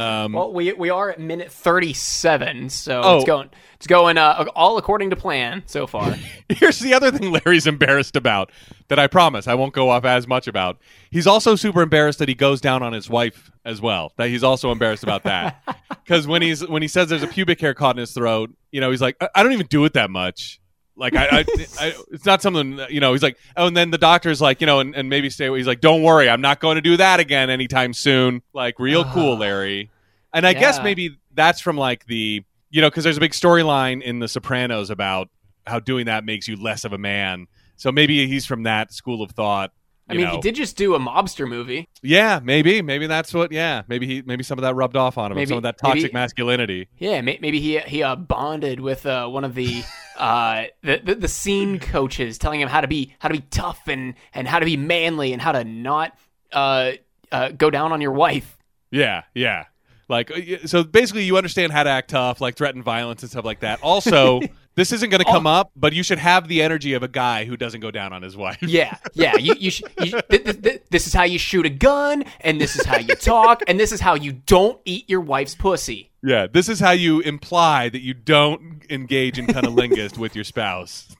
Um, 0.00 0.32
Well, 0.32 0.52
we 0.52 0.72
we 0.72 0.90
are 0.90 1.10
at 1.10 1.20
minute 1.20 1.52
thirty-seven, 1.52 2.70
so 2.70 3.00
Oh. 3.04 3.16
it's 3.16 3.24
going 3.26 3.50
it's 3.74 3.86
going 3.86 4.18
uh, 4.18 4.44
all 4.54 4.76
according 4.78 5.10
to 5.10 5.16
plan 5.16 5.62
so 5.66 5.86
far. 5.86 6.14
Here's 6.48 6.78
the 6.80 6.92
other 6.94 7.10
thing 7.10 7.32
Larry's 7.32 7.66
embarrassed 7.66 8.14
about 8.16 8.50
that 8.88 8.98
I 8.98 9.06
promise 9.06 9.46
I 9.48 9.54
won't 9.54 9.72
go 9.72 9.88
off 9.90 10.04
as 10.04 10.26
much 10.26 10.46
about. 10.46 10.78
He's 11.10 11.26
also 11.26 11.56
super 11.56 11.80
embarrassed 11.82 12.18
that 12.18 12.28
he 12.28 12.34
goes 12.34 12.60
down 12.60 12.82
on 12.82 12.92
his 12.92 13.08
wife 13.08 13.50
as 13.64 13.80
well. 13.80 14.12
That 14.16 14.28
he's 14.28 14.44
also 14.44 14.70
embarrassed 14.70 15.02
about 15.02 15.22
that 15.24 15.62
because 16.04 16.26
when 16.26 16.42
he's 16.42 16.66
when 16.66 16.82
he 16.82 16.88
says 16.88 17.08
there's 17.08 17.22
a 17.22 17.26
pubic 17.28 17.60
hair 17.60 17.72
caught 17.74 17.96
in 17.96 18.00
his 18.00 18.12
throat, 18.12 18.50
you 18.70 18.80
know, 18.80 18.90
he's 18.90 19.00
like, 19.00 19.16
I, 19.20 19.28
I 19.36 19.42
don't 19.42 19.52
even 19.52 19.66
do 19.66 19.84
it 19.86 19.94
that 19.94 20.10
much. 20.10 20.59
Like 21.00 21.16
I, 21.16 21.26
I, 21.26 21.44
I, 21.80 21.94
it's 22.12 22.26
not 22.26 22.42
something 22.42 22.78
you 22.90 23.00
know. 23.00 23.12
He's 23.12 23.22
like, 23.22 23.38
oh, 23.56 23.66
and 23.66 23.76
then 23.76 23.90
the 23.90 23.98
doctor's 23.98 24.40
like, 24.40 24.60
you 24.60 24.66
know, 24.66 24.80
and, 24.80 24.94
and 24.94 25.08
maybe 25.08 25.30
stay. 25.30 25.48
He's 25.56 25.66
like, 25.66 25.80
don't 25.80 26.02
worry, 26.02 26.28
I'm 26.28 26.42
not 26.42 26.60
going 26.60 26.74
to 26.74 26.82
do 26.82 26.98
that 26.98 27.20
again 27.20 27.48
anytime 27.48 27.94
soon. 27.94 28.42
Like, 28.52 28.78
real 28.78 29.06
cool, 29.06 29.38
Larry. 29.38 29.90
And 30.34 30.46
I 30.46 30.52
guess 30.52 30.80
maybe 30.84 31.18
that's 31.34 31.60
from 31.60 31.78
like 31.78 32.04
the 32.04 32.44
you 32.68 32.80
know 32.82 32.90
because 32.90 33.02
there's 33.02 33.16
a 33.16 33.20
big 33.20 33.32
storyline 33.32 34.02
in 34.02 34.18
The 34.18 34.28
Sopranos 34.28 34.90
about 34.90 35.30
how 35.66 35.80
doing 35.80 36.04
that 36.06 36.24
makes 36.24 36.46
you 36.46 36.56
less 36.56 36.84
of 36.84 36.92
a 36.92 36.98
man. 36.98 37.46
So 37.76 37.90
maybe 37.90 38.26
he's 38.26 38.44
from 38.44 38.64
that 38.64 38.92
school 38.92 39.22
of 39.22 39.30
thought. 39.30 39.72
I 40.10 40.14
mean, 40.16 40.26
know. 40.26 40.32
he 40.32 40.40
did 40.40 40.54
just 40.54 40.76
do 40.76 40.94
a 40.94 40.98
mobster 40.98 41.48
movie. 41.48 41.88
Yeah, 42.02 42.40
maybe, 42.42 42.82
maybe 42.82 43.06
that's 43.06 43.32
what. 43.32 43.52
Yeah, 43.52 43.82
maybe 43.88 44.06
he, 44.06 44.22
maybe 44.22 44.42
some 44.42 44.58
of 44.58 44.62
that 44.62 44.74
rubbed 44.74 44.96
off 44.96 45.18
on 45.18 45.30
him. 45.30 45.36
Maybe- 45.36 45.48
some 45.48 45.56
of 45.56 45.62
that 45.62 45.76
maybe- 45.82 46.00
toxic 46.00 46.12
masculinity. 46.12 46.88
Yeah, 46.98 47.20
may- 47.20 47.38
maybe 47.40 47.60
he 47.60 47.78
he 47.80 48.02
uh, 48.02 48.16
bonded 48.16 48.80
with 48.80 49.06
uh, 49.06 49.26
one 49.28 49.44
of 49.44 49.54
the, 49.54 49.82
uh, 50.16 50.64
the 50.82 51.00
the 51.02 51.14
the 51.14 51.28
scene 51.28 51.78
coaches, 51.78 52.38
telling 52.38 52.60
him 52.60 52.68
how 52.68 52.80
to 52.80 52.88
be 52.88 53.14
how 53.18 53.28
to 53.28 53.34
be 53.34 53.42
tough 53.50 53.86
and 53.86 54.14
and 54.34 54.46
how 54.48 54.58
to 54.58 54.66
be 54.66 54.76
manly 54.76 55.32
and 55.32 55.40
how 55.40 55.52
to 55.52 55.64
not 55.64 56.16
uh, 56.52 56.92
uh, 57.32 57.48
go 57.50 57.70
down 57.70 57.92
on 57.92 58.00
your 58.00 58.12
wife. 58.12 58.58
Yeah, 58.90 59.22
yeah. 59.34 59.66
Like, 60.08 60.30
uh, 60.32 60.66
so 60.66 60.82
basically, 60.82 61.22
you 61.22 61.36
understand 61.36 61.72
how 61.72 61.84
to 61.84 61.90
act 61.90 62.10
tough, 62.10 62.40
like 62.40 62.56
threaten 62.56 62.82
violence 62.82 63.22
and 63.22 63.30
stuff 63.30 63.44
like 63.44 63.60
that. 63.60 63.80
Also, 63.82 64.40
this 64.80 64.92
isn't 64.92 65.10
going 65.10 65.22
to 65.22 65.30
come 65.30 65.46
up, 65.46 65.72
but 65.76 65.92
you 65.92 66.02
should 66.02 66.18
have 66.18 66.48
the 66.48 66.62
energy 66.62 66.94
of 66.94 67.02
a 67.02 67.08
guy 67.08 67.44
who 67.44 67.54
doesn't 67.54 67.80
go 67.80 67.90
down 67.90 68.14
on 68.14 68.22
his 68.22 68.34
wife. 68.34 68.62
Yeah, 68.62 68.96
yeah. 69.12 69.36
You 69.36 69.54
you, 69.58 69.70
sh- 69.70 69.82
you 70.00 70.06
sh- 70.06 70.22
th- 70.30 70.44
th- 70.44 70.62
th- 70.62 70.82
this 70.88 71.06
is 71.06 71.12
how 71.12 71.24
you 71.24 71.38
shoot 71.38 71.66
a 71.66 71.70
gun, 71.70 72.24
and 72.40 72.58
this 72.58 72.76
is 72.76 72.86
how 72.86 72.96
you 72.96 73.14
talk, 73.14 73.62
and 73.68 73.78
this 73.78 73.92
is 73.92 74.00
how 74.00 74.14
you 74.14 74.32
don't 74.32 74.80
eat 74.86 75.08
your 75.10 75.20
wife's 75.20 75.54
pussy. 75.54 76.10
Yeah, 76.22 76.46
this 76.46 76.70
is 76.70 76.80
how 76.80 76.92
you 76.92 77.20
imply 77.20 77.90
that 77.90 78.00
you 78.00 78.14
don't 78.14 78.82
engage 78.88 79.38
in 79.38 79.48
cunnilingus 79.48 80.16
with 80.16 80.34
your 80.34 80.44
spouse. 80.44 81.14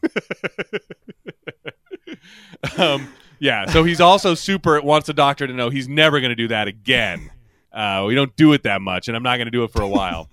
um, 2.79 3.13
yeah, 3.41 3.67
so 3.67 3.85
he's 3.85 4.01
also 4.01 4.35
super 4.35 4.81
wants 4.81 5.07
the 5.07 5.15
doctor 5.15 5.47
to 5.47 5.53
know 5.53 5.69
he's 5.69 5.89
never 5.89 6.21
going 6.21 6.31
to 6.31 6.35
do 6.37 6.49
that 6.49 6.67
again. 6.67 7.31
Uh, 7.71 8.05
we 8.07 8.15
don't 8.15 8.35
do 8.37 8.55
it 8.55 8.63
that 8.63 8.81
much, 8.81 9.09
and 9.09 9.17
I'm 9.17 9.23
not 9.23 9.37
going 9.37 9.49
to 9.49 9.51
do 9.51 9.65
it 9.65 9.71
for 9.71 9.83
a 9.83 9.89
while. 9.89 10.31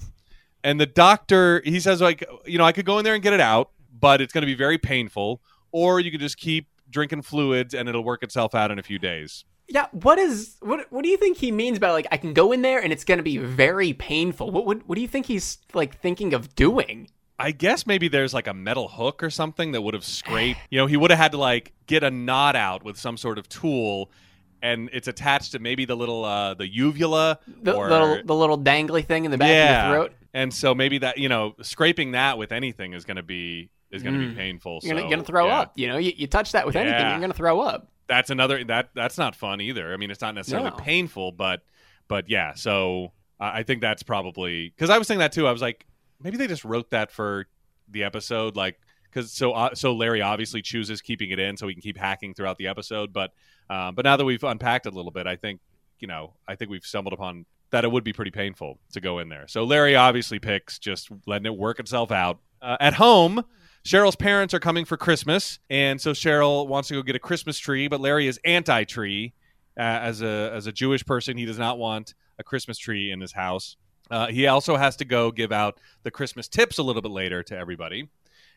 And 0.64 0.80
the 0.80 0.86
doctor, 0.86 1.62
he 1.64 1.80
says, 1.80 2.02
like, 2.02 2.24
you 2.46 2.58
know, 2.58 2.66
I 2.66 2.72
could 2.72 2.86
go 2.86 2.98
in 2.98 3.04
there 3.04 3.14
and 3.14 3.24
get 3.24 3.34
it 3.34 3.40
out, 3.40 3.72
but 4.00 4.22
it's 4.22 4.34
going 4.34 4.42
to 4.42 4.48
be 4.48 4.56
very 4.56 4.78
painful, 4.78 5.42
or 5.72 6.00
you 6.00 6.12
could 6.12 6.20
just 6.20 6.38
keep 6.38 6.68
drinking 6.90 7.22
fluids 7.22 7.74
and 7.74 7.90
it'll 7.90 8.04
work 8.04 8.24
itself 8.24 8.56
out 8.56 8.72
in 8.72 8.80
a 8.80 8.84
few 8.84 9.00
days. 9.00 9.46
Yeah, 9.70 9.88
what 9.92 10.18
is 10.18 10.56
what 10.62 10.90
what 10.94 11.04
do 11.04 11.10
you 11.10 11.18
think 11.18 11.38
he 11.38 11.52
means 11.52 11.78
by 11.78 11.92
like 11.92 12.08
I 12.10 12.16
can 12.16 12.34
go 12.34 12.54
in 12.54 12.62
there 12.62 12.82
and 12.82 12.94
it's 12.94 13.04
going 13.04 13.18
to 13.18 13.24
be 13.24 13.38
very 13.38 13.92
painful? 13.92 14.50
What 14.50 14.66
what 14.66 14.88
what 14.88 14.96
do 14.96 15.02
you 15.02 15.10
think 15.10 15.26
he's 15.26 15.58
like 15.74 16.00
thinking 16.00 16.34
of 16.34 16.56
doing? 16.56 17.10
I 17.38 17.52
guess 17.52 17.86
maybe 17.86 18.08
there's 18.08 18.34
like 18.34 18.48
a 18.48 18.54
metal 18.54 18.88
hook 18.88 19.22
or 19.22 19.30
something 19.30 19.74
that 19.74 19.82
would 19.82 19.94
have 19.94 20.06
scraped. 20.06 20.62
You 20.70 20.80
know, 20.80 20.86
he 20.86 20.96
would 20.96 21.12
have 21.12 21.20
had 21.20 21.32
to 21.34 21.38
like 21.38 21.74
get 21.86 22.04
a 22.04 22.10
knot 22.10 22.56
out 22.56 22.84
with 22.84 22.98
some 22.98 23.18
sort 23.18 23.38
of 23.38 23.50
tool 23.50 24.10
and 24.62 24.90
it's 24.94 25.08
attached 25.08 25.52
to 25.54 25.60
maybe 25.60 25.86
the 25.86 25.96
little 25.96 26.24
uh, 26.26 26.54
the 26.54 26.68
uvula 26.68 27.40
The 27.62 27.74
or 27.74 27.90
little 27.90 28.22
the 28.24 28.36
little 28.36 28.58
dangly 28.58 29.06
thing 29.06 29.26
in 29.26 29.32
the 29.32 29.38
back 29.38 29.50
Yeah. 29.50 29.86
of 29.88 29.94
your 29.94 30.04
throat. 30.06 30.14
and 30.34 30.54
so 30.54 30.74
maybe 30.76 30.98
that 31.00 31.18
you 31.18 31.30
know 31.30 31.56
scraping 31.62 32.12
that 32.12 32.38
with 32.38 32.52
anything 32.52 32.94
is 32.94 33.06
going 33.06 33.18
to 33.18 33.24
be 33.24 33.70
is 33.92 34.04
going 34.04 34.16
to 34.20 34.26
Mm. 34.26 34.30
be 34.32 34.36
painful. 34.36 34.80
You're 34.84 34.96
so, 34.98 35.02
you're 35.02 35.10
gonna 35.10 35.24
throw 35.24 35.48
yeah. 35.48 35.60
up. 35.60 35.74
You 35.76 35.88
know, 35.88 35.98
you, 35.98 36.12
you 36.16 36.28
touch 36.28 36.52
that 36.52 36.66
with 36.66 36.76
anything, 36.76 37.00
Yeah. 37.00 37.12
you're 37.12 37.22
gonna 37.22 37.34
throw 37.34 37.62
up. 37.62 37.90
That's 38.08 38.30
another 38.30 38.64
that 38.66 38.90
that's 38.94 39.18
not 39.18 39.36
fun 39.36 39.62
either. 39.62 39.94
I 39.94 39.98
mean, 39.98 40.12
it's 40.12 40.22
not 40.22 40.36
necessarily 40.36 40.72
No. 40.72 40.76
painful, 40.76 41.32
but 41.32 41.62
but 42.08 42.30
yeah. 42.30 42.54
So 42.56 43.12
I 43.40 43.60
I 43.60 43.64
think 43.64 43.82
that's 43.82 44.04
probably 44.04 44.70
because 44.70 44.90
I 44.90 44.98
was 44.98 45.08
saying 45.08 45.20
that 45.20 45.32
too. 45.32 45.48
I 45.48 45.52
was 45.52 45.62
like, 45.62 45.86
maybe 46.22 46.36
they 46.38 46.48
just 46.48 46.66
wrote 46.66 46.90
that 46.92 47.12
for 47.12 47.48
the 47.90 48.04
episode, 48.04 48.56
like 48.58 48.78
because 49.04 49.32
so 49.32 49.54
uh, 49.54 49.74
so 49.76 49.94
Larry 49.96 50.22
obviously 50.22 50.62
chooses 50.62 51.02
keeping 51.02 51.30
it 51.32 51.40
in 51.40 51.56
so 51.58 51.68
he 51.68 51.74
can 51.74 51.82
keep 51.82 51.98
hacking 51.98 52.34
throughout 52.34 52.58
the 52.58 52.68
episode. 52.68 53.14
But 53.14 53.32
um, 53.70 53.96
but 53.96 54.06
now 54.06 54.18
that 54.18 54.26
we've 54.26 54.44
unpacked 54.44 54.86
a 54.86 54.92
little 54.92 55.12
bit, 55.12 55.28
I 55.28 55.36
think 55.36 55.60
you 56.00 56.08
know 56.08 56.34
I 56.48 56.56
think 56.56 56.72
we've 56.72 56.86
stumbled 56.86 57.14
upon 57.14 57.46
that 57.72 57.84
it 57.84 57.92
would 57.92 58.04
be 58.04 58.14
pretty 58.14 58.32
painful 58.32 58.80
to 58.94 59.02
go 59.02 59.20
in 59.20 59.30
there. 59.30 59.48
So 59.48 59.64
Larry 59.64 59.96
obviously 59.96 60.40
picks 60.40 60.80
just 60.80 61.10
letting 61.26 61.46
it 61.46 61.58
work 61.58 61.80
itself 61.80 62.12
out 62.12 62.40
uh, 62.62 62.78
at 62.80 62.94
home. 62.94 63.44
Cheryl's 63.84 64.16
parents 64.16 64.54
are 64.54 64.60
coming 64.60 64.86
for 64.86 64.98
Christmas, 64.98 65.60
and 65.70 66.00
so 66.00 66.12
Cheryl 66.12 66.68
wants 66.68 66.90
to 66.90 66.96
go 66.96 67.02
get 67.02 67.16
a 67.16 67.20
Christmas 67.20 67.58
tree, 67.58 67.88
but 67.88 68.02
Larry 68.02 68.28
is 68.28 68.40
anti-tree. 68.44 69.34
Uh, 69.78 69.82
as 69.82 70.22
a 70.22 70.52
as 70.54 70.66
a 70.66 70.72
Jewish 70.72 71.06
person, 71.06 71.38
he 71.38 71.46
does 71.46 71.60
not 71.60 71.78
want 71.78 72.16
a 72.40 72.44
Christmas 72.44 72.78
tree 72.78 73.12
in 73.12 73.22
his 73.22 73.34
house. 73.34 73.78
Uh, 74.10 74.28
he 74.28 74.48
also 74.48 74.76
has 74.76 74.96
to 74.98 75.06
go 75.06 75.32
give 75.32 75.52
out 75.52 75.80
the 76.04 76.12
Christmas 76.12 76.48
tips 76.48 76.78
a 76.78 76.84
little 76.84 77.02
bit 77.02 77.12
later 77.12 77.44
to 77.44 77.56
everybody, 77.56 78.10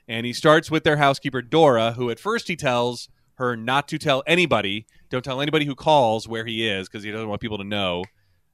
and 0.09 0.25
he 0.25 0.33
starts 0.33 0.71
with 0.71 0.83
their 0.83 0.97
housekeeper 0.97 1.43
Dora, 1.43 1.93
who 1.93 2.11
at 2.11 2.19
first 2.19 2.49
he 2.49 2.57
tells 2.57 3.09
her 3.41 3.57
not 3.57 3.89
to 3.89 3.99
tell 3.99 4.23
anybody, 4.27 4.87
don't 5.09 5.25
tell 5.25 5.41
anybody 5.41 5.65
who 5.65 5.75
calls 5.75 6.29
where 6.29 6.45
he 6.45 6.69
is 6.69 6.89
because 6.89 7.03
he 7.03 7.11
doesn't 7.11 7.29
want 7.29 7.41
people 7.41 7.59
to 7.59 7.65
know 7.65 8.05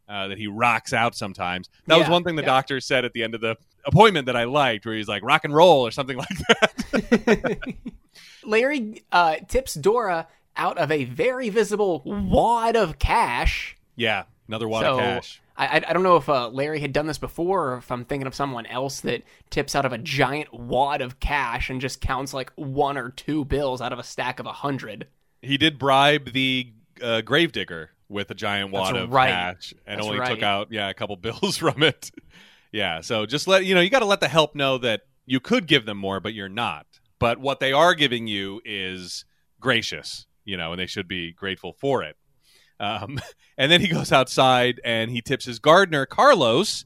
uh, 0.09 0.29
that 0.29 0.39
he 0.39 0.47
rocks 0.47 0.93
out 0.93 1.15
sometimes. 1.15 1.69
That 1.87 1.99
was 1.99 2.09
one 2.09 2.25
thing 2.25 2.37
the 2.37 2.43
yeah. 2.43 2.47
doctor 2.47 2.81
said 2.81 3.05
at 3.05 3.13
the 3.13 3.23
end 3.23 3.35
of 3.35 3.41
the 3.41 3.57
appointment 3.85 4.27
that 4.27 4.37
I 4.37 4.45
liked, 4.45 4.87
where 4.87 4.95
he's 4.95 5.09
like 5.09 5.23
rock 5.23 5.45
and 5.45 5.55
roll 5.55 5.87
or 5.87 5.91
something 5.91 6.17
like 6.19 6.39
that. 6.49 7.75
Larry 8.45 9.05
uh, 9.13 9.37
tips 9.49 9.75
Dora 9.75 10.29
out 10.57 10.79
of 10.79 10.91
a 10.91 11.05
very 11.05 11.49
visible 11.51 12.03
wad 12.05 12.77
of 12.77 12.99
cash. 12.99 13.77
yeah, 13.97 14.25
another 14.49 14.69
wad 14.69 14.85
So, 14.85 14.95
of 14.95 15.01
cash. 15.01 15.43
I, 15.57 15.67
I 15.67 15.77
I 15.89 15.93
don't 15.93 16.03
know 16.03 16.17
if 16.17 16.29
uh, 16.29 16.49
Larry 16.49 16.81
had 16.81 16.93
done 16.93 17.07
this 17.07 17.19
before, 17.19 17.73
or 17.73 17.77
if 17.79 17.91
I'm 17.91 18.05
thinking 18.05 18.27
of 18.27 18.35
someone 18.35 18.67
else 18.67 19.01
that 19.01 19.23
tips 19.51 19.75
out 19.75 19.85
of 19.85 19.93
a 19.93 19.99
giant 19.99 20.53
wad 20.53 21.01
of 21.01 21.21
cash 21.21 21.71
and 21.71 21.81
just 21.81 22.01
counts 22.01 22.35
like 22.35 22.53
one 22.57 22.97
or 22.97 23.11
two 23.11 23.45
bills 23.45 23.81
out 23.81 23.93
of 23.93 23.99
a 23.99 24.03
stack 24.05 24.39
of 24.41 24.47
a 24.47 24.53
hundred. 24.53 25.07
He 25.43 25.57
did 25.57 25.79
bribe 25.79 26.33
the 26.33 26.73
uh, 27.03 27.21
gravedigger 27.23 27.91
with 28.09 28.31
a 28.31 28.35
giant 28.35 28.71
wad 28.71 28.95
That's 28.95 29.05
of 29.05 29.13
right. 29.13 29.31
cash 29.31 29.75
and 29.87 29.99
That's 29.99 30.07
only 30.07 30.19
right. 30.21 30.31
took 30.31 30.43
out 30.43 30.69
yeah 30.71 30.89
a 30.89 30.95
couple 30.95 31.17
bills 31.29 31.57
from 31.57 31.83
it. 31.83 32.11
yeah, 32.73 33.01
so 33.01 33.27
just 33.27 33.49
let 33.49 33.65
you 33.65 33.75
know 33.75 33.81
you 33.81 33.91
got 33.91 34.01
to 34.01 34.05
let 34.07 34.21
the 34.21 34.29
help 34.29 34.55
know 34.55 34.79
that 34.79 35.03
you 35.25 35.41
could 35.41 35.67
give 35.67 35.87
them 35.87 35.99
more, 35.99 36.21
but 36.21 36.35
you're 36.35 36.49
not. 36.49 36.87
But 37.19 37.39
what 37.39 37.61
they 37.61 37.73
are 37.73 37.95
giving 37.95 38.27
you 38.27 38.61
is 38.65 39.25
gracious, 39.59 40.27
you 40.45 40.57
know, 40.57 40.73
and 40.73 40.81
they 40.81 40.87
should 40.87 41.09
be 41.09 41.33
grateful 41.33 41.73
for 41.73 42.03
it. 42.03 42.17
Um, 42.79 43.21
and 43.59 43.71
then 43.71 43.81
he 43.81 43.89
goes 43.89 44.13
outside 44.13 44.81
and 44.85 45.11
he 45.11 45.21
tips 45.21 45.45
his 45.45 45.59
gardener 45.59 46.07
Carlos, 46.07 46.85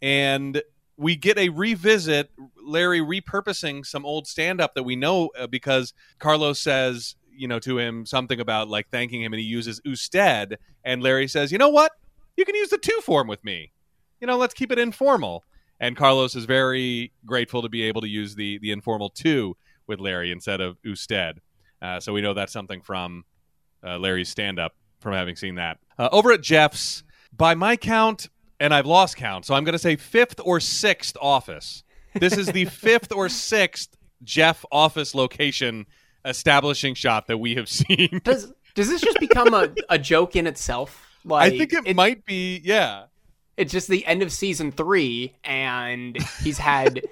and 0.00 0.62
we 0.96 1.16
get 1.16 1.38
a 1.38 1.48
revisit. 1.48 2.30
Larry 2.62 3.00
repurposing 3.00 3.86
some 3.86 4.04
old 4.04 4.26
stand 4.26 4.60
up 4.60 4.74
that 4.74 4.82
we 4.82 4.94
know 4.94 5.30
uh, 5.38 5.46
because 5.46 5.94
Carlos 6.18 6.60
says, 6.60 7.16
you 7.34 7.48
know, 7.48 7.58
to 7.60 7.78
him 7.78 8.04
something 8.04 8.40
about 8.40 8.68
like 8.68 8.90
thanking 8.90 9.22
him, 9.22 9.32
and 9.32 9.40
he 9.40 9.46
uses 9.46 9.80
usted, 9.84 10.58
and 10.84 11.02
Larry 11.02 11.28
says, 11.28 11.50
you 11.50 11.58
know 11.58 11.70
what, 11.70 11.92
you 12.36 12.44
can 12.44 12.54
use 12.54 12.68
the 12.68 12.78
tú 12.78 13.02
form 13.02 13.26
with 13.26 13.42
me. 13.44 13.72
You 14.20 14.26
know, 14.26 14.36
let's 14.36 14.54
keep 14.54 14.70
it 14.70 14.78
informal. 14.78 15.44
And 15.80 15.96
Carlos 15.96 16.34
is 16.34 16.44
very 16.44 17.12
grateful 17.24 17.62
to 17.62 17.68
be 17.68 17.82
able 17.82 18.00
to 18.00 18.08
use 18.08 18.34
the 18.34 18.58
the 18.58 18.72
informal 18.72 19.10
tú 19.10 19.54
with 19.86 20.00
Larry 20.00 20.30
instead 20.30 20.60
of 20.60 20.76
usted. 20.82 21.40
Uh, 21.80 22.00
so 22.00 22.12
we 22.12 22.20
know 22.20 22.34
that's 22.34 22.52
something 22.52 22.82
from 22.82 23.24
uh, 23.84 23.96
Larry's 23.98 24.28
stand 24.28 24.58
up 24.58 24.74
from 25.00 25.14
having 25.14 25.36
seen 25.36 25.56
that. 25.56 25.78
Uh, 25.98 26.08
over 26.12 26.32
at 26.32 26.40
Jeff's, 26.40 27.02
by 27.36 27.54
my 27.54 27.76
count, 27.76 28.28
and 28.60 28.74
I've 28.74 28.86
lost 28.86 29.16
count, 29.16 29.44
so 29.44 29.54
I'm 29.54 29.64
going 29.64 29.74
to 29.74 29.78
say 29.78 29.96
fifth 29.96 30.40
or 30.44 30.60
sixth 30.60 31.16
office. 31.20 31.84
This 32.14 32.36
is 32.36 32.46
the 32.48 32.64
fifth 32.66 33.12
or 33.12 33.28
sixth 33.28 33.96
Jeff 34.24 34.64
office 34.72 35.14
location 35.14 35.86
establishing 36.24 36.94
shot 36.94 37.26
that 37.28 37.38
we 37.38 37.54
have 37.54 37.68
seen. 37.68 38.20
Does 38.24 38.52
does 38.74 38.88
this 38.88 39.00
just 39.00 39.18
become 39.18 39.54
a, 39.54 39.70
a 39.88 39.98
joke 39.98 40.36
in 40.36 40.46
itself? 40.46 41.04
Like 41.24 41.52
I 41.52 41.58
think 41.58 41.72
it, 41.72 41.96
might 41.96 42.24
be, 42.24 42.60
yeah. 42.64 43.04
it's 43.56 43.72
just 43.72 43.88
the 43.88 44.06
end 44.06 44.22
of 44.22 44.32
season 44.32 44.70
three, 44.70 45.34
and 45.42 46.16
he's 46.42 46.58
had 46.58 47.02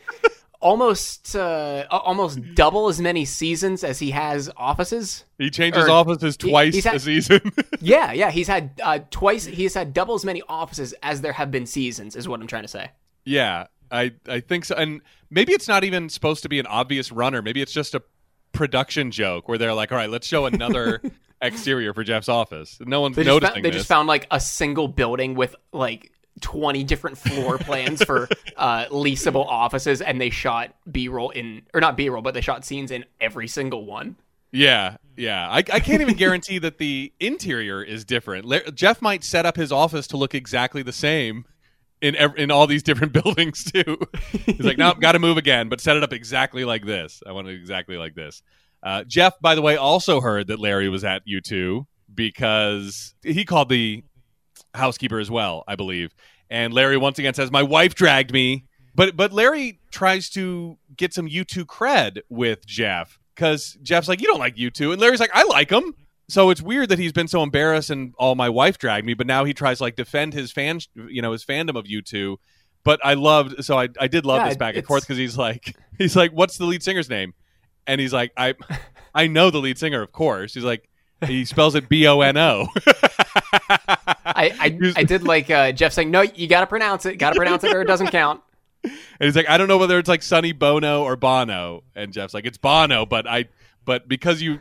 almost 0.61 1.35
uh, 1.37 1.87
almost 1.90 2.38
double 2.55 2.88
as 2.88 3.01
many 3.01 3.25
seasons 3.25 3.85
as 3.85 3.99
he 3.99 4.11
has 4.11 4.51
offices. 4.57 5.25
He 5.38 5.51
changes 5.51 5.85
Or- 5.87 5.90
offices 5.90 6.37
twice 6.37 6.75
he's 6.75 6.85
had- 6.85 6.97
a 6.97 7.01
season. 7.01 7.53
Yeah, 7.81 8.12
yeah, 8.12 8.31
he's 8.31 8.49
had 8.49 8.81
uh, 8.83 9.01
twice. 9.11 9.45
He's 9.45 9.75
had 9.75 9.92
double 9.92 10.14
as 10.14 10.25
many 10.25 10.42
offices 10.49 10.95
as 11.03 11.21
there 11.21 11.33
have 11.33 11.51
been 11.51 11.66
seasons. 11.66 12.16
Is 12.16 12.27
what 12.29 12.40
I'm 12.40 12.47
trying 12.47 12.62
to 12.62 12.69
say. 12.69 12.90
yeah, 13.25 13.66
I, 13.90 14.12
I 14.29 14.40
think 14.40 14.64
so. 14.64 14.75
And 14.75 15.01
maybe 15.31 15.53
it's 15.53 15.69
not 15.69 15.85
even 15.85 16.09
supposed 16.09 16.42
to 16.42 16.49
be 16.49 16.59
an 16.59 16.66
obvious 16.66 17.12
runner. 17.12 17.42
Maybe 17.42 17.61
it's 17.62 17.73
just 17.73 17.95
a 17.95 18.03
production 18.53 19.11
joke 19.11 19.49
where 19.49 19.59
they're 19.59 19.75
like, 19.75 19.92
all 19.92 19.99
right, 19.99 20.11
let's 20.11 20.27
show 20.27 20.47
another 20.47 21.01
exterior 21.42 21.92
for 21.95 22.03
Jeff's 22.03 22.29
office. 22.29 22.79
No 22.81 23.01
one's 23.03 23.14
They 23.16 23.25
noticing 23.25 23.55
found, 23.55 23.64
they 23.64 23.71
this. 23.71 23.81
just 23.81 23.88
found 23.88 24.09
like 24.09 24.27
a 24.31 24.40
single 24.40 24.88
building 24.88 25.35
with 25.35 25.55
like 25.73 26.11
20 26.40 26.85
different 26.85 27.18
floor 27.18 27.59
plans 27.61 28.03
for 28.03 28.29
uh, 28.57 28.87
leasable 28.87 29.46
offices, 29.46 30.01
and 30.01 30.20
they 30.20 30.31
shot 30.31 30.75
B-roll 30.90 31.31
in, 31.31 31.62
or 31.75 31.81
not 31.81 31.96
B-roll, 31.96 32.22
but 32.22 32.35
they 32.35 32.40
shot 32.40 32.64
scenes 32.64 32.90
in 32.90 33.05
every 33.20 33.49
single 33.49 33.85
one. 33.85 34.16
Yeah, 34.53 34.96
yeah. 35.16 35.49
I, 35.49 35.59
I 35.59 35.81
can't 35.81 36.01
even 36.01 36.14
guarantee 36.14 36.59
that 36.59 36.79
the 36.79 37.12
interior 37.20 37.83
is 37.83 38.05
different. 38.05 38.44
La- 38.44 38.70
Jeff 38.75 39.03
might 39.03 39.25
set 39.25 39.44
up 39.44 39.57
his 39.57 39.72
office 39.72 40.07
to 40.09 40.16
look 40.16 40.35
exactly 40.35 40.83
the 40.83 40.92
same 40.92 41.44
in 42.01 42.14
ev- 42.16 42.37
in 42.37 42.51
all 42.51 42.66
these 42.66 42.83
different 42.83 43.12
buildings 43.25 43.64
too. 43.64 43.99
He's 44.44 44.61
like, 44.61 44.79
no, 44.79 44.94
got 44.94 45.12
to 45.12 45.18
move 45.18 45.37
again, 45.37 45.68
but 45.68 45.81
set 45.81 45.96
it 45.96 46.03
up 46.03 46.12
exactly 46.12 46.64
like 46.64 46.85
this. 46.85 47.22
I 47.27 47.33
want 47.33 47.49
it 47.49 47.55
exactly 47.55 47.96
like 47.96 48.14
this. 48.14 48.42
Uh, 48.83 49.05
Jeff, 49.05 49.35
by 49.40 49.55
the 49.55 49.62
way, 49.62 49.77
also 49.77 50.20
heard 50.20 50.46
that 50.49 50.61
Larry 50.61 50.88
was 50.88 51.05
at 51.05 51.22
U2 51.27 51.87
because 52.14 53.14
he 53.22 53.44
called 53.44 53.68
the 53.68 54.05
housekeeper 54.77 55.19
as 55.19 55.31
well, 55.31 55.65
I 55.67 55.77
believe. 55.77 56.15
And 56.51 56.73
Larry 56.73 56.97
once 56.97 57.19
again 57.19 57.35
says, 57.35 57.51
"My 57.51 57.62
wife 57.62 57.95
dragged 57.95 58.33
me." 58.33 58.65
But 58.95 59.17
but 59.17 59.33
Larry 59.33 59.81
tries 59.91 60.31
to 60.31 60.79
get 60.97 61.12
some 61.12 61.29
U2 61.29 61.65
cred 61.67 62.21
with 62.29 62.65
Jeff 62.67 63.19
because 63.35 63.77
Jeff's 63.83 64.09
like, 64.09 64.21
"You 64.21 64.27
don't 64.29 64.39
like 64.41 64.57
U2," 64.57 64.93
and 64.93 65.01
Larry's 65.01 65.21
like, 65.21 65.31
"I 65.35 65.43
like 65.45 65.69
them." 65.69 65.95
So 66.29 66.51
it's 66.51 66.61
weird 66.62 66.89
that 66.89 66.99
he's 66.99 67.12
been 67.12 67.29
so 67.29 67.43
embarrassed 67.43 67.91
and 67.91 68.12
all 68.19 68.35
my 68.35 68.49
wife 68.49 68.79
dragged 68.79 69.07
me, 69.07 69.15
but 69.15 69.27
now 69.29 69.45
he 69.45 69.55
tries 69.55 69.79
to 69.79 69.85
like 69.85 69.95
defend 69.97 70.35
his 70.35 70.51
fan, 70.51 70.81
you 70.95 71.23
know, 71.23 71.33
his 71.33 71.45
fandom 71.45 71.77
of 71.77 71.85
U2. 71.87 72.37
But 72.85 73.01
I 73.05 73.15
loved, 73.15 73.65
so 73.65 73.79
I 73.79 73.89
I 74.01 74.09
did 74.09 74.25
love 74.25 74.41
Yeah, 74.43 74.49
this 74.49 74.57
back 74.57 74.77
and 74.77 74.87
forth 74.87 75.03
because 75.03 75.19
he's 75.19 75.37
like, 75.37 75.77
he's 75.99 76.17
like, 76.17 76.31
"What's 76.33 76.57
the 76.57 76.65
lead 76.65 76.83
singer's 76.83 77.11
name?" 77.11 77.35
And 77.87 78.01
he's 78.01 78.12
like, 78.12 78.33
"I, 78.37 78.55
I 79.15 79.27
know 79.27 79.51
the 79.51 79.59
lead 79.59 79.79
singer, 79.79 80.03
of 80.03 80.12
course." 80.12 80.55
He's 80.55 80.65
like, 80.65 80.89
he 81.27 81.45
spells 81.45 81.75
it 81.75 81.89
B 81.89 82.07
O 82.07 82.21
N 82.21 82.37
O. 82.37 82.69
I 84.53 84.67
I, 84.67 84.93
I 84.97 85.03
did 85.05 85.23
like 85.25 85.51
uh, 85.51 85.73
Jeff 85.73 85.93
saying, 85.93 86.11
"No, 86.11 86.23
you 86.23 86.47
got 86.49 86.61
to 86.61 86.67
pronounce 86.67 87.07
it. 87.07 87.17
Got 87.17 87.31
to 87.31 87.37
pronounce 87.37 87.65
it, 87.65 87.75
or 87.75 87.83
it 87.83 87.87
doesn't 87.87 88.09
count." 88.09 88.43
And 89.19 89.27
he's 89.27 89.35
like, 89.35 89.49
I 89.49 89.57
don't 89.59 89.67
know 89.67 89.79
whether 89.79 89.99
it's 89.99 90.09
like 90.09 90.23
Sonny 90.23 90.53
Bono 90.53 91.03
or 91.03 91.17
Bono. 91.17 91.83
And 91.97 92.13
Jeff's 92.13 92.33
like, 92.35 92.45
it's 92.45 92.59
Bono, 92.59 93.05
but 93.05 93.27
I, 93.27 93.47
but 93.85 94.07
because 94.07 94.41
you 94.41 94.61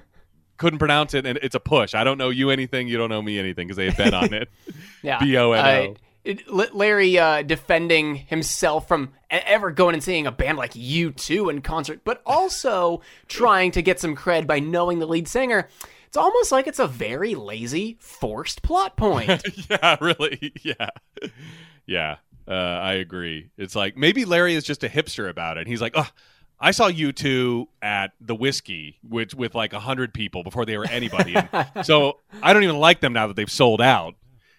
couldn't 0.58 0.80
pronounce 0.80 1.13
it, 1.13 1.28
and 1.28 1.38
it's 1.43 1.54
a 1.54 1.60
push. 1.60 1.93
I 1.93 2.04
don't 2.04 2.17
know 2.17 2.30
you 2.30 2.50
anything. 2.50 2.88
You 2.88 2.98
don't 2.98 3.10
know 3.10 3.21
me 3.21 3.38
anything 3.38 3.67
because 3.67 3.78
they 3.78 3.86
had 3.86 3.98
bet 3.98 4.13
on 4.15 4.34
it. 4.34 4.50
Yeah, 5.04 5.19
B-O-N-O. 5.19 5.91
Uh, 5.91 5.93
it- 6.24 6.41
L- 6.50 6.65
Larry 6.74 7.19
uh, 7.19 7.43
defending 7.43 8.15
himself 8.15 8.88
from 8.88 9.13
ever 9.30 9.69
going 9.69 9.93
and 9.93 10.04
seeing 10.04 10.26
a 10.26 10.32
band 10.32 10.57
like 10.57 10.72
U2 10.72 11.51
in 11.51 11.62
concert, 11.62 11.99
but 12.03 12.24
also 12.26 13.01
trying 13.28 13.70
to 13.72 13.84
get 13.84 13.99
some 13.99 14.16
cred 14.16 14.47
by 14.47 14.57
knowing 14.59 14.97
the 14.97 15.05
lead 15.05 15.28
singer. 15.28 15.68
It's 16.16 16.24
almost 16.24 16.49
like 16.49 16.66
it's 16.66 16.80
a 16.80 16.88
very 16.88 17.36
lazy, 17.36 17.97
forced 17.99 18.61
plot 18.61 18.95
point. 18.95 19.43
yeah, 19.70 19.97
really. 19.99 20.53
Yeah, 20.63 20.91
yeah. 21.86 22.16
Uh, 22.47 22.53
I 22.53 22.93
agree. 22.93 23.49
It's 23.57 23.76
like 23.76 23.97
maybe 23.97 24.24
Larry 24.24 24.55
is 24.55 24.63
just 24.63 24.86
a 24.86 24.88
hipster 24.88 25.30
about 25.30 25.57
it. 25.57 25.68
He's 25.68 25.82
like, 25.82 25.91
oh. 25.97 26.07
I 26.57 26.72
saw 26.72 26.89
U2 26.89 27.68
at 27.82 28.13
the 28.22 28.34
whiskey, 28.34 28.97
which 29.03 29.36
with 29.36 29.55
like 29.55 29.74
a 29.74 29.80
hundred 29.82 30.13
people 30.13 30.41
before 30.41 30.66
they 30.66 30.78
were 30.78 30.88
anybody. 30.88 31.36
And 31.36 31.68
so 31.86 32.22
I 32.41 32.53
don't 32.53 32.63
even 32.63 32.78
like 32.78 33.01
them 33.01 33.11
now 33.11 33.28
that 33.28 33.36
they've 33.36 33.51
sold 33.51 33.82
out. 33.82 34.16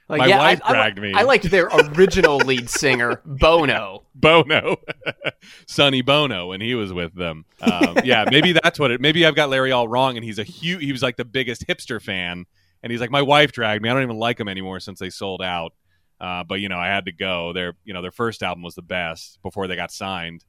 Like, 0.09 0.21
My 0.21 0.27
yeah, 0.27 0.39
wife 0.39 0.61
I, 0.65 0.69
I, 0.69 0.73
dragged 0.73 1.01
me. 1.01 1.13
I 1.15 1.23
liked 1.23 1.51
their 1.51 1.67
original 1.67 2.37
lead 2.37 2.71
singer, 2.71 3.21
Bono. 3.25 4.05
Bono, 4.15 4.77
Sonny 5.67 6.01
Bono, 6.01 6.47
when 6.47 6.61
he 6.61 6.75
was 6.77 6.93
with 6.93 7.15
them. 7.15 7.45
Um, 7.61 7.99
yeah, 8.05 8.25
maybe 8.31 8.53
that's 8.53 8.79
what 8.79 8.93
it. 8.93 9.01
Maybe 9.01 9.27
I've 9.27 9.35
got 9.35 9.51
Larry 9.51 9.73
all 9.73 9.89
wrong, 9.89 10.17
and 10.17 10.25
he's 10.25 10.39
a 10.39 10.45
huge. 10.45 10.83
He 10.83 10.93
was 10.93 11.03
like 11.03 11.17
the 11.17 11.25
biggest 11.25 11.67
hipster 11.67 12.01
fan, 12.01 12.47
and 12.83 12.93
he's 12.93 13.01
like, 13.01 13.11
my 13.11 13.23
wife 13.23 13.51
dragged 13.51 13.83
me. 13.83 13.89
I 13.89 13.95
don't 13.95 14.05
even 14.05 14.17
like 14.17 14.39
them 14.39 14.49
anymore 14.49 14.79
since 14.79 15.01
they 15.01 15.11
sold 15.11 15.43
out. 15.43 15.73
Uh, 16.21 16.45
but 16.45 16.61
you 16.61 16.69
know, 16.69 16.79
I 16.79 16.87
had 16.87 17.07
to 17.07 17.13
go. 17.13 17.53
Their 17.53 17.75
you 17.85 17.93
know 17.93 18.03
their 18.03 18.13
first 18.13 18.43
album 18.43 18.63
was 18.63 18.75
the 18.75 18.83
best 18.83 19.41
before 19.43 19.67
they 19.67 19.77
got 19.77 19.91
signed. 19.91 20.45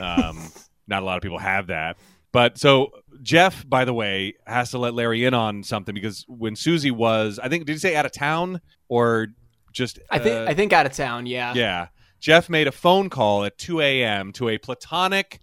Um, 0.00 0.50
not 0.88 1.02
a 1.02 1.06
lot 1.06 1.16
of 1.16 1.22
people 1.22 1.38
have 1.38 1.68
that. 1.68 1.96
But 2.32 2.58
so 2.58 2.90
Jeff, 3.22 3.68
by 3.68 3.84
the 3.84 3.94
way, 3.94 4.34
has 4.46 4.70
to 4.70 4.78
let 4.78 4.94
Larry 4.94 5.24
in 5.24 5.34
on 5.34 5.62
something 5.62 5.94
because 5.94 6.24
when 6.28 6.56
Susie 6.56 6.90
was, 6.90 7.38
I 7.42 7.48
think, 7.48 7.66
did 7.66 7.72
you 7.72 7.78
say 7.78 7.96
out 7.96 8.06
of 8.06 8.12
town 8.12 8.60
or 8.88 9.28
just? 9.72 9.98
I 10.10 10.18
think 10.18 10.34
uh, 10.34 10.50
I 10.50 10.54
think 10.54 10.72
out 10.72 10.86
of 10.86 10.92
town. 10.92 11.26
Yeah. 11.26 11.54
yeah. 11.54 11.88
Jeff 12.20 12.48
made 12.48 12.66
a 12.66 12.72
phone 12.72 13.10
call 13.10 13.44
at 13.44 13.58
2 13.58 13.80
a.m. 13.80 14.32
to 14.32 14.48
a 14.48 14.58
platonic 14.58 15.40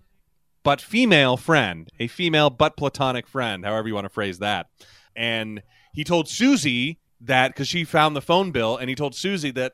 but 0.63 0.81
female 0.81 1.37
friend, 1.37 1.89
a 1.99 2.07
female 2.07 2.49
but 2.49 2.77
platonic 2.77 3.27
friend, 3.27 3.65
however 3.65 3.87
you 3.87 3.93
want 3.93 4.05
to 4.05 4.09
phrase 4.09 4.39
that. 4.39 4.67
And 5.15 5.61
he 5.93 6.03
told 6.03 6.27
Susie 6.27 6.99
that 7.21 7.49
because 7.49 7.67
she 7.67 7.83
found 7.83 8.15
the 8.15 8.21
phone 8.21 8.51
bill, 8.51 8.77
and 8.77 8.89
he 8.89 8.95
told 8.95 9.13
Susie 9.13 9.51
that 9.51 9.73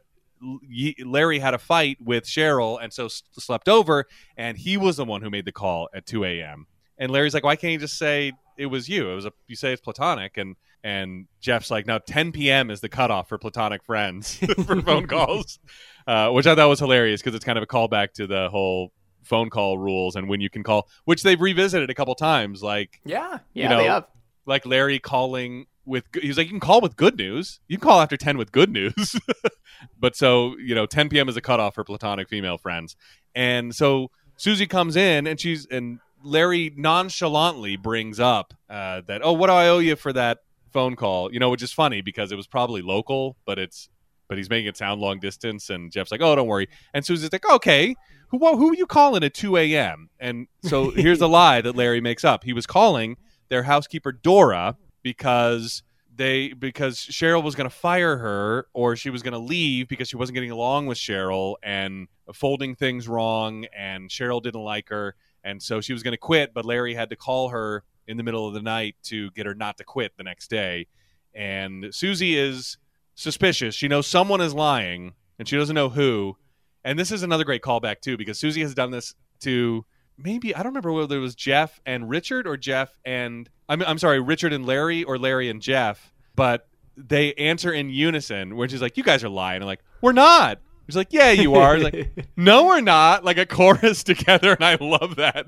Larry 1.05 1.39
had 1.39 1.53
a 1.53 1.57
fight 1.57 1.97
with 2.01 2.25
Cheryl 2.25 2.77
and 2.81 2.91
so 2.91 3.07
slept 3.07 3.69
over, 3.69 4.05
and 4.35 4.57
he 4.57 4.77
was 4.77 4.97
the 4.97 5.05
one 5.05 5.21
who 5.21 5.29
made 5.29 5.45
the 5.45 5.51
call 5.51 5.89
at 5.93 6.05
2 6.05 6.25
a.m. 6.25 6.67
And 6.99 7.11
Larry's 7.11 7.33
like, 7.33 7.43
why 7.43 7.55
can't 7.55 7.73
you 7.73 7.79
just 7.79 7.97
say 7.97 8.33
it 8.57 8.67
was 8.67 8.87
you? 8.89 9.09
It 9.09 9.15
was 9.15 9.25
a 9.25 9.31
you 9.47 9.55
say 9.55 9.71
it's 9.71 9.81
platonic, 9.81 10.37
and 10.37 10.55
and 10.83 11.25
Jeff's 11.41 11.71
like, 11.71 11.87
now 11.87 11.97
10 11.97 12.31
p.m. 12.31 12.69
is 12.69 12.81
the 12.81 12.89
cutoff 12.89 13.27
for 13.29 13.37
platonic 13.37 13.83
friends 13.83 14.35
for 14.65 14.81
phone 14.81 15.07
calls, 15.15 15.59
uh, 16.07 16.29
which 16.29 16.45
I 16.45 16.55
thought 16.55 16.69
was 16.69 16.79
hilarious 16.79 17.21
because 17.21 17.35
it's 17.35 17.43
kind 17.45 17.57
of 17.57 17.63
a 17.63 17.67
callback 17.67 18.13
to 18.13 18.27
the 18.27 18.49
whole 18.49 18.91
phone 19.23 19.49
call 19.49 19.77
rules 19.77 20.15
and 20.15 20.27
when 20.29 20.41
you 20.41 20.49
can 20.49 20.63
call, 20.63 20.87
which 21.05 21.23
they've 21.23 21.39
revisited 21.39 21.89
a 21.89 21.93
couple 21.93 22.15
times, 22.15 22.61
like 22.63 22.99
Yeah. 23.05 23.39
Yeah. 23.53 23.63
You 23.63 23.69
know, 23.69 23.77
they 23.77 23.87
have. 23.87 24.07
like 24.45 24.65
Larry 24.65 24.99
calling 24.99 25.67
with 25.85 26.05
he's 26.21 26.37
like 26.37 26.47
you 26.47 26.51
can 26.51 26.59
call 26.59 26.81
with 26.81 26.95
good 26.95 27.17
news. 27.17 27.59
You 27.67 27.77
can 27.77 27.87
call 27.87 28.01
after 28.01 28.15
10 28.17 28.37
with 28.37 28.51
good 28.51 28.71
news. 28.71 29.15
but 29.99 30.15
so, 30.15 30.55
you 30.57 30.75
know, 30.75 30.85
10 30.85 31.09
p.m. 31.09 31.27
is 31.29 31.35
a 31.37 31.41
cutoff 31.41 31.75
for 31.75 31.83
platonic 31.83 32.29
female 32.29 32.57
friends. 32.57 32.95
And 33.35 33.75
so 33.75 34.11
Susie 34.37 34.67
comes 34.67 34.95
in 34.95 35.27
and 35.27 35.39
she's 35.39 35.65
and 35.69 35.99
Larry 36.23 36.73
nonchalantly 36.75 37.77
brings 37.77 38.19
up 38.19 38.53
uh, 38.69 39.01
that 39.07 39.21
oh, 39.23 39.33
what 39.33 39.47
do 39.47 39.53
I 39.53 39.67
owe 39.69 39.79
you 39.79 39.95
for 39.95 40.13
that 40.13 40.39
phone 40.71 40.95
call? 40.95 41.31
You 41.31 41.39
know, 41.39 41.49
which 41.49 41.63
is 41.63 41.71
funny 41.71 42.01
because 42.01 42.31
it 42.31 42.35
was 42.35 42.47
probably 42.47 42.81
local, 42.81 43.37
but 43.45 43.59
it's 43.59 43.89
but 44.27 44.37
he's 44.37 44.49
making 44.49 44.67
it 44.67 44.77
sound 44.77 45.01
long 45.01 45.19
distance. 45.19 45.69
And 45.69 45.91
Jeff's 45.91 46.11
like, 46.11 46.21
oh, 46.21 46.35
don't 46.35 46.47
worry. 46.47 46.69
And 46.93 47.03
Susie's 47.03 47.31
like, 47.31 47.49
okay, 47.49 47.95
who 48.29 48.37
who 48.37 48.71
are 48.71 48.75
you 48.75 48.85
calling 48.85 49.23
at 49.23 49.33
2 49.33 49.57
a.m.? 49.57 50.09
And 50.19 50.47
so 50.63 50.91
here's 50.91 51.21
a 51.21 51.27
lie 51.39 51.61
that 51.61 51.75
Larry 51.75 52.01
makes 52.01 52.23
up. 52.23 52.43
He 52.43 52.53
was 52.53 52.65
calling 52.65 53.17
their 53.49 53.63
housekeeper 53.63 54.11
Dora 54.11 54.77
because 55.01 55.83
they 56.15 56.53
because 56.53 56.99
Cheryl 56.99 57.41
was 57.41 57.55
going 57.55 57.69
to 57.69 57.75
fire 57.75 58.17
her 58.17 58.67
or 58.73 58.95
she 58.95 59.09
was 59.09 59.23
going 59.23 59.33
to 59.33 59.39
leave 59.39 59.87
because 59.87 60.09
she 60.09 60.17
wasn't 60.17 60.35
getting 60.35 60.51
along 60.51 60.85
with 60.85 60.97
Cheryl 60.97 61.55
and 61.63 62.07
folding 62.33 62.75
things 62.75 63.07
wrong 63.07 63.65
and 63.75 64.09
Cheryl 64.09 64.43
didn't 64.43 64.61
like 64.61 64.89
her 64.89 65.15
and 65.43 65.61
so 65.61 65.81
she 65.81 65.93
was 65.93 66.03
going 66.03 66.13
to 66.13 66.17
quit 66.17 66.53
but 66.53 66.65
Larry 66.65 66.93
had 66.93 67.09
to 67.09 67.15
call 67.15 67.49
her 67.49 67.83
in 68.07 68.17
the 68.17 68.23
middle 68.23 68.47
of 68.47 68.53
the 68.53 68.61
night 68.61 68.95
to 69.03 69.31
get 69.31 69.45
her 69.45 69.53
not 69.53 69.77
to 69.77 69.83
quit 69.83 70.13
the 70.17 70.23
next 70.23 70.49
day 70.49 70.87
and 71.33 71.87
Susie 71.91 72.37
is 72.37 72.77
suspicious 73.15 73.75
she 73.75 73.87
knows 73.87 74.07
someone 74.07 74.41
is 74.41 74.53
lying 74.53 75.13
and 75.37 75.47
she 75.47 75.57
doesn't 75.57 75.75
know 75.75 75.89
who 75.89 76.37
and 76.83 76.97
this 76.97 77.11
is 77.11 77.23
another 77.23 77.43
great 77.43 77.61
callback 77.61 78.01
too 78.01 78.17
because 78.17 78.39
Susie 78.39 78.61
has 78.61 78.73
done 78.73 78.91
this 78.91 79.13
to 79.41 79.85
maybe 80.17 80.53
I 80.53 80.59
don't 80.59 80.71
remember 80.71 80.91
whether 80.91 81.17
it 81.17 81.21
was 81.21 81.35
Jeff 81.35 81.79
and 81.85 82.09
Richard 82.09 82.47
or 82.47 82.57
Jeff 82.57 82.97
and 83.05 83.49
I'm 83.67 83.81
I'm 83.83 83.97
sorry, 83.97 84.19
Richard 84.19 84.53
and 84.53 84.65
Larry 84.65 85.03
or 85.03 85.17
Larry 85.17 85.49
and 85.49 85.61
Jeff, 85.61 86.13
but 86.35 86.67
they 86.97 87.33
answer 87.35 87.71
in 87.71 87.89
unison 87.89 88.55
where 88.55 88.67
she's 88.67 88.81
like, 88.81 88.97
You 88.97 89.03
guys 89.03 89.23
are 89.23 89.29
lying. 89.29 89.61
I'm 89.61 89.67
like, 89.67 89.83
We're 90.01 90.11
not. 90.11 90.59
He's 90.89 90.95
like, 90.95 91.13
Yeah, 91.13 91.29
you 91.29 91.53
are. 91.53 91.77
Like, 91.77 92.27
No, 92.35 92.65
we're 92.65 92.81
not. 92.81 93.23
Like 93.23 93.37
a 93.37 93.45
chorus 93.45 94.03
together, 94.03 94.53
and 94.53 94.65
I 94.65 94.75
love 94.81 95.17
that. 95.17 95.45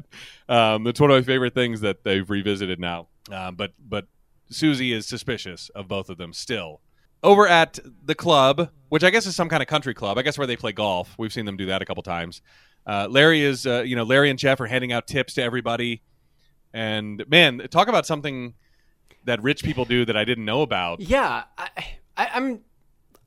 Um, 0.48 0.86
it's 0.86 1.00
one 1.00 1.10
of 1.10 1.18
my 1.18 1.24
favorite 1.24 1.56
things 1.56 1.82
that 1.82 2.04
they've 2.04 2.30
revisited 2.30 2.80
now. 2.80 3.08
Um, 3.32 3.56
but 3.56 3.74
but 3.80 4.06
Susie 4.52 4.94
is 4.94 5.08
suspicious 5.08 5.70
of 5.70 5.88
both 5.88 6.12
of 6.12 6.20
them 6.20 6.32
still. 6.32 6.82
Over 7.24 7.48
at 7.48 7.80
the 8.06 8.14
club, 8.14 8.70
which 8.90 9.04
I 9.04 9.10
guess 9.10 9.26
is 9.26 9.36
some 9.36 9.50
kind 9.50 9.64
of 9.64 9.68
country 9.68 9.96
club, 9.96 10.20
I 10.20 10.22
guess 10.22 10.38
where 10.38 10.46
they 10.46 10.56
play 10.56 10.74
golf. 10.74 11.16
We've 11.18 11.34
seen 11.34 11.46
them 11.46 11.58
do 11.58 11.66
that 11.68 11.82
a 11.82 11.86
couple 11.86 12.04
times. 12.04 12.44
Uh, 12.86 13.08
Larry 13.10 13.42
is, 13.42 13.66
uh, 13.66 13.82
you 13.82 13.96
know, 13.96 14.04
Larry 14.04 14.30
and 14.30 14.38
Jeff 14.38 14.60
are 14.60 14.68
handing 14.68 14.92
out 14.92 15.08
tips 15.08 15.34
to 15.36 15.44
everybody. 15.44 16.04
And 16.72 17.28
man, 17.28 17.68
talk 17.72 17.88
about 17.88 18.06
something 18.06 18.54
that 19.26 19.42
rich 19.42 19.64
people 19.64 19.86
do 19.86 20.06
that 20.06 20.16
I 20.16 20.24
didn't 20.24 20.46
know 20.46 20.62
about. 20.62 21.00
Yeah, 21.00 21.46
I, 21.58 21.70
I, 22.18 22.30
I'm 22.34 22.62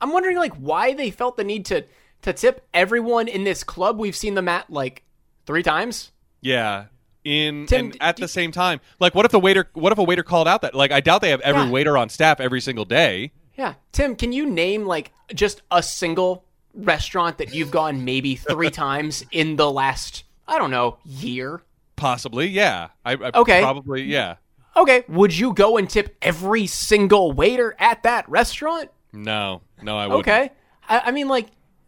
I'm 0.01 0.13
wondering 0.13 0.37
like 0.37 0.55
why 0.55 0.93
they 0.93 1.11
felt 1.11 1.37
the 1.37 1.45
need 1.45 1.65
to 1.67 1.85
to 2.25 2.33
tip 2.33 2.67
everyone 2.75 3.29
in 3.29 3.45
this 3.45 3.65
club. 3.65 3.99
We've 3.99 4.17
seen 4.17 4.35
them 4.35 4.49
at 4.49 4.69
like 4.71 5.03
three 5.47 5.63
times. 5.63 6.11
Yeah. 6.41 6.87
In 7.25 7.65
Tim, 7.67 7.87
and 7.87 7.97
at 8.03 8.17
d- 8.17 8.23
the 8.23 8.29
same 8.29 8.53
time, 8.53 8.81
like, 9.01 9.15
what 9.15 9.25
if 9.25 9.33
the 9.33 9.39
waiter? 9.41 9.71
What 9.73 9.93
if 9.93 9.99
a 9.99 10.03
waiter 10.03 10.23
called 10.23 10.47
out 10.47 10.61
that? 10.61 10.75
Like, 10.75 10.93
I 10.93 11.01
doubt 11.01 11.23
they 11.23 11.31
have 11.31 11.41
every 11.41 11.63
Yeah. 11.63 11.71
waiter 11.71 11.97
on 11.97 12.11
staff 12.11 12.39
every 12.39 12.61
single 12.61 12.85
day. 12.85 13.33
Yeah, 13.57 13.75
Tim, 13.93 14.15
can 14.15 14.33
you 14.33 14.45
name 14.45 14.85
like 14.85 15.11
just 15.35 15.63
a 15.71 15.83
single 15.83 16.45
restaurant 16.75 17.39
that 17.39 17.55
you've 17.55 17.71
gone 17.71 18.05
maybe 18.05 18.35
three 18.37 18.69
times 18.85 19.25
in 19.31 19.57
the 19.57 19.71
last 19.71 20.25
I 20.47 20.59
don't 20.59 20.71
know 20.71 20.99
year? 21.05 21.63
Possibly, 21.97 22.49
yeah. 22.49 22.89
I, 23.07 23.13
I 23.13 23.31
Okay. 23.37 23.61
probably, 23.63 24.03
yeah. 24.03 24.37
Okay, 24.77 25.05
would 25.09 25.35
you 25.35 25.55
go 25.55 25.77
and 25.79 25.89
tip 25.89 26.17
every 26.21 26.67
single 26.67 27.33
waiter 27.33 27.75
at 27.79 28.03
that 28.03 28.29
restaurant? 28.29 28.91
No, 29.15 29.63
no, 29.81 29.97
I 29.97 30.09
wouldn't. 30.09 30.27
Okay. 30.29 30.51
I, 30.89 30.99
I 31.07 31.11
mean, 31.13 31.29
like, 31.29 31.47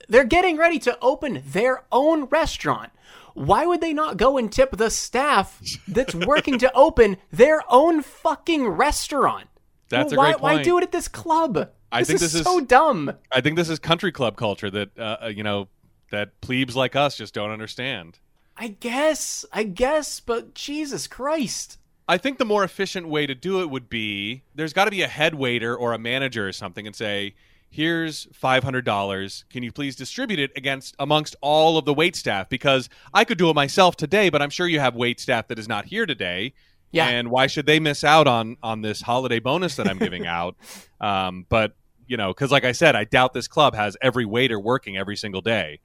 they're 0.09 0.25
getting 0.25 0.57
ready 0.57 0.79
to 0.81 0.99
open 1.01 1.43
their 1.47 1.85
own 1.93 2.25
restaurant. 2.25 2.93
Why 3.35 3.67
would 3.67 3.81
they 3.81 3.93
not 3.93 4.17
go 4.17 4.39
and 4.39 4.51
tip 4.51 4.77
the 4.77 4.91
staff 4.91 5.61
that's 5.87 6.15
working 6.27 6.59
to 6.59 6.73
open 6.75 7.19
their 7.31 7.63
own 7.69 8.03
fucking 8.03 8.67
restaurant? 8.67 9.49
That's 9.89 10.13
a 10.13 10.17
why, 10.17 10.33
great 10.33 10.41
Why 10.41 10.63
do 10.63 10.79
it 10.79 10.85
at 10.85 10.93
this 10.93 11.09
club? 11.09 11.71
I 11.93 12.01
this 12.01 12.09
think 12.09 12.17
is 12.17 12.21
this 12.33 12.35
is- 12.35 12.45
so 12.45 12.61
dumb. 12.61 13.13
I 13.31 13.41
think 13.41 13.57
this 13.57 13.69
is 13.69 13.79
country 13.79 14.11
club 14.11 14.37
culture 14.37 14.71
that 14.71 14.99
uh, 14.99 15.17
uh, 15.25 15.27
you 15.29 15.43
know 15.43 15.69
that 16.11 16.41
plebes 16.41 16.77
like 16.77 16.97
us 16.97 17.17
just 17.17 17.35
don't 17.35 17.51
understand. 17.51 18.19
I 18.57 18.69
guess, 18.69 19.45
I 19.53 19.65
guess, 19.65 20.19
but 20.21 20.55
Jesus 20.55 21.07
Christ. 21.07 21.79
I 22.09 22.17
think 22.19 22.39
the 22.39 22.45
more 22.45 22.65
efficient 22.65 23.09
way 23.09 23.27
to 23.27 23.35
do 23.35 23.61
it 23.61 23.69
would 23.69 23.89
be 23.91 24.43
there's 24.55 24.73
got 24.73 24.87
to 24.87 24.91
be 24.91 25.03
a 25.03 25.09
head 25.09 25.35
waiter 25.35 25.77
or 25.77 25.93
a 25.93 25.99
manager 25.99 26.49
or 26.49 26.53
something 26.53 26.87
and 26.87 26.95
say, 26.97 27.35
"Here's 27.77 28.27
five 28.33 28.64
hundred 28.64 28.85
dollars. 28.87 29.45
Can 29.51 29.62
you 29.62 29.70
please 29.70 29.95
distribute 29.95 30.39
it 30.41 30.51
against 30.57 30.97
amongst 30.99 31.37
all 31.43 31.77
of 31.77 31.85
the 31.85 31.93
wait 31.93 32.16
staff? 32.16 32.49
Because 32.49 32.89
I 33.12 33.24
could 33.24 33.37
do 33.39 33.51
it 33.51 33.55
myself 33.55 33.97
today, 33.97 34.31
but 34.31 34.41
I'm 34.41 34.51
sure 34.51 34.66
you 34.66 34.81
have 34.81 34.95
wait 34.97 35.20
staff 35.20 35.49
that 35.49 35.59
is 35.59 35.68
not 35.68 35.85
here 35.87 36.07
today. 36.07 36.55
Yeah. 36.91 37.09
And 37.09 37.31
why 37.31 37.47
should 37.49 37.66
they 37.66 37.79
miss 37.79 38.03
out 38.05 38.27
on 38.27 38.57
on 38.62 38.81
this 38.81 39.03
holiday 39.03 39.39
bonus 39.41 39.77
that 39.77 39.87
I'm 39.89 39.99
giving 39.99 40.27
out? 40.27 40.57
Um, 40.99 41.45
but 41.51 41.77
you 42.07 42.16
know, 42.16 42.29
because 42.33 42.51
like 42.51 42.64
I 42.64 42.72
said, 42.72 42.97
I 42.97 43.05
doubt 43.05 43.35
this 43.35 43.49
club 43.49 43.74
has 43.74 43.99
every 44.01 44.24
waiter 44.24 44.59
working 44.59 44.97
every 44.97 45.16
single 45.16 45.43
day. 45.43 45.81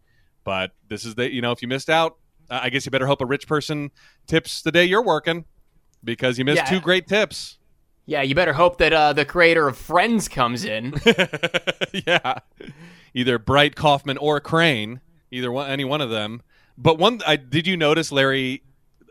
But 0.46 0.72
this 0.88 1.04
is 1.04 1.16
the 1.16 1.30
you 1.30 1.42
know, 1.42 1.52
if 1.52 1.62
you 1.62 1.68
missed 1.68 1.90
out, 1.90 2.16
I 2.50 2.70
guess 2.70 2.86
you 2.86 2.92
better 2.92 3.08
hope 3.08 3.20
a 3.20 3.26
rich 3.26 3.46
person 3.48 3.92
tips 4.28 4.62
the 4.62 4.72
day 4.72 4.86
you're 4.86 5.04
working 5.04 5.44
because 6.04 6.38
you 6.40 6.46
missed 6.46 6.64
Yeah. 6.64 6.70
two 6.70 6.80
great 6.80 7.08
tips. 7.08 7.58
Yeah, 8.06 8.22
you 8.24 8.36
better 8.36 8.54
hope 8.54 8.78
that 8.80 8.92
uh, 8.94 9.14
the 9.14 9.26
creator 9.26 9.68
of 9.68 9.78
Friends 9.78 10.28
comes 10.28 10.66
in. 10.66 10.94
yeah, 11.94 12.40
either 13.14 13.38
Bright 13.40 13.76
Kauffman 13.76 14.18
or 14.18 14.40
Crane, 14.40 15.02
either 15.32 15.52
one, 15.52 15.70
any 15.70 15.86
one 15.86 16.02
of 16.02 16.10
them. 16.10 16.42
But 16.78 16.98
one, 16.98 17.22
I 17.26 17.36
did 17.36 17.68
you 17.68 17.78
notice 17.78 18.12
Larry 18.12 18.64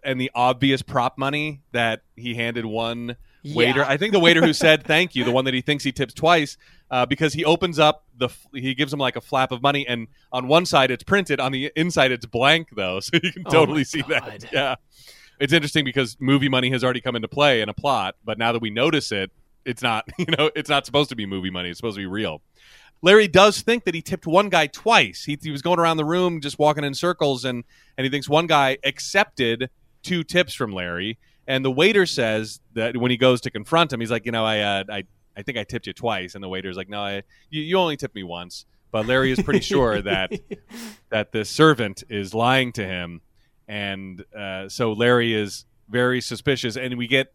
and 0.03 0.20
the 0.20 0.30
obvious 0.34 0.82
prop 0.82 1.18
money 1.18 1.61
that 1.72 2.03
he 2.16 2.34
handed 2.34 2.66
one 2.66 3.16
waiter? 3.45 3.80
Yeah. 3.80 3.88
I 3.88 3.97
think 3.97 4.12
the 4.12 4.18
waiter 4.20 4.41
who 4.45 4.53
said 4.53 4.82
thank 4.86 5.14
you, 5.14 5.24
the 5.24 5.30
one 5.32 5.45
that 5.45 5.55
he 5.55 5.61
thinks 5.61 5.84
he 5.84 5.93
tips 5.93 6.12
twice, 6.12 6.57
uh, 6.91 7.07
because 7.07 7.32
he 7.32 7.45
opens 7.45 7.78
up 7.78 8.05
the, 8.16 8.28
he 8.53 8.74
gives 8.74 8.93
him 8.93 8.99
like 8.99 9.16
a 9.16 9.20
flap 9.20 9.53
of 9.53 9.62
money, 9.62 9.86
and 9.86 10.09
on 10.32 10.49
one 10.49 10.66
side 10.66 10.91
it's 10.91 11.05
printed, 11.05 11.38
on 11.38 11.53
the 11.53 11.70
inside 11.76 12.11
it's 12.12 12.26
blank 12.26 12.68
though, 12.74 12.99
so 13.01 13.18
you 13.22 13.32
can 13.32 13.45
Oh 13.47 13.51
totally 13.51 13.80
my 13.80 13.84
see 13.84 14.03
God. 14.03 14.11
that. 14.41 14.53
Yeah, 14.53 14.74
it's 15.41 15.53
interesting 15.53 15.84
because 15.84 16.16
movie 16.20 16.49
money 16.49 16.70
has 16.70 16.84
already 16.84 17.01
come 17.01 17.16
into 17.16 17.28
play 17.28 17.62
in 17.62 17.68
a 17.68 17.74
plot, 17.74 18.14
but 18.24 18.38
now 18.38 18.53
that 18.53 18.62
we 18.62 18.70
notice 18.70 19.11
it, 19.11 19.30
it's 19.64 19.82
not. 19.82 20.09
You 20.18 20.26
know, 20.36 20.51
it's 20.55 20.68
not 20.68 20.86
supposed 20.86 21.09
to 21.09 21.16
be 21.16 21.26
movie 21.26 21.51
money. 21.51 21.70
It's 21.70 21.78
supposed 21.78 21.97
to 21.97 22.03
be 22.03 22.07
real. 22.07 22.43
Larry 23.03 23.26
does 23.26 23.62
think 23.62 23.84
that 23.84 23.95
he 23.95 24.03
tipped 24.03 24.26
one 24.26 24.51
guy 24.51 24.66
twice. 24.66 25.24
He, 25.24 25.38
he 25.43 25.51
was 25.51 25.62
going 25.62 25.78
around 25.78 25.97
the 25.97 26.05
room 26.05 26.43
just 26.43 26.59
walking 26.59 26.84
in 26.84 26.93
circles, 26.93 27.45
and 27.45 27.64
and 27.97 28.05
he 28.05 28.11
thinks 28.11 28.28
one 28.28 28.47
guy 28.47 28.76
accepted 28.84 29.70
two 30.03 30.22
tips 30.22 30.55
from 30.55 30.72
Larry. 30.72 31.18
And 31.47 31.64
the 31.64 31.70
waiter 31.70 32.07
says 32.07 32.61
that 32.74 32.97
when 32.97 33.11
he 33.11 33.16
goes 33.16 33.41
to 33.43 33.51
confront 33.51 33.93
him, 33.93 34.01
he's 34.01 34.11
like, 34.11 34.26
you 34.26 34.32
know, 34.32 34.45
I 34.45 34.61
uh, 34.61 34.84
I 34.91 35.05
I 35.36 35.43
think 35.43 35.57
I 35.57 35.64
tipped 35.64 35.86
you 35.86 35.95
twice. 35.95 36.34
And 36.34 36.45
the 36.45 36.49
waiter's 36.49 36.76
like, 36.76 36.88
no, 36.88 37.01
I 37.01 37.22
you, 37.49 37.62
you 37.62 37.78
only 37.78 37.97
tipped 37.97 38.14
me 38.14 38.22
once. 38.22 38.66
But 38.93 39.07
Larry 39.07 39.30
is 39.30 39.41
pretty 39.41 39.61
sure 39.61 40.03
that 40.03 40.32
that 41.11 41.32
the 41.32 41.45
servant 41.45 42.05
is 42.11 42.34
lying 42.34 42.72
to 42.72 42.84
him, 42.84 43.22
and 43.71 44.25
uh, 44.37 44.68
so 44.68 44.93
Larry 44.93 45.33
is 45.33 45.64
very 45.89 46.21
suspicious. 46.21 46.77
And 46.77 46.99
we 46.99 47.07
get 47.07 47.33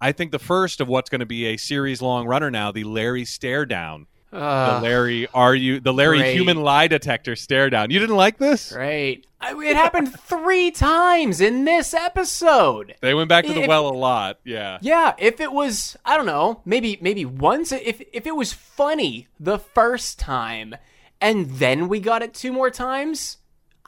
I 0.00 0.12
think 0.12 0.32
the 0.32 0.38
first 0.38 0.80
of 0.80 0.88
what's 0.88 1.08
going 1.08 1.20
to 1.20 1.26
be 1.26 1.46
a 1.46 1.56
series 1.56 2.02
long 2.02 2.26
runner 2.26 2.50
now, 2.50 2.72
the 2.72 2.84
Larry 2.84 3.24
stare 3.24 3.64
down. 3.64 4.08
Uh, 4.32 4.80
the 4.80 4.82
Larry 4.82 5.28
are 5.32 5.54
you 5.54 5.78
the 5.78 5.92
Larry 5.94 6.18
great. 6.18 6.34
human 6.34 6.60
lie 6.62 6.88
detector 6.88 7.36
stare 7.36 7.70
down. 7.70 7.90
You 7.92 8.00
didn't 8.00 8.16
like 8.16 8.38
this? 8.38 8.72
Great. 8.72 9.26
I, 9.40 9.54
it 9.62 9.76
happened 9.76 10.12
three 10.20 10.72
times 10.72 11.40
in 11.40 11.64
this 11.64 11.94
episode. 11.94 12.96
They 13.00 13.14
went 13.14 13.28
back 13.28 13.46
to 13.46 13.52
the 13.52 13.62
If- 13.62 13.68
well 13.68 13.86
a 13.86 13.94
lot. 13.94 14.40
Yeah. 14.44 14.78
Yeah, 14.82 15.14
if 15.18 15.40
it 15.40 15.52
was, 15.52 15.96
I 16.04 16.16
don't 16.16 16.26
know, 16.26 16.60
maybe 16.64 16.98
maybe 17.00 17.24
once 17.24 17.70
if 17.70 18.02
if 18.12 18.26
it 18.26 18.34
was 18.34 18.52
funny 18.52 19.28
the 19.38 19.60
first 19.60 20.18
time 20.18 20.74
and 21.20 21.48
then 21.48 21.88
we 21.88 22.00
got 22.00 22.22
it 22.22 22.34
two 22.34 22.52
more 22.52 22.70
times, 22.70 23.38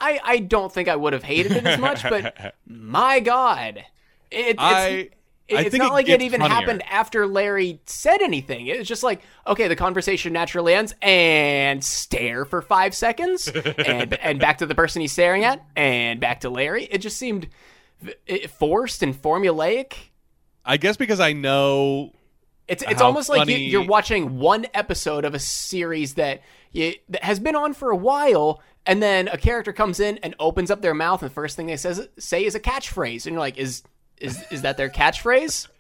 I 0.01 0.21
I 0.23 0.39
don't 0.39 0.73
think 0.73 0.89
I 0.89 0.97
would 0.97 1.13
have 1.13 1.23
hated 1.23 1.53
it 1.53 1.65
as 1.67 1.79
much, 1.79 2.03
but 2.03 2.55
my 2.67 3.21
god. 3.21 3.79
It, 4.31 4.47
it's 4.51 4.61
I- 4.63 4.89
it- 4.89 5.13
it's 5.51 5.75
not 5.75 5.93
it 5.93 5.95
like 5.95 6.09
it 6.11 6.21
even 6.21 6.43
funnier. 6.43 6.55
happened 6.55 6.83
after 6.91 7.27
Larry 7.27 7.81
said 7.87 8.21
anything. 8.21 8.67
It 8.67 8.81
was 8.81 8.87
just 8.87 9.03
like, 9.03 9.23
okay, 9.47 9.67
the 9.67 9.77
conversation 9.77 10.35
naturally 10.35 10.75
ends 10.75 10.95
and 11.01 11.83
stare 11.83 12.45
for 12.45 12.61
five 12.61 12.95
seconds 12.95 13.49
and 13.49 14.13
and 14.23 14.39
back 14.39 14.59
to 14.59 14.67
the 14.67 14.75
person 14.75 15.01
he's 15.01 15.13
staring 15.13 15.45
at 15.45 15.65
and 15.75 16.21
back 16.21 16.41
to 16.41 16.51
Larry. 16.51 16.85
It 16.85 16.99
just 16.99 17.17
seemed 17.17 17.49
forced 18.59 19.03
and 19.03 19.15
formulaic. 19.15 19.95
I 20.65 20.77
guess 20.77 20.99
because 20.99 21.19
I 21.21 21.33
know 21.33 22.13
It's 22.67 22.83
it's 22.87 23.01
almost 23.01 23.29
like 23.31 23.49
you, 23.49 23.57
you're 23.57 23.87
watching 23.87 24.39
one 24.39 24.67
episode 24.75 25.25
of 25.25 25.35
a 25.35 25.39
series 25.39 26.15
that 26.15 26.43
you, 26.73 26.93
that 27.09 27.25
has 27.25 27.41
been 27.41 27.57
on 27.57 27.73
for 27.73 27.91
a 27.91 27.97
while, 27.97 28.61
and 28.89 29.01
then 29.01 29.29
a 29.29 29.39
character 29.39 29.73
comes 29.73 30.01
in 30.01 30.19
and 30.19 30.35
opens 30.41 30.71
up 30.71 30.83
their 30.83 30.95
mouth, 30.95 31.23
and 31.23 31.31
the 31.31 31.35
first 31.35 31.55
thing 31.55 31.67
they 31.67 31.77
says 31.77 32.09
say 32.19 32.45
is 32.45 32.57
a 32.57 32.61
catchphrase, 32.61 33.27
and 33.27 33.35
you're 33.35 33.41
like, 33.41 33.57
is 33.59 33.85
is 34.17 34.43
is 34.51 34.63
that 34.63 34.77
their 34.77 34.89
catchphrase? 34.91 35.69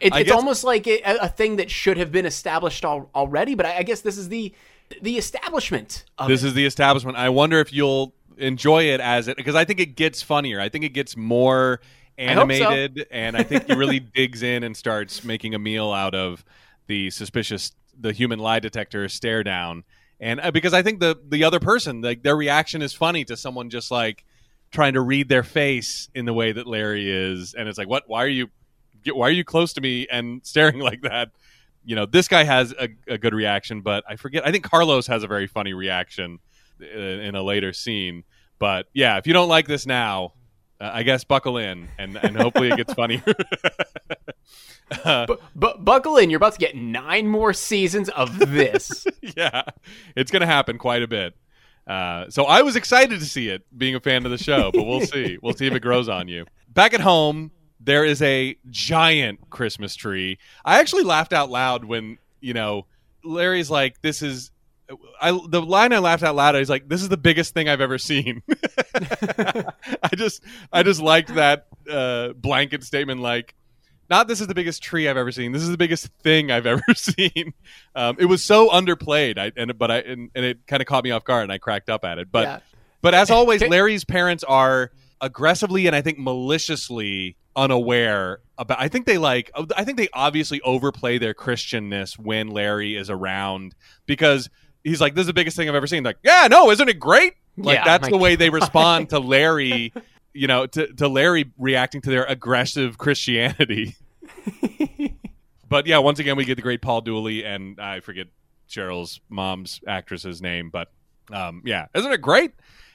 It, 0.00 0.12
it's 0.16 0.24
guess- 0.30 0.32
almost 0.32 0.64
like 0.64 0.88
a, 0.88 1.00
a 1.04 1.28
thing 1.28 1.56
that 1.56 1.70
should 1.70 1.96
have 1.96 2.10
been 2.10 2.26
established 2.26 2.84
al- 2.84 3.08
already, 3.14 3.54
but 3.54 3.66
I, 3.66 3.78
I 3.78 3.82
guess 3.84 4.00
this 4.00 4.18
is 4.18 4.28
the 4.28 4.52
the 5.00 5.16
establishment 5.16 6.04
of 6.18 6.26
this 6.26 6.42
it. 6.42 6.48
is 6.48 6.54
the 6.54 6.66
establishment. 6.66 7.16
I 7.16 7.28
wonder 7.28 7.60
if 7.60 7.72
you'll 7.72 8.12
enjoy 8.36 8.82
it 8.92 8.98
as 9.00 9.28
it 9.28 9.36
because 9.36 9.54
I 9.54 9.64
think 9.64 9.78
it 9.78 9.94
gets 9.94 10.20
funnier. 10.20 10.58
I 10.60 10.68
think 10.70 10.84
it 10.84 10.88
gets 10.88 11.16
more 11.16 11.78
hope 11.78 11.80
so. 12.18 12.24
animated, 12.24 13.06
and 13.12 13.36
I 13.36 13.44
think 13.44 13.66
he 13.68 13.74
really 13.74 14.00
digs 14.14 14.42
in 14.42 14.64
and 14.64 14.76
starts 14.76 15.22
making 15.22 15.54
a 15.54 15.58
meal 15.60 15.92
out 15.92 16.16
of 16.16 16.44
the 16.88 17.10
suspicious, 17.10 17.70
the 17.96 18.12
human 18.12 18.40
lie 18.40 18.58
detector 18.58 19.08
stare 19.08 19.44
down. 19.44 19.84
And 20.22 20.40
uh, 20.40 20.50
because 20.50 20.72
I 20.72 20.82
think 20.82 21.00
the 21.00 21.18
the 21.28 21.44
other 21.44 21.60
person, 21.60 22.00
like 22.00 22.22
their 22.22 22.36
reaction 22.36 22.80
is 22.80 22.94
funny 22.94 23.24
to 23.26 23.36
someone 23.36 23.68
just 23.68 23.90
like 23.90 24.24
trying 24.70 24.94
to 24.94 25.02
read 25.02 25.28
their 25.28 25.42
face 25.42 26.08
in 26.14 26.24
the 26.24 26.32
way 26.32 26.52
that 26.52 26.66
Larry 26.66 27.10
is, 27.10 27.52
and 27.52 27.68
it's 27.68 27.76
like, 27.76 27.88
what? 27.88 28.04
Why 28.06 28.24
are 28.24 28.28
you? 28.28 28.48
Why 29.12 29.26
are 29.26 29.32
you 29.32 29.44
close 29.44 29.74
to 29.74 29.80
me 29.80 30.06
and 30.10 30.40
staring 30.46 30.78
like 30.78 31.02
that? 31.02 31.32
you 31.84 31.96
know, 31.96 32.06
this 32.06 32.28
guy 32.28 32.44
has 32.44 32.72
a, 32.78 32.88
a 33.08 33.18
good 33.18 33.34
reaction, 33.34 33.80
but 33.80 34.04
I 34.08 34.16
forget. 34.16 34.46
I 34.46 34.52
think 34.52 34.64
Carlos 34.64 35.06
has 35.08 35.22
a 35.22 35.26
very 35.26 35.46
funny 35.46 35.72
reaction 35.72 36.38
in, 36.80 37.00
in 37.00 37.34
a 37.34 37.42
later 37.42 37.72
scene. 37.72 38.24
But 38.58 38.86
yeah, 38.92 39.18
if 39.18 39.26
you 39.26 39.32
don't 39.32 39.48
like 39.48 39.66
this 39.66 39.86
now, 39.86 40.34
uh, 40.82 40.90
I 40.92 41.04
guess 41.04 41.22
buckle 41.22 41.58
in 41.58 41.88
and, 41.96 42.16
and 42.16 42.36
hopefully 42.36 42.68
it 42.68 42.76
gets 42.76 42.92
funnier. 42.92 43.22
uh, 45.04 45.26
Bu- 45.26 45.36
bu- 45.54 45.78
buckle 45.78 46.16
in, 46.16 46.28
you're 46.28 46.38
about 46.38 46.54
to 46.54 46.58
get 46.58 46.74
nine 46.74 47.28
more 47.28 47.52
seasons 47.52 48.08
of 48.08 48.36
this. 48.38 49.06
yeah, 49.36 49.62
it's 50.16 50.32
going 50.32 50.40
to 50.40 50.46
happen 50.46 50.78
quite 50.78 51.02
a 51.02 51.06
bit. 51.06 51.36
Uh, 51.86 52.28
so 52.30 52.44
I 52.44 52.62
was 52.62 52.74
excited 52.74 53.20
to 53.20 53.26
see 53.26 53.48
it, 53.48 53.62
being 53.76 53.94
a 53.94 54.00
fan 54.00 54.24
of 54.24 54.32
the 54.32 54.38
show, 54.38 54.70
but 54.72 54.84
we'll 54.84 55.00
see. 55.00 55.38
We'll 55.40 55.54
see 55.54 55.66
if 55.66 55.74
it 55.74 55.80
grows 55.80 56.08
on 56.08 56.26
you. 56.28 56.46
Back 56.68 56.94
at 56.94 57.00
home, 57.00 57.52
there 57.80 58.04
is 58.04 58.22
a 58.22 58.56
giant 58.70 59.50
Christmas 59.50 59.94
tree. 59.94 60.38
I 60.64 60.80
actually 60.80 61.02
laughed 61.02 61.32
out 61.32 61.50
loud 61.50 61.84
when 61.84 62.18
you 62.40 62.54
know 62.54 62.86
Larry's 63.24 63.70
like, 63.70 64.00
"This 64.00 64.22
is." 64.22 64.51
I 65.20 65.30
the 65.48 65.62
line 65.62 65.92
I 65.92 65.98
laughed 65.98 66.22
out 66.22 66.34
loud 66.34 66.56
is 66.56 66.68
like, 66.70 66.88
"This 66.88 67.02
is 67.02 67.08
the 67.08 67.16
biggest 67.16 67.54
thing 67.54 67.68
I've 67.68 67.80
ever 67.80 67.98
seen." 67.98 68.42
I 68.94 70.10
just 70.16 70.42
I 70.72 70.82
just 70.82 71.00
liked 71.00 71.34
that 71.34 71.66
uh, 71.90 72.32
blanket 72.34 72.84
statement, 72.84 73.20
like, 73.20 73.54
not 74.10 74.28
this 74.28 74.40
is 74.40 74.46
the 74.46 74.54
biggest 74.54 74.82
tree 74.82 75.08
I've 75.08 75.16
ever 75.16 75.32
seen. 75.32 75.52
This 75.52 75.62
is 75.62 75.70
the 75.70 75.76
biggest 75.76 76.08
thing 76.22 76.50
I've 76.50 76.66
ever 76.74 76.82
seen. 76.94 77.54
Um, 77.94 78.16
it 78.18 78.26
was 78.26 78.42
so 78.44 78.68
underplayed, 78.70 79.38
I 79.38 79.52
and 79.56 79.78
but 79.78 79.90
I 79.90 79.98
and, 79.98 80.30
and 80.34 80.44
it 80.44 80.66
kind 80.66 80.82
of 80.82 80.86
caught 80.86 81.04
me 81.04 81.10
off 81.10 81.24
guard, 81.24 81.44
and 81.44 81.52
I 81.52 81.58
cracked 81.58 81.88
up 81.90 82.04
at 82.04 82.18
it. 82.18 82.30
But 82.30 82.44
Yeah. 82.44 82.58
but 83.00 83.14
as 83.14 83.30
always, 83.30 83.62
Larry's 83.62 84.04
parents 84.04 84.44
are 84.44 84.90
aggressively 85.20 85.86
and 85.86 85.94
I 85.94 86.02
think 86.02 86.18
maliciously 86.18 87.36
unaware 87.54 88.40
about. 88.58 88.80
I 88.80 88.88
think 88.88 89.06
they 89.06 89.18
like. 89.18 89.50
I 89.76 89.84
think 89.84 89.96
they 89.98 90.08
obviously 90.12 90.60
overplay 90.62 91.18
their 91.18 91.34
Christianness 91.34 92.18
when 92.18 92.48
Larry 92.48 92.96
is 92.96 93.08
around 93.10 93.74
because 94.06 94.50
he's 94.84 95.00
like, 95.00 95.14
"This 95.14 95.22
is 95.22 95.26
the 95.26 95.32
biggest 95.32 95.56
thing 95.56 95.68
I've 95.68 95.74
ever 95.74 95.86
seen." 95.86 96.04
Like, 96.04 96.18
yeah, 96.22 96.48
no, 96.50 96.70
isn't 96.70 96.88
it 96.88 96.98
great? 96.98 97.34
Like 97.56 97.78
Yeah, 97.78 97.84
that's 97.84 98.08
the 98.08 98.18
way 98.18 98.36
they 98.36 98.50
respond 98.60 99.10
to 99.10 99.18
Larry. 99.18 99.92
You 100.34 100.46
know, 100.46 100.66
to, 100.66 100.92
to 100.94 101.08
Larry 101.08 101.52
reacting 101.58 102.00
to 102.02 102.10
their 102.10 102.24
aggressive 102.24 102.96
Christianity. 102.96 103.96
but 105.68 105.86
yeah, 105.86 105.98
once 105.98 106.18
again, 106.18 106.36
we 106.36 106.44
get 106.46 106.54
the 106.54 106.62
great 106.62 106.80
Paul 106.80 107.02
Dooley, 107.02 107.44
and 107.44 107.78
I 107.78 108.00
forget 108.00 108.28
Cheryl's 108.68 109.20
mom's 109.28 109.80
actress's 109.86 110.40
name, 110.40 110.70
but 110.70 110.90
um, 111.30 111.62
yeah, 111.66 111.86
isn't 111.94 112.10
it 112.10 112.22
great? 112.22 112.52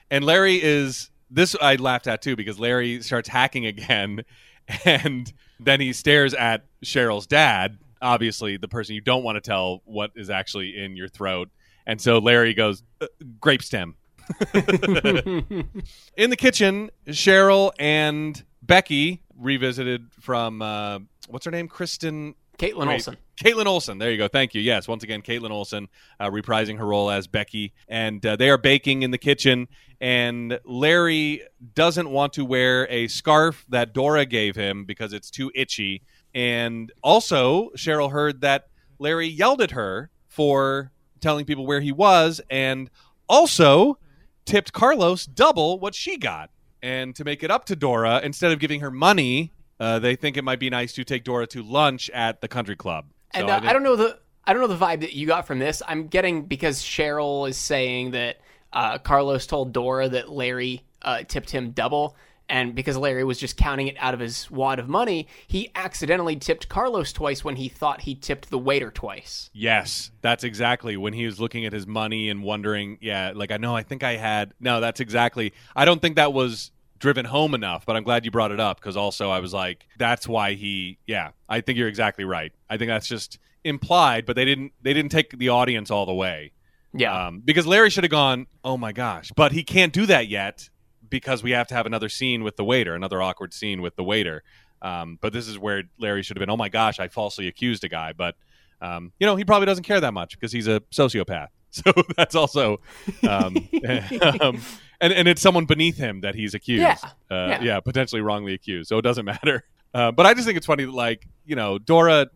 And 0.09 0.25
Larry 0.25 0.61
is 0.61 1.11
this 1.29 1.55
I 1.61 1.75
laughed 1.75 2.07
at 2.07 2.21
too 2.21 2.35
because 2.35 2.59
Larry 2.59 3.01
starts 3.01 3.29
hacking 3.29 3.65
again, 3.65 4.23
and 4.85 5.31
then 5.59 5.79
he 5.79 5.93
stares 5.93 6.33
at 6.33 6.65
Cheryl's 6.83 7.27
dad, 7.27 7.77
obviously 8.01 8.57
the 8.57 8.67
person 8.67 8.95
you 8.95 9.01
don't 9.01 9.23
want 9.23 9.35
to 9.35 9.41
tell 9.41 9.81
what 9.85 10.11
is 10.15 10.29
actually 10.29 10.77
in 10.77 10.95
your 10.95 11.07
throat, 11.07 11.49
and 11.87 11.99
so 11.99 12.19
Larry 12.19 12.53
goes 12.53 12.83
"Uh, 13.01 13.07
grape 13.41 13.63
stem. 13.63 13.95
in 14.53 16.29
the 16.29 16.35
kitchen, 16.37 16.91
Cheryl 17.07 17.71
and 17.79 18.43
Becky 18.61 19.23
revisited 19.35 20.11
from 20.19 20.61
uh, 20.61 20.99
what's 21.29 21.45
her 21.45 21.51
name, 21.51 21.67
Kristen 21.67 22.35
Kaitlin 22.57 22.87
Wait. 22.87 22.95
Olson. 22.95 23.17
Kaitlin 23.37 23.67
Olson. 23.67 23.99
There 23.99 24.11
you 24.11 24.17
go. 24.17 24.27
Thank 24.27 24.55
you. 24.55 24.61
Yes, 24.61 24.87
once 24.87 25.03
again, 25.03 25.21
Kaitlin 25.21 25.51
Olson 25.51 25.87
uh, 26.19 26.29
reprising 26.29 26.77
her 26.79 26.85
role 26.85 27.09
as 27.09 27.27
Becky, 27.27 27.73
and 27.87 28.23
uh, 28.25 28.35
they 28.35 28.49
are 28.49 28.57
baking 28.57 29.03
in 29.03 29.11
the 29.11 29.17
kitchen. 29.17 29.67
And 30.01 30.59
Larry 30.65 31.43
doesn't 31.73 32.09
want 32.09 32.33
to 32.33 32.45
wear 32.45 32.87
a 32.89 33.07
scarf 33.07 33.65
that 33.69 33.93
Dora 33.93 34.25
gave 34.25 34.55
him 34.55 34.85
because 34.85 35.13
it's 35.13 35.31
too 35.31 35.51
itchy. 35.55 36.01
And 36.33 36.91
also, 37.01 37.69
Cheryl 37.77 38.11
heard 38.11 38.41
that 38.41 38.67
Larry 38.99 39.27
yelled 39.27 39.61
at 39.61 39.71
her 39.71 40.09
for 40.27 40.91
telling 41.21 41.45
people 41.45 41.65
where 41.65 41.81
he 41.81 41.91
was, 41.91 42.41
and 42.49 42.89
also 43.27 43.97
tipped 44.45 44.73
Carlos 44.73 45.25
double 45.25 45.79
what 45.79 45.93
she 45.95 46.17
got. 46.17 46.49
And 46.81 47.15
to 47.15 47.23
make 47.25 47.43
it 47.43 47.51
up 47.51 47.65
to 47.65 47.75
Dora, 47.75 48.21
instead 48.23 48.51
of 48.51 48.59
giving 48.59 48.81
her 48.81 48.91
money, 48.91 49.51
uh, 49.79 49.99
they 49.99 50.15
think 50.15 50.37
it 50.37 50.43
might 50.43 50.59
be 50.59 50.69
nice 50.69 50.93
to 50.93 51.03
take 51.03 51.23
Dora 51.23 51.47
to 51.47 51.63
lunch 51.63 52.09
at 52.11 52.41
the 52.41 52.47
country 52.47 52.75
club. 52.75 53.05
So 53.33 53.41
And 53.41 53.49
uh, 53.49 53.53
I, 53.55 53.59
think- 53.59 53.73
don't 53.73 53.83
know 53.83 53.95
the 53.95 54.19
I 54.45 54.53
don't 54.53 54.61
know 54.61 54.73
the 54.73 54.77
vibe 54.85 55.01
that 55.01 55.13
you 55.13 55.27
got 55.27 55.45
from 55.45 55.59
this. 55.59 55.81
I'm 55.85 56.07
getting 56.07 56.45
because 56.45 56.81
Cheryl 56.81 57.49
is 57.49 57.57
saying 57.57 58.11
that 58.11 58.37
uh, 58.71 58.97
Carlos 58.99 59.45
told 59.45 59.73
Dora 59.73 60.07
that 60.07 60.29
Larry 60.29 60.83
uh, 61.01 61.23
tipped 61.27 61.49
him 61.49 61.71
double, 61.71 62.15
and 62.49 62.73
because 62.73 62.97
Larry 62.97 63.23
was 63.23 63.39
just 63.39 63.57
counting 63.57 63.87
it 63.87 63.95
out 63.99 64.13
of 64.13 64.19
his 64.19 64.49
wad 64.49 64.79
of 64.79 64.87
money, 64.87 65.27
he 65.47 65.69
accidentally 65.75 66.35
tipped 66.35 66.69
Carlos 66.69 67.11
twice 67.11 67.43
when 67.43 67.57
he 67.57 67.67
thought 67.67 68.01
he 68.01 68.15
tipped 68.15 68.49
the 68.49 68.57
waiter 68.57 68.89
twice. 68.89 69.49
Yes, 69.53 70.11
that's 70.21 70.43
exactly 70.43 70.95
when 70.95 71.13
he 71.13 71.25
was 71.25 71.39
looking 71.39 71.65
at 71.65 71.73
his 71.73 71.85
money 71.85 72.29
and 72.29 72.43
wondering, 72.43 72.97
yeah, 73.01 73.31
like 73.35 73.51
I 73.51 73.57
know, 73.57 73.75
I 73.75 73.83
think 73.83 74.03
I 74.03 74.15
had. 74.15 74.53
No, 74.59 74.79
that's 74.79 74.99
exactly. 74.99 75.53
I 75.75 75.85
don't 75.85 76.01
think 76.01 76.15
that 76.15 76.31
was 76.33 76.71
driven 76.99 77.25
home 77.25 77.53
enough, 77.53 77.85
but 77.85 77.95
I'm 77.95 78.03
glad 78.03 78.25
you 78.25 78.31
brought 78.31 78.51
it 78.51 78.59
up 78.59 78.79
because 78.79 78.97
also 78.97 79.29
I 79.29 79.39
was 79.39 79.53
like, 79.53 79.85
that's 79.97 80.27
why 80.27 80.53
he. 80.53 80.99
Yeah, 81.05 81.31
I 81.49 81.61
think 81.61 81.77
you're 81.77 81.89
exactly 81.89 82.23
right. 82.23 82.53
I 82.69 82.77
think 82.77 82.89
that's 82.89 83.07
just 83.07 83.39
implied, 83.63 84.25
but 84.25 84.35
they 84.35 84.45
didn't. 84.45 84.71
They 84.81 84.93
didn't 84.93 85.11
take 85.11 85.37
the 85.37 85.49
audience 85.49 85.91
all 85.91 86.05
the 86.05 86.13
way. 86.13 86.53
Yeah, 86.93 87.27
Um, 87.27 87.41
because 87.43 87.67
Larry 87.67 87.89
should 87.89 88.05
have 88.05 88.11
gone, 88.11 88.47
oh 88.63 88.77
my 88.77 88.93
gosh, 88.93 89.31
but 89.35 89.51
he 89.51 89.63
can't 89.63 89.91
do 89.91 90.05
that 90.05 90.29
yet 90.29 90.69
because 91.09 91.43
we 91.43 91.51
have 91.51 91.67
to 91.67 91.75
have 91.75 91.85
another 91.85 92.09
scene 92.09 92.43
with 92.43 92.55
the 92.57 92.63
waiter, 92.63 92.95
another 92.95 93.21
awkward 93.21 93.53
scene 93.53 93.81
with 93.81 93.95
the 93.95 94.03
waiter. 94.03 94.43
Um, 94.81 95.17
but 95.21 95.33
this 95.33 95.47
is 95.47 95.57
where 95.57 95.83
Larry 95.99 96.23
should 96.23 96.37
have 96.37 96.41
been, 96.41 96.49
oh 96.49 96.57
my 96.57 96.69
gosh, 96.69 96.99
I 96.99 97.07
falsely 97.07 97.47
accused 97.47 97.83
a 97.83 97.89
guy. 97.89 98.13
But, 98.13 98.35
um, 98.81 99.11
you 99.19 99.25
know, 99.25 99.35
he 99.35 99.43
probably 99.45 99.65
doesn't 99.65 99.83
care 99.85 99.99
that 99.99 100.13
much 100.13 100.37
because 100.39 100.51
he's 100.51 100.67
a 100.67 100.81
sociopath. 100.91 101.47
So 101.69 101.91
that's 102.15 102.33
also, 102.33 102.79
um, 103.27 103.55
um, 104.41 104.61
and, 105.01 105.13
and 105.13 105.27
it's 105.27 105.41
someone 105.41 105.65
beneath 105.65 105.97
him 105.97 106.21
that 106.21 106.33
he's 106.33 106.53
accused. 106.53 106.81
Yeah, 106.81 106.95
Uh, 107.29 107.47
yeah. 107.49 107.61
yeah, 107.61 107.79
potentially 107.81 108.21
wrongly 108.21 108.53
accused. 108.53 108.87
So 108.89 108.97
it 108.97 109.01
doesn't 109.03 109.25
matter. 109.25 109.63
Uh, 109.93 110.11
but 110.11 110.25
I 110.25 110.33
just 110.33 110.45
think 110.47 110.57
it's 110.57 110.65
funny 110.65 110.85
that, 110.85 110.93
like, 110.93 111.27
you 111.45 111.55
know, 111.55 111.77
Dora 111.77 112.27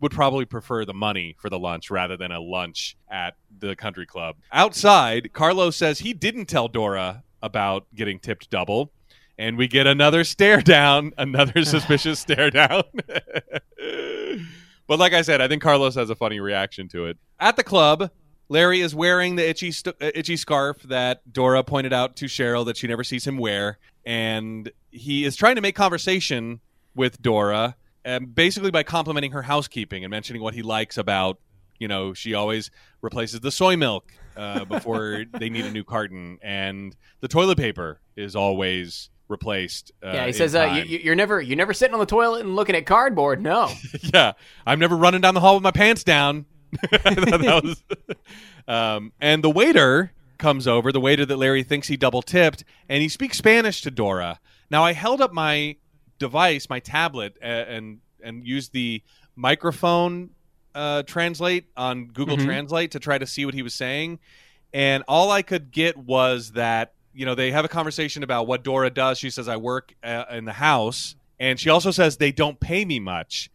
would 0.00 0.12
probably 0.12 0.44
prefer 0.44 0.84
the 0.84 0.92
money 0.92 1.36
for 1.38 1.48
the 1.48 1.58
lunch 1.58 1.90
rather 1.90 2.16
than 2.16 2.32
a 2.32 2.40
lunch 2.40 2.96
at 3.10 3.36
the 3.58 3.76
country 3.76 4.06
club. 4.06 4.36
Outside, 4.52 5.32
Carlos 5.32 5.76
says 5.76 6.00
he 6.00 6.12
didn't 6.12 6.46
tell 6.46 6.68
Dora 6.68 7.22
about 7.42 7.86
getting 7.94 8.18
tipped 8.18 8.50
double. 8.50 8.92
and 9.38 9.56
we 9.56 9.66
get 9.66 9.86
another 9.86 10.22
stare 10.22 10.60
down, 10.60 11.12
another 11.18 11.64
suspicious 11.64 12.20
stare 12.20 12.50
down. 12.50 12.82
but 14.86 14.98
like 14.98 15.12
I 15.12 15.22
said, 15.22 15.40
I 15.40 15.48
think 15.48 15.62
Carlos 15.62 15.94
has 15.94 16.10
a 16.10 16.14
funny 16.14 16.40
reaction 16.40 16.88
to 16.88 17.06
it. 17.06 17.16
At 17.38 17.56
the 17.56 17.64
club, 17.64 18.10
Larry 18.48 18.80
is 18.80 18.94
wearing 18.94 19.36
the 19.36 19.48
itchy 19.48 19.70
st- 19.72 19.96
uh, 20.00 20.10
itchy 20.14 20.36
scarf 20.36 20.82
that 20.84 21.32
Dora 21.32 21.62
pointed 21.64 21.92
out 21.92 22.16
to 22.16 22.26
Cheryl 22.26 22.66
that 22.66 22.76
she 22.76 22.86
never 22.86 23.04
sees 23.04 23.26
him 23.26 23.38
wear, 23.38 23.78
and 24.04 24.70
he 24.90 25.24
is 25.24 25.36
trying 25.36 25.54
to 25.56 25.62
make 25.62 25.74
conversation 25.76 26.60
with 26.94 27.22
Dora, 27.22 27.76
um, 28.04 28.26
basically 28.26 28.70
by 28.70 28.82
complimenting 28.82 29.32
her 29.32 29.42
housekeeping 29.42 30.04
and 30.04 30.10
mentioning 30.10 30.42
what 30.42 30.54
he 30.54 30.62
likes 30.62 30.98
about, 30.98 31.38
you 31.80 31.88
know, 31.88 32.14
she 32.14 32.34
always 32.34 32.70
replaces 33.02 33.40
the 33.40 33.50
soy 33.50 33.76
milk 33.76 34.12
uh, 34.36 34.64
before 34.64 35.24
they 35.32 35.50
need 35.50 35.64
a 35.64 35.72
new 35.72 35.82
carton, 35.82 36.38
and 36.42 36.94
the 37.18 37.26
toilet 37.26 37.58
paper 37.58 38.00
is 38.14 38.36
always 38.36 39.10
replaced. 39.26 39.90
Uh, 40.04 40.12
yeah, 40.12 40.26
he 40.26 40.32
says 40.32 40.54
uh, 40.54 40.84
you, 40.86 40.98
you're 40.98 41.14
never 41.16 41.40
you're 41.40 41.56
never 41.56 41.72
sitting 41.72 41.94
on 41.94 42.00
the 42.00 42.06
toilet 42.06 42.42
and 42.44 42.54
looking 42.54 42.76
at 42.76 42.86
cardboard. 42.86 43.42
No. 43.42 43.70
yeah, 44.14 44.32
I'm 44.64 44.78
never 44.78 44.96
running 44.96 45.20
down 45.20 45.34
the 45.34 45.40
hall 45.40 45.54
with 45.54 45.64
my 45.64 45.72
pants 45.72 46.04
down. 46.04 46.46
Was- 46.92 47.82
um, 48.68 49.12
and 49.20 49.42
the 49.42 49.50
waiter 49.50 50.12
comes 50.38 50.68
over, 50.68 50.92
the 50.92 51.00
waiter 51.00 51.26
that 51.26 51.36
Larry 51.36 51.62
thinks 51.62 51.88
he 51.88 51.96
double 51.96 52.22
tipped, 52.22 52.64
and 52.88 53.02
he 53.02 53.08
speaks 53.08 53.38
Spanish 53.38 53.82
to 53.82 53.90
Dora. 53.90 54.38
Now, 54.70 54.84
I 54.84 54.92
held 54.92 55.20
up 55.20 55.32
my 55.32 55.76
device, 56.18 56.68
my 56.68 56.78
tablet, 56.78 57.36
uh, 57.42 57.46
and 57.46 57.98
and 58.22 58.46
used 58.46 58.72
the 58.72 59.02
microphone 59.34 60.30
uh, 60.74 61.02
translate 61.04 61.66
on 61.76 62.06
Google 62.06 62.36
Mhm. 62.36 62.44
Translate 62.44 62.90
to 62.92 63.00
try 63.00 63.18
to 63.18 63.26
see 63.26 63.44
what 63.44 63.54
he 63.54 63.62
was 63.62 63.74
saying, 63.74 64.18
and 64.72 65.02
all 65.08 65.30
I 65.30 65.42
could 65.42 65.70
get 65.72 65.96
was 65.96 66.52
that 66.52 66.92
you 67.12 67.26
know 67.26 67.34
they 67.34 67.50
have 67.50 67.64
a 67.64 67.68
conversation 67.68 68.22
about 68.22 68.46
what 68.46 68.62
Dora 68.62 68.90
does. 68.90 69.18
She 69.18 69.30
says, 69.30 69.48
"I 69.48 69.56
work 69.56 69.94
uh, 70.02 70.24
in 70.30 70.44
the 70.44 70.52
house," 70.52 71.16
and 71.38 71.58
she 71.58 71.68
also 71.70 71.90
says 71.90 72.16
they 72.18 72.32
don't 72.32 72.58
pay 72.60 72.84
me 72.84 73.00
much. 73.00 73.50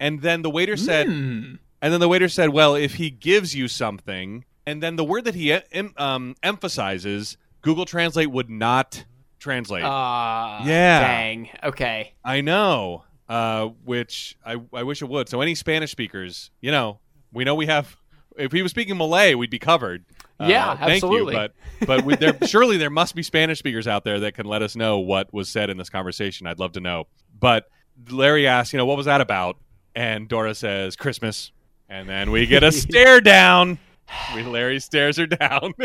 And 0.00 0.20
then 0.20 0.42
the 0.42 0.50
waiter 0.50 0.76
said, 0.76 1.06
Hmm. 1.06 1.54
and 1.80 1.92
then 1.92 2.00
the 2.00 2.08
waiter 2.08 2.28
said, 2.28 2.50
"Well, 2.50 2.74
if 2.74 2.94
he 2.96 3.08
gives 3.10 3.54
you 3.54 3.68
something," 3.68 4.44
and 4.66 4.82
then 4.82 4.96
the 4.96 5.04
word 5.04 5.24
that 5.24 5.34
he 5.34 5.52
em- 5.72 5.94
um, 5.96 6.34
emphasizes, 6.42 7.36
Google 7.62 7.84
Translate 7.86 8.30
would 8.30 8.50
not 8.50 9.04
translate. 9.38 9.84
Uh, 9.84 10.60
Yeah. 10.64 11.00
Dang. 11.00 11.48
Okay. 11.62 12.12
I 12.24 12.40
know, 12.40 13.04
uh, 13.28 13.66
which 13.84 14.36
I, 14.44 14.56
I 14.72 14.82
wish 14.82 15.02
it 15.02 15.08
would. 15.08 15.28
So 15.28 15.40
any 15.40 15.54
Spanish 15.54 15.90
speakers, 15.90 16.50
you 16.60 16.70
know, 16.70 17.00
we 17.32 17.44
know 17.44 17.54
we 17.54 17.66
have. 17.66 17.96
If 18.36 18.52
he 18.52 18.60
was 18.62 18.70
speaking 18.70 18.98
Malay, 18.98 19.34
we'd 19.34 19.50
be 19.50 19.58
covered. 19.58 20.04
Uh, 20.38 20.46
Yeah, 20.48 20.76
thank 20.76 21.02
absolutely. 21.02 21.34
You, 21.34 21.48
but 21.80 21.86
but 21.86 22.04
we, 22.04 22.16
there, 22.16 22.36
surely 22.46 22.76
there 22.76 22.90
must 22.90 23.14
be 23.14 23.22
Spanish 23.22 23.58
speakers 23.58 23.88
out 23.88 24.04
there 24.04 24.20
that 24.20 24.34
can 24.34 24.46
let 24.46 24.62
us 24.62 24.76
know 24.76 24.98
what 24.98 25.32
was 25.32 25.48
said 25.48 25.70
in 25.70 25.78
this 25.78 25.88
conversation. 25.88 26.46
I'd 26.46 26.58
love 26.58 26.72
to 26.72 26.80
know. 26.80 27.04
But 27.38 27.66
Larry 28.10 28.46
asks, 28.46 28.72
you 28.72 28.76
know, 28.76 28.86
what 28.86 28.96
was 28.98 29.06
that 29.06 29.20
about? 29.20 29.56
And 29.94 30.28
Dora 30.28 30.54
says 30.54 30.96
Christmas, 30.96 31.52
and 31.88 32.06
then 32.08 32.30
we 32.30 32.46
get 32.46 32.62
a 32.62 32.70
stare 32.72 33.22
down. 33.22 33.78
We, 34.34 34.42
Larry 34.42 34.80
stares 34.80 35.16
her 35.16 35.26
down. 35.26 35.72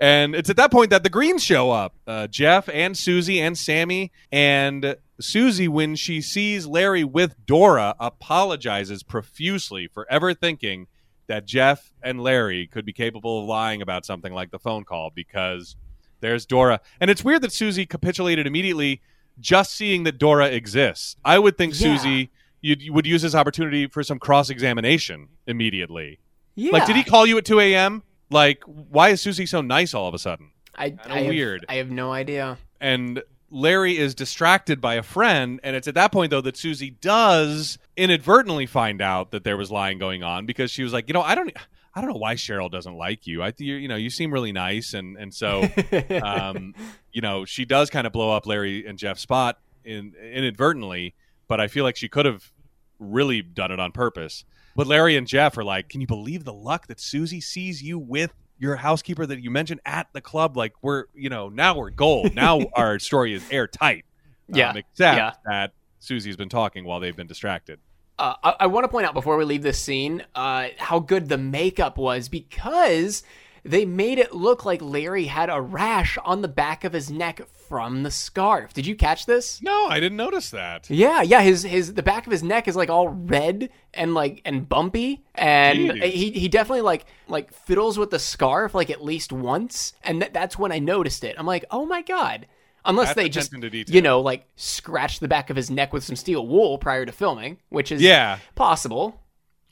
And 0.00 0.34
it's 0.34 0.48
at 0.48 0.56
that 0.56 0.70
point 0.70 0.90
that 0.90 1.02
the 1.02 1.10
Greens 1.10 1.42
show 1.42 1.70
up 1.70 1.94
uh, 2.06 2.28
Jeff 2.28 2.68
and 2.68 2.96
Susie 2.96 3.40
and 3.40 3.58
Sammy. 3.58 4.12
And 4.30 4.96
Susie, 5.20 5.68
when 5.68 5.96
she 5.96 6.20
sees 6.20 6.66
Larry 6.66 7.04
with 7.04 7.34
Dora, 7.46 7.94
apologizes 7.98 9.02
profusely 9.02 9.88
for 9.88 10.06
ever 10.10 10.34
thinking 10.34 10.86
that 11.26 11.44
Jeff 11.44 11.92
and 12.02 12.20
Larry 12.22 12.66
could 12.66 12.84
be 12.86 12.92
capable 12.92 13.40
of 13.40 13.46
lying 13.46 13.82
about 13.82 14.06
something 14.06 14.32
like 14.32 14.50
the 14.50 14.58
phone 14.58 14.84
call 14.84 15.10
because 15.14 15.76
there's 16.20 16.46
Dora. 16.46 16.80
And 17.00 17.10
it's 17.10 17.22
weird 17.24 17.42
that 17.42 17.52
Susie 17.52 17.84
capitulated 17.86 18.46
immediately 18.46 19.02
just 19.40 19.72
seeing 19.74 20.04
that 20.04 20.18
Dora 20.18 20.46
exists. 20.48 21.16
I 21.24 21.38
would 21.38 21.56
think 21.58 21.74
Yeah. 21.74 21.96
Susie 21.96 22.30
you'd, 22.60 22.82
you 22.82 22.92
would 22.92 23.06
use 23.06 23.22
this 23.22 23.34
opportunity 23.34 23.86
for 23.86 24.02
some 24.02 24.18
cross 24.18 24.50
examination 24.50 25.28
immediately. 25.46 26.18
Yeah. 26.54 26.72
Like, 26.72 26.86
did 26.86 26.96
he 26.96 27.04
call 27.04 27.24
you 27.26 27.38
at 27.38 27.44
2 27.44 27.60
a.m.? 27.60 28.02
Like, 28.30 28.62
why 28.64 29.10
is 29.10 29.20
Susie 29.20 29.46
so 29.46 29.60
nice 29.60 29.94
all 29.94 30.08
of 30.08 30.14
a 30.14 30.18
sudden? 30.18 30.50
I, 30.76 30.96
I 31.06 31.18
have- 31.20 31.28
weird. 31.28 31.64
I 31.68 31.76
have 31.76 31.90
no 31.90 32.12
idea. 32.12 32.58
And 32.80 33.22
Larry 33.50 33.96
is 33.96 34.14
distracted 34.14 34.80
by 34.80 34.94
a 34.94 35.02
friend, 35.02 35.60
and 35.62 35.74
it's 35.74 35.88
at 35.88 35.94
that 35.94 36.12
point 36.12 36.30
though 36.30 36.40
that 36.40 36.56
Susie 36.56 36.90
does 36.90 37.78
inadvertently 37.96 38.66
find 38.66 39.00
out 39.00 39.30
that 39.30 39.44
there 39.44 39.56
was 39.56 39.70
lying 39.70 39.98
going 39.98 40.22
on 40.22 40.46
because 40.46 40.70
she 40.70 40.82
was 40.82 40.92
like, 40.92 41.08
you 41.08 41.14
know, 41.14 41.22
I 41.22 41.34
don't, 41.34 41.52
I 41.94 42.00
don't 42.00 42.10
know 42.10 42.18
why 42.18 42.34
Cheryl 42.34 42.70
doesn't 42.70 42.94
like 42.94 43.26
you. 43.26 43.42
I, 43.42 43.52
you, 43.58 43.74
you 43.74 43.88
know, 43.88 43.96
you 43.96 44.10
seem 44.10 44.32
really 44.32 44.52
nice, 44.52 44.94
and 44.94 45.16
and 45.16 45.32
so, 45.32 45.68
um, 46.22 46.74
you 47.12 47.20
know, 47.20 47.44
she 47.44 47.64
does 47.64 47.90
kind 47.90 48.06
of 48.06 48.12
blow 48.12 48.30
up 48.30 48.46
Larry 48.46 48.86
and 48.86 48.98
Jeff's 48.98 49.22
spot 49.22 49.58
in 49.84 50.14
inadvertently, 50.14 51.14
but 51.48 51.60
I 51.60 51.68
feel 51.68 51.84
like 51.84 51.96
she 51.96 52.08
could 52.08 52.26
have 52.26 52.52
really 52.98 53.42
done 53.42 53.72
it 53.72 53.80
on 53.80 53.92
purpose. 53.92 54.44
But 54.76 54.86
Larry 54.86 55.16
and 55.16 55.26
Jeff 55.26 55.56
are 55.58 55.64
like, 55.64 55.88
"Can 55.88 56.00
you 56.00 56.06
believe 56.06 56.44
the 56.44 56.52
luck 56.52 56.86
that 56.88 57.00
Susie 57.00 57.40
sees 57.40 57.82
you 57.82 57.98
with 57.98 58.32
your 58.58 58.76
housekeeper 58.76 59.26
that 59.26 59.40
you 59.42 59.50
mentioned 59.50 59.80
at 59.86 60.08
the 60.12 60.20
club? 60.20 60.56
Like 60.56 60.74
we're, 60.82 61.04
you 61.14 61.28
know, 61.30 61.48
now 61.48 61.76
we're 61.76 61.90
gold. 61.90 62.34
Now 62.34 62.60
our 62.74 62.98
story 62.98 63.34
is 63.34 63.42
airtight. 63.50 64.04
Yeah, 64.48 64.70
Um, 64.70 64.76
except 64.78 65.16
yeah. 65.16 65.32
that 65.44 65.72
Susie's 66.00 66.36
been 66.36 66.48
talking 66.48 66.84
while 66.84 67.00
they've 67.00 67.16
been 67.16 67.26
distracted. 67.26 67.78
Uh, 68.18 68.34
I, 68.42 68.54
I 68.60 68.66
want 68.66 68.84
to 68.84 68.88
point 68.88 69.06
out 69.06 69.14
before 69.14 69.36
we 69.36 69.44
leave 69.44 69.62
this 69.62 69.78
scene 69.78 70.24
uh, 70.34 70.68
how 70.78 70.98
good 70.98 71.28
the 71.28 71.38
makeup 71.38 71.98
was 71.98 72.28
because 72.28 73.22
they 73.64 73.84
made 73.84 74.18
it 74.18 74.34
look 74.34 74.64
like 74.64 74.80
Larry 74.82 75.26
had 75.26 75.50
a 75.50 75.60
rash 75.60 76.16
on 76.24 76.42
the 76.42 76.48
back 76.48 76.82
of 76.84 76.92
his 76.92 77.10
neck 77.10 77.40
from 77.68 78.02
the 78.02 78.10
scarf. 78.10 78.72
Did 78.72 78.86
you 78.86 78.94
catch 78.96 79.26
this? 79.26 79.60
No, 79.62 79.86
I 79.86 80.00
didn't 80.00 80.16
notice 80.16 80.50
that. 80.50 80.88
Yeah, 80.90 81.22
yeah. 81.22 81.42
His 81.42 81.62
his 81.62 81.94
the 81.94 82.02
back 82.02 82.26
of 82.26 82.32
his 82.32 82.42
neck 82.42 82.66
is 82.68 82.76
like 82.76 82.90
all 82.90 83.08
red 83.08 83.70
and 83.94 84.14
like 84.14 84.40
and 84.44 84.68
bumpy, 84.68 85.24
and 85.34 85.78
Jeez. 85.90 86.02
he 86.10 86.30
he 86.32 86.48
definitely 86.48 86.82
like 86.82 87.04
like 87.28 87.52
fiddles 87.52 87.98
with 87.98 88.10
the 88.10 88.18
scarf 88.18 88.74
like 88.74 88.90
at 88.90 89.04
least 89.04 89.32
once, 89.32 89.92
and 90.02 90.20
th- 90.20 90.32
that's 90.32 90.58
when 90.58 90.72
I 90.72 90.78
noticed 90.78 91.24
it. 91.24 91.36
I'm 91.38 91.46
like, 91.46 91.64
oh 91.70 91.84
my 91.86 92.02
god. 92.02 92.46
Unless 92.84 93.08
That's 93.08 93.16
they 93.16 93.28
just 93.28 93.52
you 93.92 94.00
know 94.00 94.20
like 94.20 94.46
scratch 94.56 95.20
the 95.20 95.28
back 95.28 95.50
of 95.50 95.56
his 95.56 95.68
neck 95.70 95.92
with 95.92 96.04
some 96.04 96.16
steel 96.16 96.46
wool 96.46 96.78
prior 96.78 97.04
to 97.04 97.12
filming, 97.12 97.58
which 97.68 97.92
is 97.92 98.00
Yeah. 98.00 98.38
possible. 98.54 99.20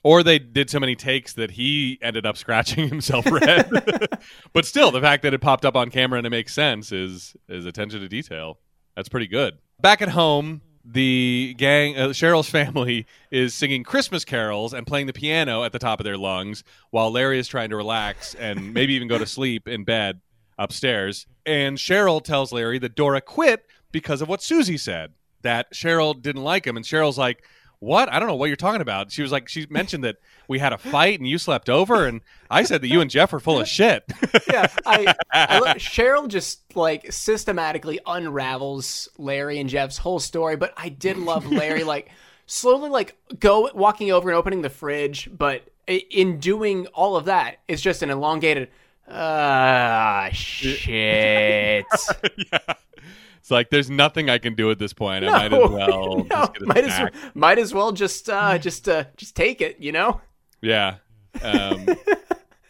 Or 0.07 0.23
they 0.23 0.39
did 0.39 0.71
so 0.71 0.79
many 0.79 0.95
takes 0.95 1.33
that 1.33 1.51
he 1.51 1.99
ended 2.01 2.27
up 2.27 2.37
scratching 2.37 2.89
himself 2.91 3.27
red. 3.27 3.69
but 4.53 4.65
still, 4.65 4.93
the 4.93 5.01
fact 5.01 5.25
that 5.25 5.35
it 5.35 5.41
popped 5.41 5.65
up 5.65 5.75
on 5.75 5.91
camera 5.91 6.19
and 6.19 6.25
it 6.25 6.31
makes 6.31 6.55
sense 6.55 6.93
is 6.93 7.35
is 7.49 7.67
attention 7.67 7.99
to 8.03 8.09
detail. 8.09 8.61
That's 8.95 9.09
pretty 9.09 9.27
good. 9.27 9.59
Back 9.81 10.03
at 10.03 10.11
home, 10.11 10.61
the 10.85 11.57
gang, 11.59 11.99
uh, 11.99 12.09
Cheryl's 12.11 12.49
family, 12.61 13.05
is 13.33 13.53
singing 13.53 13.83
Christmas 13.83 14.25
carols 14.25 14.73
and 14.73 14.87
playing 14.87 15.09
the 15.09 15.13
piano 15.13 15.65
at 15.65 15.73
the 15.73 15.81
top 15.81 15.99
of 15.99 16.05
their 16.05 16.17
lungs, 16.17 16.63
while 16.91 17.11
Larry 17.11 17.41
is 17.41 17.49
trying 17.49 17.71
to 17.71 17.77
relax 17.77 18.37
and 18.37 18.73
maybe 18.73 18.95
even 18.95 19.09
go 19.09 19.19
to 19.19 19.27
sleep 19.27 19.67
in 19.67 19.83
bed 19.83 20.21
upstairs. 20.57 21.27
And 21.45 21.79
Cheryl 21.79 22.23
tells 22.23 22.53
Larry 22.53 22.79
that 22.79 22.95
Dora 22.95 23.21
quit 23.21 23.67
because 23.91 24.23
of 24.23 24.29
what 24.29 24.41
Susie 24.41 24.79
said. 24.79 25.15
That 25.43 25.75
Cheryl 25.75 26.23
didn't 26.23 26.45
like 26.45 26.65
him, 26.65 26.77
and 26.77 26.87
Cheryl's 26.87 27.19
like, 27.19 27.43
"What? 27.79 28.13
I 28.13 28.19
don't 28.19 28.29
know 28.29 28.37
what 28.37 28.47
you're 28.47 28.57
talking 28.57 28.81
about." 28.81 29.13
She 29.13 29.23
was 29.23 29.33
like, 29.33 29.49
she 29.49 29.67
mentioned 29.69 30.05
that 30.05 30.17
we 30.49 30.59
had 30.59 30.73
a 30.73 30.79
fight 30.79 31.19
and 31.19 31.29
you 31.29 31.39
slept 31.39 31.69
over, 31.69 32.07
and 32.07 32.21
I 32.51 32.63
said 32.63 32.83
that 32.83 32.89
you 32.89 33.01
and 33.01 33.11
Jeff 33.11 33.33
were 33.33 33.41
full 33.41 33.61
of 33.61 33.69
shit. 33.69 34.05
Yeah, 34.49 34.69
I, 34.85 35.15
I 35.33 35.59
look, 35.59 35.69
Cheryl 35.79 36.29
just 36.29 36.77
like 36.77 37.13
systematically 37.13 37.99
unravels 38.07 39.09
Larry 39.19 39.59
and 39.59 39.69
Jeff's 39.69 39.99
whole 39.99 40.21
story, 40.21 40.57
but 40.57 40.73
I 40.77 40.89
did 40.89 41.19
love 41.19 41.51
Larry 41.51 41.85
like 41.95 42.11
slowly 42.47 42.91
like 42.91 43.17
go 43.41 43.69
walking 43.75 44.13
over 44.13 44.29
and 44.29 44.37
opening 44.37 44.63
the 44.63 44.71
fridge, 44.71 45.29
but 45.37 45.69
in 45.87 46.39
doing 46.39 46.87
all 46.89 47.17
of 47.17 47.27
that, 47.27 47.59
it's 47.69 47.83
just 47.83 48.03
an 48.03 48.11
elongated 48.11 48.69
ah 49.09 50.29
shit. 50.33 50.87
yeah. 52.53 52.59
It's 53.39 53.51
like 53.51 53.71
there's 53.71 53.89
nothing 53.91 54.29
I 54.29 54.39
can 54.39 54.55
do 54.55 54.71
at 54.71 54.79
this 54.79 54.93
point. 54.93 55.25
I 55.25 55.31
might 55.31 55.53
as 55.53 55.71
well 55.71 56.17
no, 56.17 56.27
just 56.29 56.53
get 56.55 56.63
a 56.63 56.67
might 56.67 56.85
as 56.85 56.95
snack. 56.97 57.15
might 57.35 57.59
as 57.59 57.73
well 57.73 57.93
just 57.93 58.29
uh 58.29 58.59
just 58.59 58.89
uh 58.89 59.05
just 59.17 59.37
take 59.37 59.61
it, 59.61 59.79
you 59.79 59.93
know? 59.93 60.21
Yeah. 60.61 60.97
Um, 61.43 61.87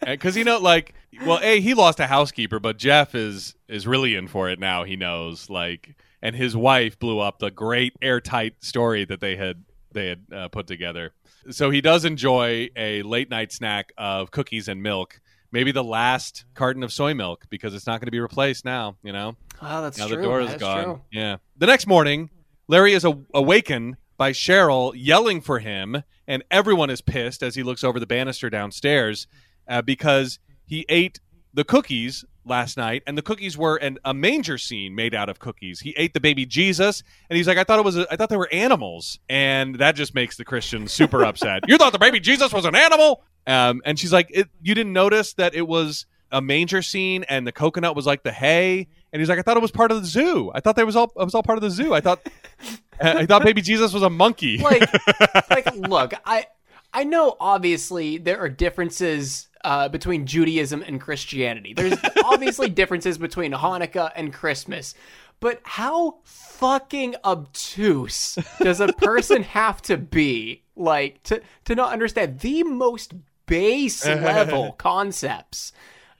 because 0.05 0.37
you 0.37 0.43
know, 0.43 0.59
like, 0.59 0.93
well, 1.25 1.39
a 1.41 1.59
he 1.59 1.73
lost 1.73 1.99
a 1.99 2.07
housekeeper, 2.07 2.59
but 2.59 2.77
Jeff 2.77 3.15
is 3.15 3.55
is 3.67 3.87
really 3.87 4.15
in 4.15 4.27
for 4.27 4.49
it 4.49 4.59
now. 4.59 4.83
He 4.83 4.95
knows, 4.95 5.49
like, 5.49 5.95
and 6.21 6.35
his 6.35 6.55
wife 6.55 6.99
blew 6.99 7.19
up 7.19 7.39
the 7.39 7.49
great 7.49 7.93
airtight 8.01 8.63
story 8.63 9.05
that 9.05 9.19
they 9.19 9.35
had 9.35 9.63
they 9.93 10.07
had 10.09 10.25
uh, 10.33 10.47
put 10.49 10.67
together. 10.67 11.13
So 11.49 11.69
he 11.69 11.81
does 11.81 12.03
enjoy 12.05 12.69
a 12.75 13.01
late 13.03 13.29
night 13.29 13.51
snack 13.51 13.93
of 13.97 14.31
cookies 14.31 14.67
and 14.67 14.83
milk. 14.83 15.21
Maybe 15.51 15.71
the 15.71 15.83
last 15.83 16.45
carton 16.55 16.83
of 16.83 16.91
soy 16.91 17.13
milk 17.13 17.45
because 17.49 17.73
it's 17.73 17.87
not 17.87 17.99
going 18.01 18.07
to 18.07 18.11
be 18.11 18.19
replaced 18.19 18.65
now. 18.65 18.97
You 19.03 19.13
know. 19.13 19.35
Oh, 19.61 19.81
that's 19.81 19.97
Now 19.97 20.07
true. 20.07 20.17
the 20.17 20.21
door 20.23 20.41
is 20.41 20.53
gone. 20.55 20.83
true. 20.83 21.01
Yeah. 21.11 21.37
The 21.57 21.65
next 21.67 21.87
morning, 21.87 22.29
Larry 22.67 22.93
is 22.93 23.05
a- 23.05 23.17
awakened 23.33 23.97
by 24.17 24.31
Cheryl 24.31 24.93
yelling 24.95 25.41
for 25.41 25.59
him, 25.59 26.03
and 26.27 26.43
everyone 26.51 26.89
is 26.89 27.01
pissed 27.01 27.41
as 27.43 27.55
he 27.55 27.63
looks 27.63 27.83
over 27.83 27.99
the 27.99 28.07
banister 28.07 28.49
downstairs 28.49 29.27
uh, 29.67 29.81
because 29.81 30.39
he 30.65 30.85
ate 30.89 31.19
the 31.53 31.63
cookies 31.63 32.25
last 32.45 32.77
night, 32.77 33.03
and 33.07 33.17
the 33.17 33.21
cookies 33.21 33.57
were 33.57 33.75
an, 33.77 33.97
a 34.05 34.13
manger 34.13 34.57
scene 34.57 34.95
made 34.95 35.13
out 35.13 35.27
of 35.29 35.37
cookies. 35.39 35.79
He 35.81 35.93
ate 35.97 36.13
the 36.13 36.19
baby 36.19 36.45
Jesus, 36.45 37.03
and 37.29 37.37
he's 37.37 37.47
like, 37.47 37.57
I 37.57 37.63
thought 37.63 37.79
it 37.79 37.85
was, 37.85 37.97
a, 37.97 38.07
I 38.11 38.15
thought 38.15 38.29
they 38.29 38.37
were 38.37 38.49
animals, 38.51 39.19
and 39.29 39.75
that 39.75 39.95
just 39.95 40.15
makes 40.15 40.37
the 40.37 40.45
Christian 40.45 40.87
super 40.87 41.23
upset. 41.25 41.63
You 41.67 41.77
thought 41.77 41.93
the 41.93 41.99
baby 41.99 42.19
Jesus 42.19 42.51
was 42.53 42.65
an 42.65 42.75
animal? 42.75 43.23
Um, 43.47 43.81
and 43.85 43.97
she's 43.97 44.13
like, 44.13 44.27
it, 44.29 44.49
you 44.61 44.75
didn't 44.75 44.93
notice 44.93 45.33
that 45.33 45.55
it 45.55 45.67
was 45.67 46.05
a 46.31 46.41
manger 46.41 46.81
scene, 46.81 47.23
and 47.29 47.47
the 47.47 47.53
coconut 47.53 47.95
was 47.95 48.05
like 48.05 48.21
the 48.21 48.33
hay, 48.33 48.87
and 49.13 49.19
he's 49.21 49.29
like, 49.29 49.39
I 49.39 49.41
thought 49.41 49.55
it 49.57 49.61
was 49.61 49.71
part 49.71 49.91
of 49.91 50.01
the 50.01 50.07
zoo. 50.07 50.51
I 50.53 50.59
thought 50.59 50.75
that 50.75 50.85
was 50.85 50.95
all, 50.97 51.05
it 51.15 51.23
was 51.23 51.33
all 51.33 51.41
part 51.43 51.57
of 51.57 51.61
the 51.61 51.71
zoo. 51.71 51.93
I 51.93 52.01
thought, 52.01 52.19
I 53.01 53.25
thought 53.25 53.43
baby 53.43 53.61
Jesus 53.61 53.93
was 53.93 54.03
a 54.03 54.09
monkey. 54.09 54.57
like 54.57 54.89
like 55.49 55.75
look 55.75 56.13
i 56.25 56.45
i 56.93 57.03
know 57.03 57.35
obviously 57.39 58.17
there 58.17 58.39
are 58.39 58.49
differences 58.49 59.49
uh, 59.63 59.87
between 59.89 60.25
judaism 60.25 60.81
and 60.81 60.99
christianity 61.01 61.73
there's 61.73 61.97
obviously 62.25 62.69
differences 62.69 63.17
between 63.17 63.51
hanukkah 63.51 64.11
and 64.15 64.33
christmas 64.33 64.93
but 65.39 65.59
how 65.63 66.17
fucking 66.23 67.15
obtuse 67.23 68.37
does 68.61 68.79
a 68.79 68.87
person 68.93 69.43
have 69.43 69.81
to 69.83 69.97
be 69.97 70.63
like 70.75 71.21
to 71.23 71.41
to 71.65 71.75
not 71.75 71.91
understand 71.91 72.39
the 72.39 72.63
most 72.63 73.13
base 73.47 74.05
level 74.05 74.73
concepts 74.73 75.71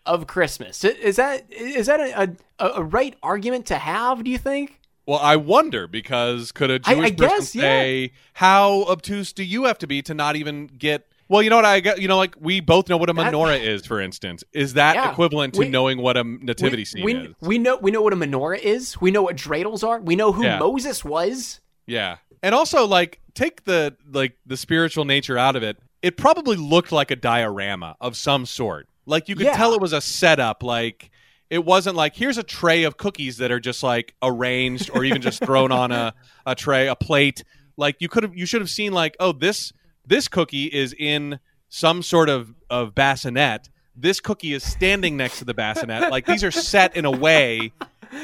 of 0.06 0.26
christmas 0.26 0.84
is 0.84 1.18
that 1.18 1.46
is 1.52 1.86
that 1.88 2.00
a, 2.00 2.36
a, 2.60 2.70
a 2.80 2.84
right 2.84 3.16
argument 3.22 3.66
to 3.68 3.76
have 3.78 4.24
do 4.24 4.32
you 4.32 4.38
think 4.38 4.80
Well, 5.06 5.20
I 5.20 5.36
wonder 5.38 5.88
because 5.88 6.52
could 6.52 6.70
a 6.72 6.80
Jewish 6.80 6.98
I 6.98 7.12
person 7.12 7.28
guess, 7.38 7.56
yeah. 7.56 7.62
say, 7.62 8.12
"How 8.34 8.84
obtuse 8.90 9.32
do 9.34 9.44
you 9.44 9.64
have 9.66 9.78
to 9.80 9.88
be 9.88 10.02
to 10.02 10.14
not 10.14 10.36
even 10.36 10.68
get?" 10.68 11.08
Well, 11.30 11.42
you 11.42 11.50
know 11.50 11.56
what 11.58 11.64
I 11.66 11.80
get. 11.82 12.02
You 12.02 12.08
know, 12.10 12.18
like 12.18 12.36
we 12.40 12.60
both 12.62 12.90
know 12.90 12.98
what 12.98 13.10
a 13.10 13.14
menorah 13.14 13.60
is, 13.62 13.86
for 13.86 14.02
instance. 14.02 14.44
Is 14.54 14.74
that 14.74 14.96
Yeah. 14.96 15.12
equivalent 15.12 15.54
to 15.56 15.60
We- 15.62 15.70
knowing 15.70 16.02
what 16.02 16.18
a 16.18 16.24
nativity 16.26 16.82
we, 16.82 16.86
scene 16.86 17.04
we, 17.06 17.14
is? 17.16 17.34
we 17.42 17.58
know 17.58 17.78
we 17.82 17.90
know 17.92 18.02
what 18.02 18.12
a 18.14 18.18
menorah 18.18 18.60
is. 18.60 19.00
We 19.00 19.12
know 19.12 19.22
what 19.24 19.36
dreidels 19.38 19.82
are. 19.88 20.00
We 20.02 20.16
know 20.18 20.32
who 20.34 20.44
Yeah. 20.44 20.60
Moses 20.60 21.04
was. 21.06 21.62
Yeah, 21.86 22.18
and 22.44 22.54
also 22.54 22.86
like 22.86 23.20
take 23.34 23.64
the 23.64 23.96
like 24.12 24.38
the 24.46 24.58
spiritual 24.58 25.06
nature 25.06 25.38
out 25.38 25.56
of 25.56 25.64
it. 25.64 25.78
It 26.02 26.18
probably 26.18 26.56
looked 26.58 26.92
like 26.92 27.12
a 27.12 27.16
diorama 27.16 27.96
of 28.00 28.16
some 28.16 28.46
sort. 28.46 28.88
Like 29.06 29.30
you 29.30 29.36
could 29.36 29.46
Yeah. 29.48 29.56
tell 29.58 29.74
it 29.74 29.82
was 29.82 29.94
a 29.94 30.02
setup. 30.02 30.64
Like 30.64 31.10
it 31.50 31.64
wasn't 31.64 31.96
like 31.96 32.16
here's 32.16 32.38
a 32.38 32.44
tray 32.44 32.84
of 32.84 32.98
cookies 32.98 33.38
that 33.38 33.52
are 33.52 33.60
just 33.60 33.82
like 33.84 34.14
arranged 34.22 34.90
or 34.94 35.04
even 35.06 35.22
just 35.22 35.44
thrown 35.44 35.72
on 35.72 35.92
a, 35.92 36.14
a 36.46 36.56
tray, 36.56 36.88
a 36.88 36.96
plate. 36.96 37.44
Like 37.78 37.98
you 38.00 38.10
could 38.10 38.24
have 38.24 38.36
you 38.36 38.46
should 38.46 38.62
have 38.62 38.70
seen 38.70 38.92
like, 38.94 39.16
oh, 39.20 39.32
this 39.32 39.72
this 40.06 40.28
cookie 40.28 40.66
is 40.66 40.94
in 40.98 41.40
some 41.70 42.02
sort 42.04 42.30
of, 42.30 42.54
of 42.70 42.96
bassinet. 42.96 43.70
This 43.96 44.20
cookie 44.20 44.54
is 44.54 44.64
standing 44.64 45.18
next 45.18 45.40
to 45.40 45.46
the 45.46 45.54
bassinet. 45.54 46.12
Like 46.12 46.26
these 46.26 46.44
are 46.44 46.52
set 46.52 46.96
in 46.96 47.04
a 47.06 47.12
way 47.12 47.72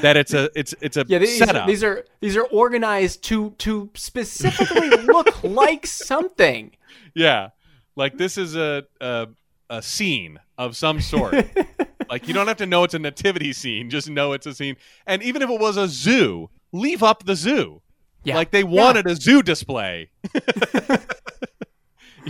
that 0.02 0.16
it's 0.16 0.32
a 0.32 0.48
it's 0.54 0.74
it's 0.80 0.96
a 0.96 1.04
Yeah, 1.08 1.18
these, 1.18 1.38
setup. 1.38 1.66
these 1.66 1.82
are 1.82 2.04
these 2.20 2.36
are 2.36 2.44
organized 2.44 3.22
to 3.24 3.50
to 3.58 3.90
specifically 3.94 4.88
look 4.90 5.42
like 5.42 5.86
something. 5.86 6.70
Yeah, 7.16 7.50
like 7.96 8.16
this 8.18 8.36
is 8.38 8.56
a 8.56 8.84
a, 9.00 9.28
a 9.70 9.82
scene 9.82 10.38
of 10.58 10.76
some 10.76 11.00
sort. 11.00 11.34
like 12.10 12.28
you 12.28 12.34
don't 12.34 12.48
have 12.48 12.58
to 12.58 12.66
know 12.66 12.84
it's 12.84 12.94
a 12.94 12.98
nativity 12.98 13.52
scene; 13.52 13.90
just 13.90 14.08
know 14.10 14.32
it's 14.32 14.46
a 14.46 14.54
scene. 14.54 14.76
And 15.06 15.22
even 15.22 15.42
if 15.42 15.50
it 15.50 15.60
was 15.60 15.76
a 15.76 15.88
zoo, 15.88 16.50
leave 16.72 17.02
up 17.02 17.24
the 17.24 17.34
zoo. 17.36 17.80
Yeah, 18.24 18.36
Like 18.36 18.50
they 18.52 18.60
Yeah. 18.60 18.64
wanted 18.64 19.06
a 19.06 19.14
zoo 19.16 19.42
display. 19.42 20.10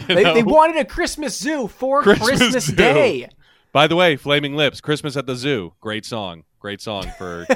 They, 0.09 0.25
they 0.25 0.43
wanted 0.43 0.77
a 0.77 0.85
Christmas 0.85 1.39
zoo 1.39 1.69
for 1.69 2.03
Christmas 2.03 2.29
Christmas, 2.41 2.65
zoo. 2.67 2.75
Day. 2.75 3.29
By 3.73 3.87
the 3.87 3.95
way, 3.95 4.17
Flaming 4.17 4.57
Lips, 4.57 4.81
Christmas 4.81 5.17
at 5.17 5.25
the 5.27 5.37
Zoo, 5.37 5.73
great 5.81 6.05
song, 6.05 6.43
great 6.59 6.81
song 6.81 7.11
for 7.17 7.47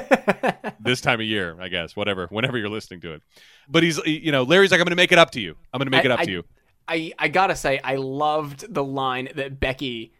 this 0.79 1.01
time 1.01 1.19
of 1.19 1.25
year, 1.25 1.57
I 1.59 1.67
guess. 1.67 1.97
Whatever, 1.97 2.27
whenever 2.27 2.57
you're 2.57 2.69
listening 2.69 3.01
to 3.01 3.13
it. 3.15 3.21
But 3.67 3.83
he's, 3.83 3.97
you 4.05 4.31
know, 4.31 4.43
Larry's 4.43 4.71
like, 4.71 4.79
I'm 4.79 4.85
going 4.85 4.91
to 4.91 4.95
make 4.95 5.11
it 5.11 5.17
up 5.19 5.31
to 5.31 5.41
you. 5.41 5.55
I'm 5.73 5.79
going 5.79 5.87
to 5.87 5.91
make 5.91 6.03
I- 6.03 6.05
it 6.05 6.11
up 6.11 6.19
I- 6.21 6.25
to 6.25 6.31
you. 6.31 6.43
I 6.89 7.13
I 7.19 7.27
gotta 7.27 7.55
say 7.55 7.79
I 7.83 7.95
loved 7.95 8.73
the 8.73 8.83
line 8.83 9.29
that 9.35 9.59
Becky 9.59 10.13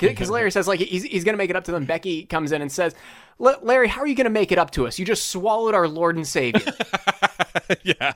because 0.00 0.30
Larry 0.30 0.50
says 0.50 0.66
like 0.66 0.80
he's 0.80 1.04
he's 1.04 1.24
gonna 1.24 1.36
make 1.36 1.50
it 1.50 1.56
up 1.56 1.64
to 1.64 1.72
them. 1.72 1.84
Becky 1.84 2.24
comes 2.24 2.52
in 2.52 2.62
and 2.62 2.70
says, 2.70 2.94
"La- 3.38 3.56
"Larry, 3.62 3.88
how 3.88 4.00
are 4.00 4.06
you 4.06 4.14
gonna 4.14 4.30
make 4.30 4.52
it 4.52 4.58
up 4.58 4.70
to 4.72 4.86
us? 4.86 4.98
You 4.98 5.04
just 5.04 5.30
swallowed 5.30 5.74
our 5.74 5.88
Lord 5.88 6.16
and 6.16 6.26
Savior." 6.26 6.72
yeah. 7.82 8.12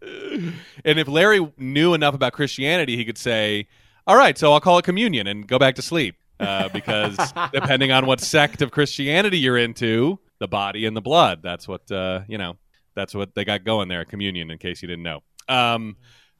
and 0.00 0.98
if 0.98 1.08
Larry 1.08 1.52
knew 1.58 1.94
enough 1.94 2.14
about 2.14 2.32
Christianity, 2.32 2.96
he 2.96 3.04
could 3.04 3.18
say, 3.18 3.66
"All 4.06 4.16
right, 4.16 4.38
so 4.38 4.52
I'll 4.52 4.60
call 4.60 4.78
it 4.78 4.84
communion 4.84 5.26
and 5.26 5.46
go 5.46 5.58
back 5.58 5.74
to 5.76 5.82
sleep." 5.82 6.16
Uh, 6.40 6.68
because 6.70 7.16
depending 7.52 7.92
on 7.92 8.06
what 8.06 8.20
sect 8.20 8.62
of 8.62 8.70
Christianity 8.70 9.38
you're 9.38 9.58
into, 9.58 10.18
the 10.38 10.48
body 10.48 10.86
and 10.86 10.96
the 10.96 11.02
blood. 11.02 11.42
That's 11.42 11.68
what 11.68 11.90
uh, 11.90 12.20
you 12.28 12.38
know. 12.38 12.56
That's 12.94 13.14
what 13.14 13.34
they 13.34 13.44
got 13.44 13.64
going 13.64 13.88
there 13.88 14.04
communion. 14.04 14.50
In 14.50 14.58
case 14.58 14.82
you 14.82 14.88
didn't 14.88 15.04
know. 15.04 15.22
Um, 15.48 15.96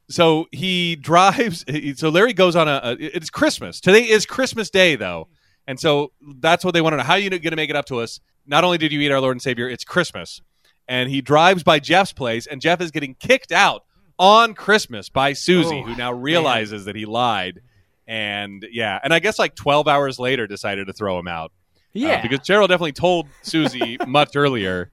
so 0.09 0.47
he 0.53 0.97
drives. 0.97 1.65
So 1.97 2.09
Larry 2.09 2.33
goes 2.33 2.57
on 2.57 2.69
a, 2.69 2.81
a. 2.85 2.97
It's 2.99 3.31
Christmas. 3.31 3.81
Today 3.81 4.09
is 4.09 4.27
Christmas 4.27 4.71
Day, 4.71 4.97
though, 4.97 5.29
and 5.67 5.79
so 5.79 6.13
that's 6.37 6.65
what 6.65 6.75
they 6.75 6.81
want 6.81 6.95
to 6.95 6.97
know. 6.99 7.03
How 7.03 7.15
are 7.15 7.19
you 7.19 7.31
going 7.31 7.43
to 7.43 7.57
make 7.57 7.71
it 7.71 7.77
up 7.77 7.87
to 7.87 8.01
us? 8.01 8.21
Not 8.47 8.65
only 8.65 8.79
did 8.79 8.93
you 8.93 9.01
eat 9.01 9.11
our 9.13 9.21
Lord 9.21 9.37
and 9.37 9.43
Savior, 9.43 9.69
it's 9.69 9.85
Christmas 9.85 10.41
and 10.89 11.09
he 11.09 11.21
drives 11.21 11.63
by 11.63 11.79
Jeff's 11.79 12.13
place, 12.13 12.47
and 12.47 12.61
Jeff 12.61 12.81
is 12.81 12.91
getting 12.91 13.15
kicked 13.15 13.53
out 13.53 13.85
on 14.19 14.55
Christmas 14.55 15.09
by 15.09 15.33
Susie, 15.33 15.81
Oh, 15.81 15.83
who 15.83 15.97
now 15.97 16.13
realizes 16.13 16.85
that 16.85 16.97
he 16.97 17.07
lied. 17.07 17.61
And 18.07 18.67
yeah, 18.71 18.99
and 19.03 19.15
I 19.15 19.19
guess 19.19 19.39
like 19.39 19.55
12 19.55 19.89
hours 19.89 20.19
later 20.19 20.47
decided 20.47 20.89
to 20.89 20.93
throw 20.93 21.19
him 21.19 21.29
out. 21.29 21.53
Uh, 21.75 21.79
yeah, 21.95 22.23
because 22.23 22.41
Cheryl 22.41 22.69
definitely 22.69 22.93
told 22.93 23.29
Susie 23.43 23.97
much 24.07 24.37
earlier 24.37 24.91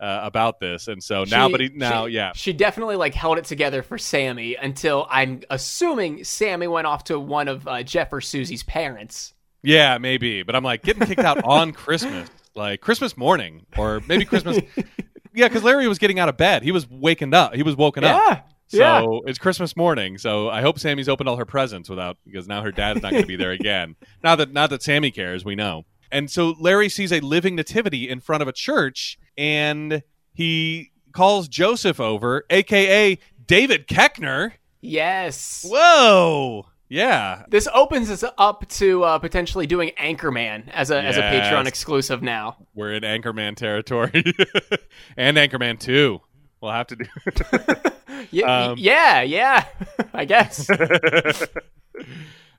uh, 0.00 0.20
about 0.22 0.60
this. 0.60 0.88
And 0.88 1.02
so 1.02 1.24
now, 1.24 1.46
She- 1.46 1.52
but 1.52 1.60
he, 1.60 1.68
now, 1.74 2.06
she- 2.06 2.14
yeah. 2.14 2.32
she 2.34 2.52
definitely 2.52 2.96
like 2.96 3.14
held 3.14 3.38
it 3.38 3.44
together 3.44 3.82
for 3.82 3.98
Sammy 3.98 4.56
until 4.56 5.06
I'm 5.10 5.42
assuming 5.50 6.24
Sammy 6.24 6.66
went 6.66 6.86
off 6.86 7.04
to 7.04 7.18
one 7.20 7.48
of 7.48 7.68
uh, 7.68 7.82
Jeff 7.82 8.12
or 8.12 8.20
Susie's 8.20 8.62
parents. 8.62 9.34
Yeah, 9.62 9.98
maybe. 9.98 10.42
But 10.42 10.56
I'm 10.56 10.64
like, 10.64 10.82
getting 10.82 11.06
kicked 11.06 11.20
out 11.20 11.44
on 11.44 11.72
Christmas, 11.72 12.28
like 12.54 12.80
Christmas 12.80 13.16
morning, 13.16 13.66
or 13.76 14.00
maybe 14.08 14.24
Christmas. 14.24 14.58
yeah, 15.34 15.48
because 15.48 15.62
Larry 15.62 15.86
was 15.86 15.98
getting 15.98 16.18
out 16.18 16.28
of 16.30 16.36
bed. 16.36 16.62
He 16.62 16.72
was 16.72 16.88
waking 16.88 17.34
up. 17.34 17.54
He 17.54 17.62
was 17.62 17.76
woken 17.76 18.02
up. 18.04 18.16
Yeah, 18.16 18.40
So 18.68 19.22
yeah. 19.24 19.30
it's 19.30 19.38
Christmas 19.38 19.76
morning. 19.76 20.16
So 20.16 20.48
I 20.48 20.62
hope 20.62 20.78
Sammy's 20.78 21.08
opened 21.10 21.28
all 21.28 21.36
her 21.36 21.44
presents 21.44 21.90
without 21.90 22.16
because 22.24 22.48
now 22.48 22.62
her 22.62 22.72
dad's 22.72 23.02
not 23.02 23.10
going 23.12 23.22
to 23.22 23.28
be 23.28 23.36
there 23.36 23.50
again. 23.52 23.96
Not 24.24 24.36
that 24.36 24.52
not 24.52 24.70
that 24.70 24.82
Sammy 24.82 25.10
cares, 25.10 25.44
we 25.44 25.54
know. 25.56 25.84
And 26.12 26.28
so 26.30 26.56
Larry 26.58 26.88
sees 26.88 27.12
a 27.12 27.20
living 27.20 27.54
nativity 27.54 28.08
in 28.08 28.18
front 28.20 28.42
of 28.42 28.48
a 28.48 28.52
church, 28.52 29.16
and 29.40 30.02
he 30.34 30.90
calls 31.12 31.48
Joseph 31.48 31.98
over, 31.98 32.44
aka 32.50 33.18
David 33.46 33.88
Koechner. 33.88 34.52
Yes. 34.82 35.66
Whoa, 35.68 36.66
yeah, 36.88 37.44
This 37.48 37.68
opens 37.74 38.10
us 38.10 38.24
up 38.38 38.68
to 38.70 39.02
uh, 39.04 39.18
potentially 39.18 39.66
doing 39.66 39.90
Anchorman 40.00 40.68
as 40.70 40.90
a 40.90 41.00
as 41.02 41.16
a 41.16 41.20
Yes. 41.20 41.52
Patreon 41.52 41.66
exclusive 41.66 42.22
now. 42.22 42.56
we're 42.74 42.92
in 42.94 43.02
Anchorman 43.02 43.56
territory, 43.56 44.10
and 45.16 45.36
Anchorman 45.36 45.78
Two. 45.80 46.20
We'll 46.60 46.72
have 46.72 46.86
to 46.88 46.96
do. 46.96 47.04
Yeah, 48.32 48.66
Um, 48.66 48.74
yeah, 48.78 49.22
yeah. 49.22 49.64
I 50.12 50.26
guess. 50.26 50.68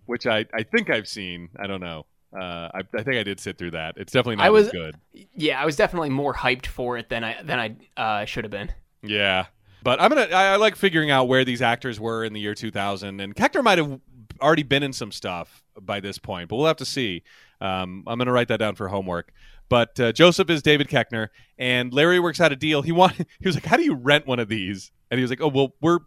Which 0.05 0.25
I, 0.27 0.45
I 0.53 0.63
think 0.63 0.89
I've 0.89 1.07
seen. 1.07 1.49
I 1.57 1.67
don't 1.67 1.79
know. 1.81 2.05
Uh, 2.33 2.69
I, 2.73 2.79
I 2.97 3.03
think 3.03 3.17
I 3.17 3.23
did 3.23 3.39
sit 3.39 3.57
through 3.57 3.71
that. 3.71 3.95
It's 3.97 4.13
definitely 4.13 4.37
not 4.37 4.45
I 4.45 4.49
was- 4.51 4.67
as 4.67 4.71
good. 4.71 4.95
yeah, 5.35 5.61
I 5.61 5.65
was 5.65 5.75
definitely 5.75 6.09
more 6.09 6.33
hyped 6.33 6.65
for 6.67 6.97
it 6.97 7.09
than 7.09 7.23
I 7.23 7.41
than 7.43 7.59
I 7.59 7.75
uh, 8.01 8.25
should 8.25 8.43
have 8.45 8.51
been. 8.51 8.71
Yeah, 9.03 9.47
but 9.83 9.99
I'm 10.01 10.09
gonna. 10.09 10.27
I, 10.33 10.53
I 10.53 10.55
like 10.57 10.75
figuring 10.75 11.11
out 11.11 11.27
where 11.27 11.43
these 11.43 11.61
actors 11.61 11.99
were 11.99 12.23
in 12.23 12.33
the 12.33 12.39
year 12.39 12.53
2000, 12.55 13.19
and 13.19 13.37
Hector 13.37 13.61
might 13.63 13.77
have 13.79 13.99
already 14.41 14.63
been 14.63 14.83
in 14.83 14.93
some 14.93 15.11
stuff 15.11 15.63
by 15.79 15.99
this 15.99 16.17
point, 16.17 16.49
but 16.49 16.55
we'll 16.55 16.67
have 16.67 16.77
to 16.77 16.85
see. 16.85 17.23
Um, 17.59 18.03
I'm 18.07 18.17
gonna 18.17 18.31
write 18.31 18.47
that 18.47 18.57
down 18.57 18.75
for 18.75 18.87
homework. 18.87 19.31
But 19.69 19.97
uh, 19.99 20.11
Joseph 20.11 20.49
is 20.49 20.61
David 20.61 20.89
Koechner, 20.89 21.29
and 21.57 21.93
Larry 21.93 22.19
works 22.19 22.41
out 22.41 22.51
a 22.51 22.55
deal. 22.55 22.81
He 22.81 22.91
want. 22.91 23.13
He 23.39 23.47
was 23.47 23.55
like, 23.55 23.65
"How 23.65 23.77
do 23.77 23.83
you 23.83 23.95
rent 23.95 24.27
one 24.27 24.39
of 24.39 24.47
these?" 24.49 24.91
And 25.09 25.17
he 25.17 25.21
was 25.21 25.29
like, 25.31 25.41
"Oh, 25.41 25.47
well, 25.47 25.73
we're 25.81 25.99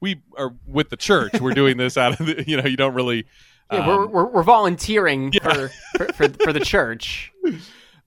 we 0.00 0.22
are 0.36 0.54
with 0.66 0.90
the 0.90 0.96
church. 0.96 1.40
We're 1.40 1.54
doing 1.54 1.76
this 1.78 1.96
out 1.96 2.20
of 2.20 2.26
the. 2.26 2.44
You 2.48 2.58
know, 2.60 2.68
you 2.68 2.76
don't 2.76 2.94
really." 2.94 3.26
Yeah, 3.72 3.86
we're, 3.86 4.04
um, 4.04 4.10
we're 4.10 4.26
we're 4.26 4.42
volunteering 4.42 5.32
for, 5.32 5.70
for, 5.96 6.12
for 6.12 6.28
for 6.28 6.52
the 6.52 6.60
church. 6.60 7.32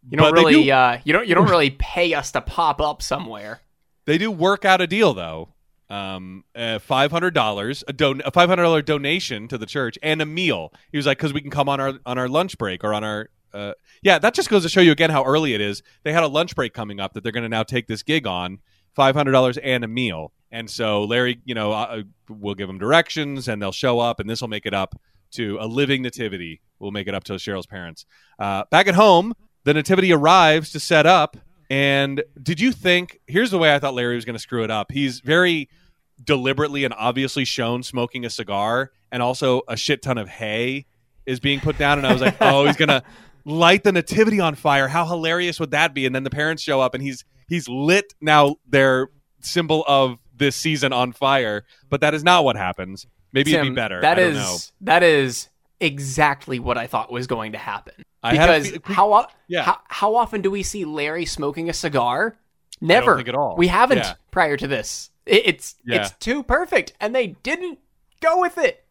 You 0.10 0.18
don't 0.18 0.30
But 0.34 0.36
really 0.36 0.64
do- 0.64 0.72
uh, 0.72 1.00
you 1.04 1.12
don't 1.12 1.28
you 1.28 1.36
don't 1.36 1.50
really 1.50 1.72
pay 1.72 2.14
us 2.14 2.32
to 2.32 2.40
pop 2.40 2.80
up 2.80 3.02
somewhere. 3.02 3.60
They 4.06 4.18
do 4.18 4.32
work 4.32 4.64
out 4.64 4.80
a 4.80 4.88
deal 4.88 5.14
though. 5.14 5.50
Um, 5.90 6.46
uh, 6.56 6.80
five 6.80 7.12
hundred 7.12 7.34
dollars, 7.34 7.84
a 7.90 7.94
don, 7.94 8.22
a 8.24 8.32
five 8.32 8.48
hundred 8.48 8.64
dollar 8.64 8.82
donation 8.82 9.50
to 9.50 9.58
the 9.58 9.66
church, 9.66 9.98
and 10.02 10.22
a 10.22 10.26
meal. 10.26 10.72
He 10.94 10.98
was 10.98 11.06
like, 11.06 11.18
because 11.18 11.34
we 11.34 11.42
can 11.42 11.52
come 11.52 11.68
on 11.68 11.82
our 11.82 11.94
on 12.06 12.18
our 12.18 12.30
lunch 12.30 12.58
break 12.58 12.86
or 12.86 12.94
on 12.94 13.04
our. 13.04 13.30
Uh, 13.54 13.74
yeah, 14.02 14.18
that 14.20 14.34
just 14.34 14.50
goes 14.50 14.64
to 14.64 14.70
show 14.70 14.80
you 14.80 14.94
again 14.94 15.10
how 15.10 15.26
early 15.26 15.54
it 15.54 15.60
is. 15.60 15.84
They 16.04 16.14
had 16.14 16.24
a 16.24 16.28
lunch 16.28 16.56
break 16.56 16.74
coming 16.74 17.02
up 17.02 17.14
that 17.14 17.24
they're 17.24 17.34
going 17.34 17.44
to 17.44 17.50
now 17.50 17.64
take 17.64 17.88
this 17.88 18.02
gig 18.04 18.26
on. 18.26 18.60
Five 18.94 19.14
hundred 19.14 19.34
dollars 19.34 19.58
and 19.58 19.84
a 19.84 19.90
meal, 19.90 20.32
and 20.54 20.70
so 20.70 21.04
Larry, 21.04 21.42
you 21.44 21.54
know, 21.54 21.74
uh, 21.74 22.04
will 22.30 22.56
give 22.56 22.68
them 22.68 22.80
directions, 22.80 23.50
and 23.50 23.62
they'll 23.62 23.74
show 23.74 24.00
up, 24.00 24.22
and 24.22 24.30
this 24.30 24.40
will 24.40 24.48
make 24.48 24.66
it 24.66 24.74
up 24.74 25.00
to 25.32 25.58
a 25.60 25.68
living 25.68 26.02
nativity. 26.02 26.62
We'll 26.80 26.92
make 26.92 27.08
it 27.08 27.14
up 27.14 27.24
to 27.26 27.34
Cheryl's 27.34 27.66
parents. 27.66 28.06
Uh, 28.40 28.64
back 28.70 28.88
at 28.88 28.96
home, 28.96 29.34
the 29.64 29.74
nativity 29.74 30.14
arrives 30.14 30.72
to 30.72 30.80
set 30.80 31.06
up. 31.06 31.38
And 31.70 32.24
did 32.42 32.60
you 32.60 32.72
think? 32.72 33.20
Here's 33.28 33.52
the 33.52 33.58
way 33.58 33.74
I 33.74 33.80
thought 33.80 33.94
Larry 33.94 34.16
was 34.16 34.26
going 34.26 34.36
to 34.36 34.42
screw 34.42 34.64
it 34.64 34.72
up. 34.72 34.92
He's 34.92 35.20
very 35.20 35.70
deliberately 36.24 36.84
and 36.84 36.94
obviously 36.98 37.46
shown 37.46 37.84
smoking 37.84 38.26
a 38.26 38.30
cigar, 38.30 38.92
and 39.12 39.22
also 39.22 39.62
a 39.68 39.78
shit 39.78 40.02
ton 40.02 40.18
of 40.18 40.28
hay 40.28 40.86
is 41.26 41.40
being 41.40 41.60
put 41.60 41.78
down. 41.78 41.98
And 41.98 42.08
I 42.08 42.14
was 42.14 42.22
like, 42.22 42.38
oh, 42.42 42.66
he's 42.66 42.78
gonna 42.78 43.04
light 43.46 43.84
the 43.84 43.92
nativity 43.92 44.40
on 44.40 44.56
fire. 44.56 44.88
How 44.88 45.06
hilarious 45.06 45.60
would 45.60 45.72
that 45.72 45.94
be? 45.94 46.06
And 46.06 46.16
then 46.16 46.24
the 46.24 46.30
parents 46.30 46.64
show 46.64 46.82
up, 46.82 46.94
and 46.94 47.04
he's 47.04 47.26
he's 47.48 47.68
lit 47.70 48.14
now 48.22 48.56
their 48.68 49.10
symbol 49.42 49.84
of 49.88 50.18
this 50.36 50.56
season 50.56 50.94
on 50.94 51.12
fire. 51.12 51.66
But 51.90 52.02
that 52.02 52.14
is 52.14 52.24
not 52.24 52.44
what 52.44 52.56
happens. 52.56 53.06
Maybe 53.34 53.52
Tim, 53.52 53.62
it'd 53.62 53.74
be 53.74 53.76
better. 53.76 54.02
That 54.02 54.18
I 54.18 54.22
don't 54.22 54.32
is- 54.32 54.38
know. 54.38 54.58
that 54.82 55.04
is 55.04 55.50
exactly 55.80 56.60
what 56.60 56.78
I 56.78 56.88
thought 56.88 57.12
was 57.12 57.28
going 57.28 57.52
to 57.52 57.58
happen. 57.58 57.94
I 58.24 58.32
Because 58.32 58.70
fe- 58.72 58.80
how, 58.84 59.28
Yeah. 59.48 59.64
how 59.64 59.80
how 59.88 60.16
often 60.16 60.42
do 60.42 60.50
we 60.52 60.64
see 60.64 60.86
Larry 60.86 61.26
smoking 61.26 61.70
a 61.70 61.74
cigar? 61.74 62.36
Never. 62.82 63.20
at 63.20 63.36
all. 63.36 63.56
We 63.58 63.68
haven't 63.68 63.98
Yeah. 64.00 64.14
prior 64.32 64.58
to 64.58 64.68
this. 64.68 65.10
It, 65.26 65.44
it's 65.46 65.76
Yeah. 65.86 66.02
it's 66.02 66.12
too 66.20 66.44
perfect, 66.44 66.94
and 67.00 67.14
they 67.16 67.28
didn't 67.44 67.80
go 68.22 68.40
with 68.42 68.58
it. 68.58 68.84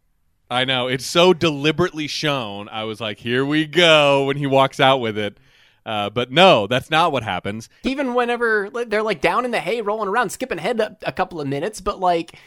I 0.50 0.64
know 0.64 0.86
it's 0.86 1.04
so 1.06 1.32
deliberately 1.34 2.06
shown. 2.06 2.68
I 2.68 2.84
was 2.84 3.00
like, 3.00 3.18
here 3.18 3.44
we 3.44 3.66
go 3.66 4.24
when 4.26 4.36
he 4.36 4.46
walks 4.46 4.78
out 4.80 4.98
with 5.00 5.18
it. 5.18 5.38
Uh, 5.84 6.10
but 6.10 6.30
no, 6.32 6.66
that's 6.66 6.90
not 6.90 7.10
what 7.12 7.22
happens. 7.22 7.68
Even 7.84 8.14
whenever 8.14 8.70
they're 8.86 9.02
like 9.02 9.20
down 9.20 9.44
in 9.44 9.50
the 9.52 9.60
hay, 9.60 9.80
rolling 9.82 10.08
around, 10.08 10.30
skipping 10.30 10.58
ahead 10.58 10.80
a, 10.80 10.96
a 11.04 11.12
couple 11.12 11.40
of 11.40 11.46
minutes, 11.48 11.80
but 11.80 11.98
like 12.00 12.38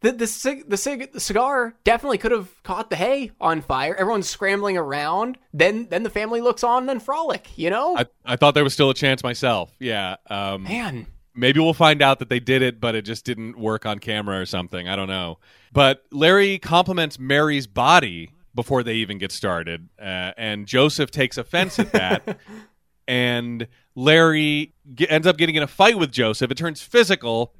the 0.00 0.12
the 0.12 0.26
cig- 0.26 0.68
the, 0.68 0.76
cig- 0.76 1.12
the 1.12 1.20
cigar 1.20 1.74
definitely 1.84 2.18
could 2.18 2.32
have 2.32 2.62
caught 2.62 2.90
the 2.90 2.96
hay 2.96 3.32
on 3.40 3.62
fire. 3.62 3.94
Everyone's 3.94 4.28
scrambling 4.28 4.76
around. 4.76 5.38
Then 5.52 5.86
then 5.90 6.02
the 6.02 6.10
family 6.10 6.40
looks 6.40 6.62
on 6.62 6.88
and 6.88 7.02
frolic. 7.02 7.56
You 7.56 7.70
know, 7.70 7.96
I, 7.96 8.06
I 8.24 8.36
thought 8.36 8.54
there 8.54 8.64
was 8.64 8.74
still 8.74 8.90
a 8.90 8.94
chance 8.94 9.22
myself. 9.22 9.72
Yeah. 9.78 10.16
Um, 10.28 10.64
man. 10.64 11.06
maybe 11.34 11.60
we'll 11.60 11.74
find 11.74 12.02
out 12.02 12.18
that 12.18 12.28
they 12.28 12.40
did 12.40 12.62
it, 12.62 12.80
but 12.80 12.94
it 12.94 13.02
just 13.02 13.24
didn't 13.24 13.58
work 13.58 13.86
on 13.86 13.98
camera 13.98 14.40
or 14.40 14.46
something. 14.46 14.88
I 14.88 14.96
don't 14.96 15.08
know. 15.08 15.38
But 15.72 16.04
Larry 16.12 16.58
compliments 16.58 17.18
Mary's 17.18 17.66
body 17.66 18.30
before 18.54 18.82
they 18.84 18.94
even 18.94 19.18
get 19.18 19.32
started, 19.32 19.88
uh, 19.98 20.32
and 20.36 20.66
Joseph 20.66 21.10
takes 21.10 21.38
offense 21.38 21.78
at 21.78 21.90
that. 21.92 22.38
and 23.08 23.66
Larry 23.96 24.74
ends 25.08 25.26
up 25.26 25.36
getting 25.36 25.56
in 25.56 25.62
a 25.62 25.66
fight 25.66 25.98
with 25.98 26.12
Joseph. 26.12 26.50
It 26.50 26.56
turns 26.56 26.80
physical, 26.82 27.52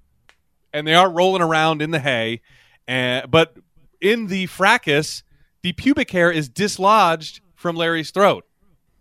and 0.75 0.87
they 0.87 0.95
are 0.95 1.11
rolling 1.11 1.41
around 1.41 1.81
in 1.81 1.91
the 1.93 2.01
hay. 2.01 2.43
And 2.87 3.31
but 3.31 3.57
in 4.01 4.27
the 4.27 4.45
fracas, 4.47 5.23
the 5.63 5.73
pubic 5.73 6.11
hair 6.11 6.31
is 6.31 6.51
dislodged 6.51 7.41
from 7.55 7.77
Larry's 7.77 8.11
throat, 8.11 8.45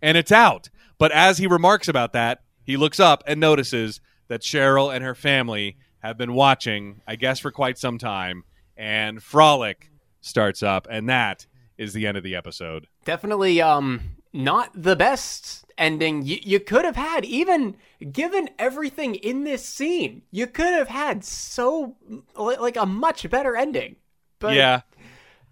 and 0.00 0.16
it's 0.16 0.32
out. 0.32 0.70
But 0.96 1.12
as 1.12 1.36
he 1.36 1.46
remarks 1.46 1.88
about 1.88 2.14
that, 2.14 2.40
he 2.62 2.78
looks 2.78 2.98
up 2.98 3.22
and 3.26 3.38
notices 3.38 4.00
that 4.28 4.40
Cheryl 4.40 4.94
and 4.94 5.04
her 5.04 5.14
family 5.14 5.76
have 5.98 6.16
been 6.16 6.32
watching, 6.32 7.02
I 7.06 7.16
guess, 7.16 7.40
for 7.40 7.50
quite 7.50 7.76
some 7.76 7.98
time. 7.98 8.44
And 8.76 9.22
Frolic 9.22 9.90
starts 10.20 10.62
up, 10.62 10.86
and 10.90 11.08
that 11.10 11.46
is 11.76 11.92
the 11.92 12.06
end 12.06 12.16
of 12.16 12.22
the 12.22 12.34
episode. 12.36 12.86
definitely 13.04 13.60
um 13.60 14.16
not 14.34 14.70
the 14.74 14.96
best 14.96 15.64
ending 15.76 16.22
you, 16.22 16.38
you 16.42 16.60
could 16.60 16.84
have 16.84 16.96
had 16.96 17.24
even 17.24 17.76
given 18.12 18.48
everything 18.58 19.14
in 19.16 19.44
this 19.44 19.64
scene 19.64 20.22
you 20.30 20.46
could 20.46 20.72
have 20.72 20.88
had 20.88 21.24
so 21.24 21.96
like 22.36 22.76
a 22.76 22.86
much 22.86 23.28
better 23.30 23.56
ending 23.56 23.96
but 24.38 24.54
yeah, 24.54 24.82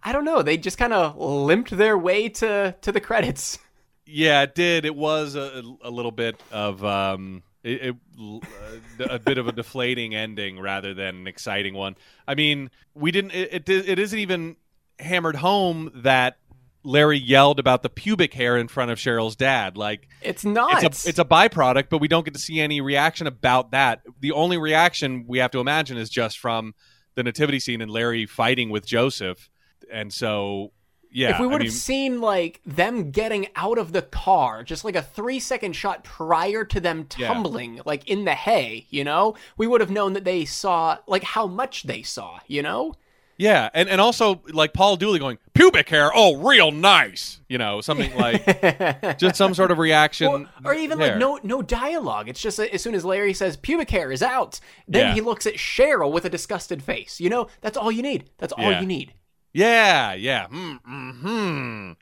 i 0.03 0.13
don't 0.13 0.25
know 0.25 0.43
they 0.43 0.57
just 0.57 0.79
kind 0.79 0.93
of 0.93 1.17
limped 1.17 1.71
their 1.71 1.99
way 1.99 2.29
to 2.29 2.75
to 2.81 2.93
the 2.93 3.01
credits 3.01 3.59
yeah, 4.13 4.43
it 4.43 4.55
did. 4.55 4.85
It 4.85 4.95
was 4.95 5.35
a, 5.35 5.63
a 5.83 5.91
little 5.91 6.11
bit 6.11 6.41
of 6.51 6.85
um, 6.85 7.43
it, 7.63 7.97
it, 8.19 8.43
a 9.09 9.19
bit 9.19 9.39
of 9.39 9.49
a 9.49 9.53
deflating 9.53 10.15
ending 10.15 10.61
rather 10.61 10.95
than 10.95 11.17
an 11.17 11.27
exciting 11.27 11.75
one. 11.75 11.97
I 12.27 12.35
mean, 12.35 12.71
we 12.95 13.11
didn't. 13.11 13.33
It, 13.33 13.69
it 13.69 13.69
it 13.69 13.99
isn't 13.99 14.19
even 14.19 14.57
hammered 14.99 15.37
home 15.37 15.91
that 15.95 16.39
Larry 16.85 17.19
yelled 17.19 17.59
about 17.59 17.83
the 17.83 17.89
pubic 17.89 18.35
hair 18.35 18.57
in 18.57 18.69
front 18.69 18.91
of 18.91 18.99
Cheryl's 18.99 19.37
dad. 19.37 19.77
Like 19.77 20.09
it's 20.21 20.45
not 20.45 20.83
it's 20.83 21.07
a 21.07 21.09
it's 21.09 21.19
a 21.19 21.25
byproduct, 21.25 21.89
but 21.91 21.99
we 21.99 22.09
don't 22.09 22.25
get 22.25 22.35
to 22.35 22.41
see 22.41 22.61
any 22.61 22.81
reaction 22.81 23.27
about 23.27 23.71
that. 23.71 24.03
The 24.21 24.33
only 24.33 24.59
reaction 24.59 25.25
we 25.29 25.39
have 25.39 25.51
to 25.53 25.61
imagine 25.61 25.97
is 25.97 26.11
just 26.11 26.39
from 26.39 26.75
the 27.15 27.23
nativity 27.23 27.61
scene 27.61 27.81
and 27.81 27.91
Larry 27.91 28.27
fighting 28.27 28.71
with 28.71 28.87
Joseph, 28.87 29.51
and 29.93 30.13
so 30.13 30.73
yeah. 31.11 31.31
if 31.31 31.39
we 31.41 31.45
I 31.45 31.49
would 31.49 31.61
have 31.61 31.67
mean, 31.67 31.71
seen 31.71 32.21
like 32.21 32.61
them 32.65 33.11
getting 33.11 33.49
out 33.55 33.79
of 33.79 33.93
the 33.93 34.03
car 34.03 34.65
just 34.65 34.85
like 34.85 34.97
a 34.97 35.03
three 35.03 35.39
second 35.41 35.75
shot 35.75 36.05
prior 36.05 36.65
to 36.65 36.81
them 36.81 37.07
Yeah. 37.19 37.29
tumbling 37.29 37.81
like 37.85 38.09
in 38.09 38.25
the 38.25 38.35
hay 38.35 38.87
you 38.89 39.05
know 39.05 39.37
we 39.59 39.67
would 39.67 39.83
have 39.83 39.91
known 39.91 40.15
that 40.15 40.25
they 40.25 40.47
saw 40.47 40.97
like 41.07 41.23
how 41.23 41.47
much 41.47 41.83
they 41.83 42.01
saw 42.03 42.39
you 42.47 42.63
know 42.63 42.95
yeah, 43.37 43.71
and 43.75 43.89
and 43.89 44.01
also 44.01 44.43
like 44.53 44.73
Paul 44.73 44.97
Dooley 44.97 45.19
going 45.19 45.39
pubic 45.55 45.89
hair, 45.89 46.11
oh, 46.15 46.37
real 46.37 46.71
nice, 46.71 47.41
you 47.49 47.59
know, 47.59 47.81
something 47.81 48.15
like 48.17 48.45
just 49.19 49.37
some 49.37 49.55
sort 49.55 49.71
of 49.71 49.79
reaction, 49.79 50.29
or, 50.29 50.47
or 50.65 50.75
even 50.75 50.99
there. 50.99 51.13
like 51.13 51.19
no 51.19 51.39
no 51.43 51.63
dialogue. 51.63 52.29
It's 52.29 52.41
just 52.41 52.59
as 52.59 52.83
soon 52.83 52.95
as 52.95 53.05
Larry 53.05 53.35
says 53.35 53.57
pubic 53.57 53.91
hair 53.91 54.13
is 54.13 54.23
out, 54.23 54.61
then 54.87 55.09
Yeah. 55.09 55.15
he 55.15 55.21
looks 55.21 55.47
at 55.47 55.55
Cheryl 55.55 56.13
with 56.13 56.25
a 56.25 56.31
disgusted 56.31 56.83
face. 56.83 57.21
You 57.21 57.31
know, 57.31 57.49
that's 57.61 57.77
all 57.77 57.91
you 57.93 58.03
need. 58.03 58.31
That's 58.39 58.53
all 58.53 58.71
Yeah. 58.71 58.81
you 58.81 58.87
need. 58.87 59.15
Yeah, 59.53 60.15
yeah. 60.15 60.47
Mm, 60.49 60.79
hmm 61.21 61.93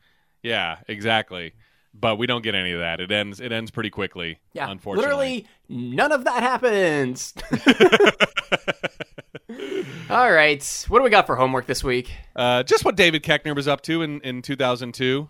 Yeah, 0.43 0.78
exactly. 0.89 1.53
But 1.93 2.16
we 2.16 2.26
don't 2.26 2.43
get 2.43 2.55
any 2.55 2.72
of 2.72 2.80
that. 2.80 3.01
It 3.01 3.11
ends 3.11 3.41
it 3.41 3.53
ends 3.53 3.70
pretty 3.70 3.91
quickly. 3.91 4.38
Yeah, 4.53 4.70
unfortunately. 4.70 5.11
literally 5.11 5.47
none 5.68 6.12
of 6.12 6.24
that 6.24 6.43
happens. 6.43 7.34
all 10.11 10.32
right, 10.32 10.86
what 10.88 10.99
do 10.99 11.03
we 11.03 11.11
got 11.11 11.26
for 11.26 11.36
homework 11.36 11.66
this 11.66 11.82
week? 11.82 12.12
Uh, 12.36 12.62
just 12.62 12.84
what 12.84 12.97
David 12.97 13.22
Koechner 13.22 13.57
was 13.57 13.68
up 13.68 13.80
to 13.82 14.03
in, 14.03 14.20
in 14.20 14.43
2002. 14.43 15.28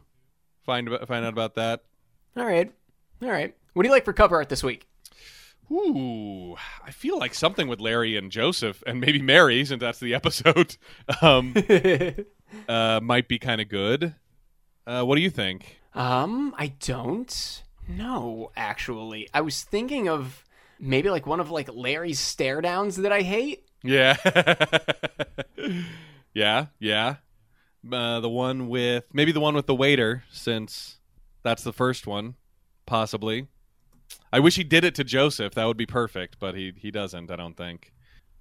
Find 0.64 0.88
find 1.06 1.24
out 1.24 1.32
about 1.32 1.54
that. 1.54 1.82
All 2.36 2.44
right, 2.44 2.72
all 3.22 3.30
right. 3.30 3.54
What 3.72 3.82
do 3.82 3.88
you 3.88 3.94
like 3.94 4.04
for 4.04 4.12
cover 4.12 4.36
art 4.36 4.48
this 4.48 4.62
week? 4.62 4.86
Ooh, 5.72 6.56
I 6.84 6.90
feel 6.90 7.18
like 7.18 7.32
something 7.32 7.68
with 7.68 7.80
Larry 7.80 8.16
and 8.16 8.30
Joseph 8.30 8.82
and 8.86 9.00
maybe 9.00 9.22
Mary, 9.22 9.64
since 9.64 9.80
that's 9.80 10.00
the 10.00 10.14
episode, 10.14 10.76
um, 11.22 11.54
uh, 12.68 13.00
might 13.02 13.28
be 13.28 13.38
kind 13.38 13.60
of 13.60 13.68
good. 13.68 14.14
Uh, 14.86 15.04
what 15.04 15.14
do 15.14 15.22
you 15.22 15.30
think? 15.30 15.79
Um, 15.94 16.54
I 16.56 16.68
don't 16.80 17.62
know 17.88 18.52
actually. 18.56 19.28
I 19.34 19.40
was 19.40 19.62
thinking 19.62 20.08
of 20.08 20.44
maybe 20.78 21.10
like 21.10 21.26
one 21.26 21.40
of 21.40 21.50
like 21.50 21.68
Larry's 21.72 22.20
stare 22.20 22.60
downs 22.60 22.96
that 22.96 23.12
I 23.12 23.22
hate. 23.22 23.64
Yeah, 23.82 24.16
yeah, 26.34 26.66
yeah. 26.78 27.16
Uh, 27.90 28.20
the 28.20 28.28
one 28.28 28.68
with 28.68 29.04
maybe 29.12 29.32
the 29.32 29.40
one 29.40 29.54
with 29.54 29.66
the 29.66 29.74
waiter, 29.74 30.24
since 30.30 30.98
that's 31.42 31.62
the 31.62 31.72
first 31.72 32.06
one, 32.06 32.34
possibly. 32.86 33.46
I 34.32 34.40
wish 34.40 34.56
he 34.56 34.64
did 34.64 34.84
it 34.84 34.94
to 34.96 35.04
Joseph. 35.04 35.54
That 35.54 35.64
would 35.64 35.76
be 35.76 35.86
perfect, 35.86 36.38
but 36.38 36.54
he 36.54 36.72
he 36.76 36.90
doesn't. 36.90 37.30
I 37.30 37.36
don't 37.36 37.56
think. 37.56 37.92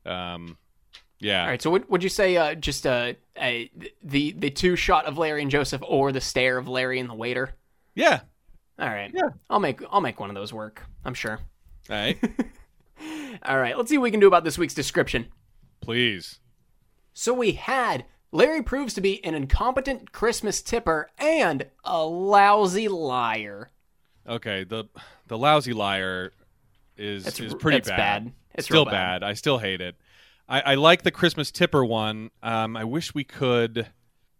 Um, 0.05 0.57
yeah. 1.19 1.43
All 1.43 1.47
right, 1.49 1.61
so 1.61 1.69
what 1.69 1.89
would 1.89 2.03
you 2.03 2.09
say? 2.09 2.37
Uh, 2.37 2.55
just 2.55 2.85
uh, 2.87 3.13
a, 3.37 3.71
the 4.03 4.31
the 4.31 4.49
two 4.49 4.75
shot 4.75 5.05
of 5.05 5.17
Larry 5.17 5.41
and 5.41 5.51
Joseph, 5.51 5.81
or 5.85 6.11
the 6.11 6.21
stare 6.21 6.57
of 6.57 6.67
Larry 6.67 6.99
and 6.99 7.09
the 7.09 7.13
waiter. 7.13 7.55
Yeah. 7.95 8.21
All 8.77 8.87
right, 8.87 9.11
Yeah. 9.13 9.29
I'll 9.49 9.59
make 9.59 9.81
I'll 9.91 9.99
make 10.01 10.19
one 10.19 10.29
of 10.29 10.35
those 10.35 10.53
work. 10.53 10.83
I'm 11.03 11.13
sure. 11.13 11.39
All 11.89 11.95
right. 11.97 12.17
All 13.43 13.57
right, 13.57 13.77
let's 13.77 13.89
see 13.89 13.97
what 13.97 14.03
we 14.03 14.11
can 14.11 14.19
do 14.19 14.27
about 14.27 14.43
this 14.43 14.57
week's 14.57 14.73
description. 14.73 15.27
Please. 15.81 16.39
So 17.13 17.33
we 17.33 17.53
had 17.53 18.05
Larry 18.31 18.61
proves 18.61 18.93
to 18.93 19.01
be 19.01 19.23
an 19.25 19.33
incompetent 19.35 20.11
Christmas 20.11 20.61
tipper 20.61 21.09
and 21.17 21.65
a 21.83 22.05
lousy 22.05 22.87
liar. 22.87 23.71
Okay. 24.27 24.63
The 24.63 24.85
the 25.27 25.37
lousy 25.37 25.73
liar 25.73 26.31
is 26.97 27.25
is 27.39 27.53
pretty 27.55 27.77
that's 27.79 27.89
bad. 27.89 28.31
It's 28.53 28.65
Still 28.65 28.85
real 28.85 28.91
bad. 28.91 29.23
I 29.23 29.33
still 29.33 29.57
hate 29.57 29.81
it. 29.81 29.95
I, 30.49 30.61
I 30.61 30.75
like 30.75 31.03
the 31.03 31.11
Christmas 31.11 31.51
tipper 31.51 31.85
one. 31.85 32.31
Um, 32.41 32.75
I 32.75 32.83
wish 32.83 33.13
we 33.13 33.23
could. 33.23 33.87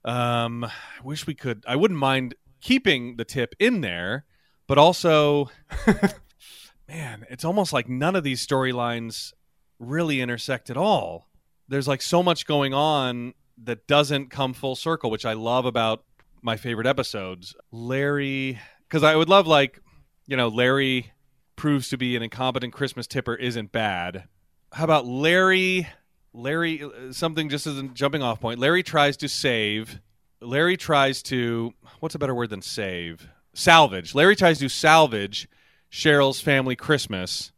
Um, 0.04 0.64
I 0.64 0.72
wish 1.04 1.28
we 1.28 1.36
could. 1.36 1.64
I 1.68 1.76
wouldn't 1.76 2.00
mind 2.00 2.34
keeping 2.62 3.18
the 3.18 3.26
tip 3.26 3.54
in 3.60 3.82
there, 3.82 4.26
but 4.68 4.80
also, 4.80 5.52
man, 6.88 7.26
it's 7.30 7.46
almost 7.46 7.72
like 7.72 7.88
none 7.88 8.16
of 8.16 8.24
these 8.24 8.46
storylines 8.46 9.34
really 9.78 10.20
intersect 10.20 10.70
at 10.72 10.78
all. 10.78 11.30
There's 11.68 11.88
like 11.88 12.02
so 12.02 12.24
much 12.24 12.48
going 12.48 12.74
on 12.74 13.36
that 13.64 13.86
doesn't 13.86 14.32
come 14.32 14.54
full 14.54 14.76
circle, 14.76 15.12
which 15.12 15.26
I 15.26 15.34
love 15.34 15.66
about 15.66 16.04
my 16.42 16.58
favorite 16.58 16.88
episodes. 16.88 17.56
Larry, 17.72 18.60
because 18.88 19.04
I 19.04 19.16
would 19.16 19.30
love 19.30 19.46
like, 19.46 19.80
you 20.26 20.36
know, 20.36 20.48
Larry 20.48 21.12
proves 21.56 21.90
to 21.90 21.98
be 21.98 22.16
an 22.16 22.24
incompetent 22.24 22.74
Christmas 22.74 23.06
tipper 23.06 23.36
isn't 23.36 23.72
bad. 23.72 24.24
How 24.72 24.86
about 24.86 25.06
Larry? 25.06 25.88
Larry, 26.34 26.84
uh, 26.84 27.12
something 27.12 27.50
just 27.50 27.68
as 27.68 27.78
a 27.78 27.84
jumping 27.84 28.22
off 28.22 28.40
point. 28.40 28.60
Larry 28.60 28.84
tries 28.84 29.18
to 29.18 29.28
save 29.30 30.00
Larry 30.42 30.78
tries 30.78 31.22
to 31.24 31.74
what's 32.00 32.16
a 32.16 32.20
better 32.20 32.36
word 32.36 32.50
than 32.50 32.62
save? 32.62 33.28
Salvage. 33.54 34.16
Larry 34.16 34.36
tries 34.36 34.60
to 34.60 34.70
salvage 34.70 35.50
Cheryl's 35.92 36.40
family 36.40 36.76
Christmas, 36.76 37.52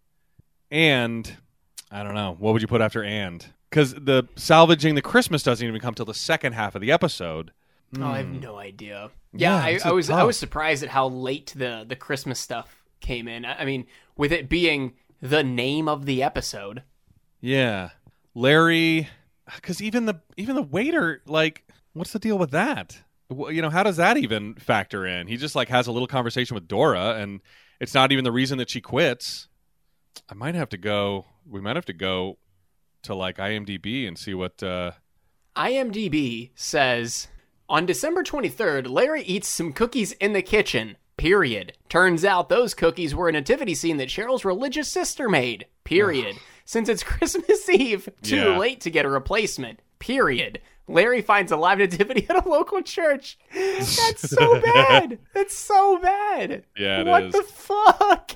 and 0.72 1.38
I 1.91 2.03
don't 2.03 2.15
know 2.15 2.36
what 2.39 2.53
would 2.53 2.61
you 2.61 2.67
put 2.67 2.82
after 2.82 3.03
and 3.03 3.45
because 3.69 3.93
the 3.93 4.28
salvaging 4.36 4.95
the 4.95 5.01
Christmas 5.01 5.43
doesn't 5.43 5.65
even 5.65 5.80
come 5.80 5.93
till 5.93 6.05
the 6.05 6.13
second 6.13 6.53
half 6.53 6.76
of 6.76 6.82
the 6.82 6.91
episode. 6.91 7.51
Oh, 7.99 8.05
I 8.05 8.17
have 8.19 8.30
no 8.30 8.57
idea. 8.57 9.11
Yeah, 9.34 9.61
Hmm. 9.61 9.67
Yeah, 9.67 9.80
I, 9.86 9.89
I 9.89 9.91
was 9.91 10.09
I 10.09 10.24
was 10.24 10.38
surprised 10.38 10.82
at 10.82 10.89
how 10.89 11.07
late 11.07 11.53
the 11.55 11.86
the 11.88 11.95
Christmas 11.95 12.39
stuff 12.39 12.84
came 12.99 13.28
in. 13.28 13.45
I 13.45 13.59
I 13.61 13.65
mean, 13.65 13.86
with 14.17 14.32
it 14.32 14.49
being 14.49 14.93
the 15.22 15.43
name 15.43 15.88
of 15.88 16.05
the 16.05 16.24
episode. 16.24 16.84
Yeah, 17.41 17.89
Larry, 18.34 19.09
because 19.55 19.82
even 19.82 20.05
the 20.05 20.21
even 20.38 20.55
the 20.55 20.61
waiter, 20.61 21.21
like, 21.25 21.63
what's 21.93 22.13
the 22.13 22.19
deal 22.19 22.38
with 22.38 22.51
that? 22.51 22.97
You 23.29 23.61
know, 23.61 23.69
how 23.69 23.84
does 23.84 23.97
that 23.97 24.17
even 24.17 24.55
factor 24.55 25.05
in? 25.05 25.27
He 25.27 25.38
just 25.38 25.55
like 25.55 25.69
has 25.69 25.88
a 25.88 25.91
little 25.91 26.07
conversation 26.07 26.55
with 26.55 26.67
Dora, 26.67 27.15
and 27.15 27.41
it's 27.79 27.93
not 27.93 28.11
even 28.11 28.23
the 28.23 28.32
reason 28.32 28.57
that 28.57 28.69
she 28.69 28.82
quits. 28.82 29.47
I 30.29 30.34
might 30.34 30.55
have 30.55 30.69
to 30.69 30.77
go. 30.77 31.25
We 31.49 31.61
might 31.61 31.75
have 31.75 31.86
to 31.86 31.93
go 31.93 32.38
to 33.03 33.15
like 33.15 33.38
IMDb 33.38 34.07
and 34.07 34.17
see 34.17 34.34
what. 34.34 34.61
uh 34.61 34.91
IMDb 35.55 36.51
says 36.55 37.27
on 37.67 37.86
December 37.86 38.23
23rd, 38.23 38.89
Larry 38.89 39.23
eats 39.23 39.49
some 39.49 39.73
cookies 39.73 40.13
in 40.13 40.34
the 40.34 40.41
kitchen. 40.41 40.95
Period. 41.17 41.73
Turns 41.89 42.23
out 42.23 42.49
those 42.49 42.73
cookies 42.73 43.13
were 43.13 43.29
a 43.29 43.32
nativity 43.34 43.75
scene 43.75 43.97
that 43.97 44.07
Cheryl's 44.07 44.45
religious 44.45 44.88
sister 44.89 45.27
made. 45.29 45.65
Period. 45.84 46.38
Since 46.72 46.88
it's 46.88 47.03
Christmas 47.17 47.67
Eve, 47.67 48.07
too 48.22 48.38
Yeah. 48.38 48.57
late 48.57 48.80
to 48.82 48.89
get 48.89 49.03
a 49.03 49.09
replacement. 49.09 49.82
Period. 49.99 50.61
Larry 50.88 51.22
finds 51.22 51.51
a 51.51 51.57
live 51.57 51.80
nativity 51.80 52.26
at 52.30 52.45
a 52.45 52.47
local 52.47 52.82
church. 52.82 53.38
That's 53.53 54.30
so 54.30 54.57
bad. 54.61 55.19
That's 55.34 55.53
so 55.53 55.99
bad. 56.01 56.63
Yeah, 56.78 57.01
it 57.01 57.07
what 57.07 57.24
is. 57.26 57.34
the 57.34 57.43
fuck? 57.43 58.32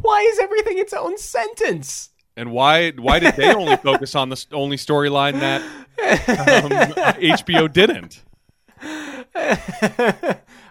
Why 0.00 0.20
is 0.20 0.38
everything 0.38 0.78
its 0.78 0.92
own 0.92 1.18
sentence? 1.18 2.10
And 2.36 2.52
why 2.52 2.90
why 2.92 3.18
did 3.18 3.34
they 3.34 3.52
only 3.52 3.76
focus 3.78 4.14
on 4.14 4.28
the 4.28 4.44
only 4.52 4.76
storyline 4.76 5.40
that 5.40 5.60
um, 5.62 6.70
HBO 7.20 7.72
didn't? 7.72 8.22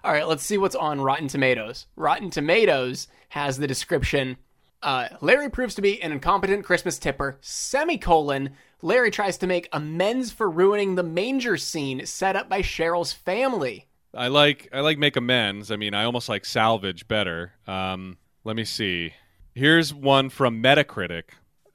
All 0.05 0.11
right, 0.13 0.27
let's 0.27 0.43
see 0.45 0.57
what's 0.57 0.75
on 0.75 1.01
Rotten 1.01 1.27
Tomatoes. 1.27 1.87
Rotten 1.97 2.29
Tomatoes 2.29 3.09
has 3.29 3.57
the 3.57 3.67
description 3.67 4.37
uh, 4.83 5.07
Larry 5.21 5.49
proves 5.49 5.75
to 5.75 5.81
be 5.81 6.01
an 6.01 6.11
incompetent 6.11 6.65
Christmas 6.65 6.99
tipper, 6.99 7.37
semicolon. 7.41 8.51
Larry 8.81 9.11
tries 9.11 9.37
to 9.39 9.47
make 9.47 9.69
amends 9.71 10.31
for 10.31 10.49
ruining 10.49 10.95
the 10.95 11.03
manger 11.03 11.57
scene 11.57 12.05
set 12.05 12.35
up 12.35 12.49
by 12.49 12.61
Cheryl's 12.61 13.13
family. 13.13 13.87
I 14.13 14.27
like 14.27 14.69
I 14.71 14.81
like 14.81 14.99
make 14.99 15.15
amends. 15.15 15.71
I 15.71 15.75
mean, 15.75 15.93
I 15.93 16.03
almost 16.03 16.29
like 16.29 16.45
salvage 16.45 17.07
better. 17.07 17.53
Um, 17.65 18.17
let 18.43 18.55
me 18.55 18.65
see. 18.65 19.13
Here's 19.55 19.93
one 19.93 20.29
from 20.29 20.61
Metacritic. 20.61 21.23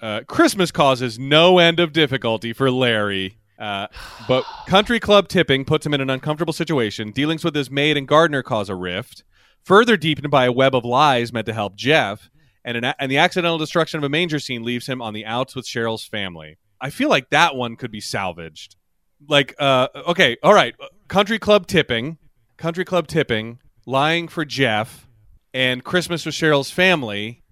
Uh, 0.00 0.20
Christmas 0.28 0.70
causes 0.70 1.18
no 1.18 1.59
end 1.59 1.80
of 1.80 1.92
difficulty 1.92 2.52
for 2.52 2.70
Larry. 2.70 3.38
Uh, 3.59 3.88
but 4.28 4.44
country 4.68 5.00
club 5.00 5.26
tipping 5.26 5.64
puts 5.64 5.84
him 5.84 5.94
in 5.94 6.00
an 6.00 6.11
uncomfortable 6.11 6.52
situation. 6.52 7.11
Dealings 7.11 7.42
with 7.42 7.56
his 7.56 7.70
maid 7.70 7.96
and 7.96 8.06
gardener 8.06 8.42
cause 8.42 8.68
a 8.68 8.74
rift, 8.76 9.24
further 9.64 9.96
deepened 9.96 10.30
by 10.30 10.44
a 10.44 10.52
web 10.52 10.76
of 10.76 10.84
lies 10.84 11.32
meant 11.32 11.46
to 11.46 11.54
help 11.54 11.74
Jeff. 11.74 12.30
And, 12.64 12.76
an, 12.76 12.94
and 12.98 13.11
the 13.11 13.18
accidental 13.18 13.59
destruction 13.59 13.98
of 13.98 14.04
a 14.04 14.09
manger 14.09 14.38
scene 14.38 14.62
leaves 14.62 14.86
him 14.86 15.00
on 15.00 15.14
the 15.14 15.24
outs 15.24 15.54
with 15.54 15.66
Cheryl's 15.66 16.04
family. 16.04 16.59
I 16.80 16.90
feel 16.90 17.09
like 17.09 17.30
that 17.30 17.56
one 17.56 17.76
could 17.76 17.90
be 17.90 18.00
salvaged. 18.00 18.76
Like, 19.26 19.54
uh, 19.59 19.88
okay, 20.09 20.36
all 20.42 20.54
right, 20.54 20.74
country 21.09 21.38
club 21.38 21.66
tipping, 21.66 22.18
country 22.56 22.84
club 22.84 23.09
tipping, 23.09 23.59
lying 23.86 24.28
for 24.28 24.44
Jeff, 24.44 25.09
and 25.52 25.82
Christmas 25.82 26.24
with 26.24 26.34
Cheryl's 26.34 26.70
family 26.70 27.42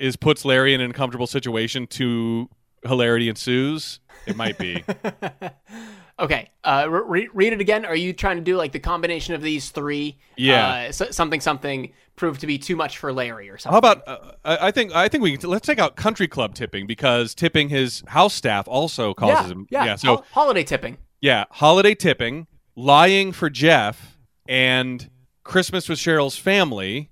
is 0.00 0.16
puts 0.16 0.44
Larry 0.44 0.74
in 0.74 0.80
an 0.80 0.86
uncomfortable 0.86 1.26
situation. 1.26 1.86
To 1.88 2.48
hilarity 2.84 3.28
ensues. 3.28 4.00
It 4.26 4.36
might 4.36 4.58
be. 4.58 4.84
Okay, 6.18 6.50
uh, 6.62 6.86
re- 6.88 7.28
read 7.34 7.52
it 7.52 7.60
again. 7.60 7.84
Are 7.84 7.96
you 7.96 8.12
trying 8.12 8.36
to 8.36 8.42
do 8.42 8.56
like 8.56 8.70
the 8.70 8.78
combination 8.78 9.34
of 9.34 9.42
these 9.42 9.70
three? 9.70 10.16
Yeah. 10.36 10.68
Uh, 10.88 10.92
so- 10.92 11.10
something, 11.10 11.40
something 11.40 11.92
proved 12.14 12.40
to 12.42 12.46
be 12.46 12.56
too 12.56 12.76
much 12.76 12.98
for 12.98 13.12
Larry 13.12 13.50
or 13.50 13.58
something. 13.58 13.72
How 13.74 13.78
about 13.78 14.06
uh, 14.06 14.32
I 14.44 14.68
I 14.68 14.70
think 14.70 14.94
I 14.94 15.08
think 15.08 15.24
we 15.24 15.36
can 15.36 15.50
let's 15.50 15.66
take 15.66 15.80
out 15.80 15.96
country 15.96 16.28
club 16.28 16.54
tipping 16.54 16.86
because 16.86 17.34
tipping 17.34 17.68
his 17.68 18.04
house 18.06 18.32
staff 18.34 18.68
also 18.68 19.12
causes 19.14 19.48
yeah, 19.48 19.52
him. 19.52 19.66
yeah, 19.70 19.96
so 19.96 20.08
hol- 20.08 20.24
holiday 20.30 20.62
tipping. 20.62 20.98
yeah, 21.20 21.44
holiday 21.50 21.96
tipping, 21.96 22.46
lying 22.76 23.32
for 23.32 23.50
Jeff, 23.50 24.16
and 24.48 25.10
Christmas 25.42 25.88
with 25.88 25.98
Cheryl's 25.98 26.36
family 26.36 27.10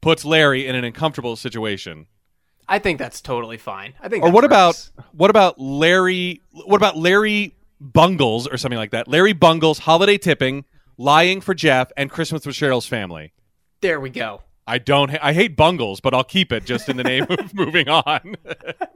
puts 0.00 0.24
Larry 0.24 0.66
in 0.66 0.76
an 0.76 0.84
uncomfortable 0.84 1.34
situation. 1.34 2.06
I 2.68 2.78
think 2.78 3.00
that's 3.00 3.20
totally 3.20 3.58
fine. 3.58 3.94
I 4.00 4.08
think. 4.08 4.22
Or 4.22 4.30
what 4.30 4.44
about 4.44 4.90
what 5.10 5.30
about 5.30 5.60
Larry? 5.60 6.40
What 6.52 6.76
about 6.76 6.96
Larry 6.96 7.56
Bungles 7.92 8.46
or 8.48 8.56
something 8.56 8.78
like 8.78 8.90
that? 8.92 9.06
Larry 9.08 9.32
Bungles, 9.34 9.78
holiday 9.80 10.16
tipping, 10.18 10.64
lying 10.96 11.40
for 11.40 11.54
Jeff, 11.54 11.92
and 11.96 12.10
Christmas 12.10 12.46
with 12.46 12.56
Cheryl's 12.56 12.86
family. 12.86 13.32
There 13.80 14.00
we 14.00 14.10
go. 14.10 14.42
I 14.66 14.78
don't. 14.78 15.10
Ha- 15.10 15.18
I 15.20 15.32
hate 15.34 15.56
Bungles, 15.56 16.00
but 16.00 16.14
I'll 16.14 16.24
keep 16.24 16.50
it 16.52 16.64
just 16.64 16.88
in 16.88 16.96
the 16.96 17.04
name 17.04 17.26
of 17.28 17.52
moving 17.54 17.88
on. 17.88 18.36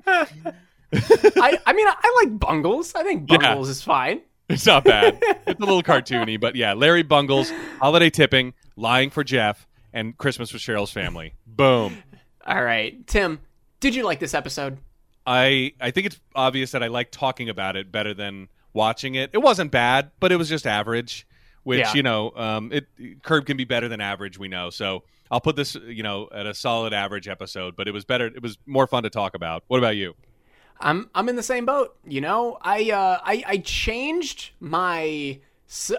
I, 0.06 1.58
I 1.66 1.72
mean, 1.72 1.86
I 1.86 2.22
like 2.24 2.38
Bungles. 2.38 2.94
I 2.94 3.02
think 3.02 3.30
Yeah. 3.30 3.38
Bungles 3.38 3.68
is 3.68 3.82
fine. 3.82 4.22
It's 4.48 4.64
not 4.64 4.84
bad. 4.84 5.18
It's 5.46 5.60
a 5.60 5.64
little 5.64 5.82
cartoony, 5.82 6.40
but 6.40 6.56
yeah, 6.56 6.72
Larry 6.72 7.02
Bungles, 7.02 7.52
holiday 7.80 8.08
tipping, 8.08 8.54
lying 8.76 9.10
for 9.10 9.22
Jeff, 9.22 9.66
and 9.92 10.16
Christmas 10.16 10.54
with 10.54 10.62
Cheryl's 10.62 10.90
family. 10.90 11.34
Boom. 11.46 12.02
All 12.46 12.62
right, 12.64 13.06
Tim, 13.06 13.40
did 13.80 13.94
you 13.94 14.04
like 14.04 14.20
this 14.20 14.32
episode? 14.32 14.78
I 15.26 15.74
I 15.78 15.90
think 15.90 16.06
it's 16.06 16.18
obvious 16.34 16.70
that 16.70 16.82
I 16.82 16.86
like 16.86 17.10
talking 17.10 17.50
about 17.50 17.76
it 17.76 17.92
better 17.92 18.14
than 18.14 18.48
watching 18.78 19.14
it. 19.16 19.30
It 19.34 19.38
wasn't 19.38 19.70
bad, 19.70 20.10
but 20.20 20.32
it 20.32 20.36
was 20.36 20.48
just 20.48 20.66
average. 20.66 21.26
Which 21.64 21.80
Yeah. 21.80 21.92
you 21.94 22.02
know, 22.02 22.32
um, 22.34 22.72
it 22.72 22.86
curb 23.22 23.44
can 23.44 23.56
be 23.58 23.64
better 23.64 23.88
than 23.88 24.00
average. 24.00 24.38
We 24.38 24.48
know, 24.48 24.70
so 24.70 25.02
I'll 25.30 25.40
put 25.42 25.56
this 25.56 25.74
you 25.74 26.02
know 26.02 26.28
at 26.32 26.46
a 26.46 26.54
solid 26.54 26.94
average 26.94 27.28
episode. 27.28 27.76
But 27.76 27.88
it 27.88 27.92
was 27.92 28.04
better. 28.06 28.26
It 28.26 28.40
was 28.40 28.56
more 28.64 28.86
fun 28.86 29.02
to 29.02 29.10
talk 29.10 29.34
about. 29.34 29.64
What 29.66 29.76
about 29.78 29.96
you? 29.96 30.14
I'm 30.80 31.10
I'm 31.14 31.28
in 31.28 31.36
the 31.36 31.42
same 31.42 31.66
boat. 31.66 31.96
You 32.06 32.20
know, 32.22 32.56
I 32.62 32.90
uh, 32.90 33.18
I 33.22 33.44
I 33.46 33.56
changed 33.58 34.52
my 34.60 35.40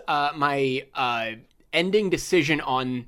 uh, 0.08 0.32
my 0.36 0.86
uh, 0.96 1.32
ending 1.74 2.10
decision 2.10 2.62
on 2.62 3.08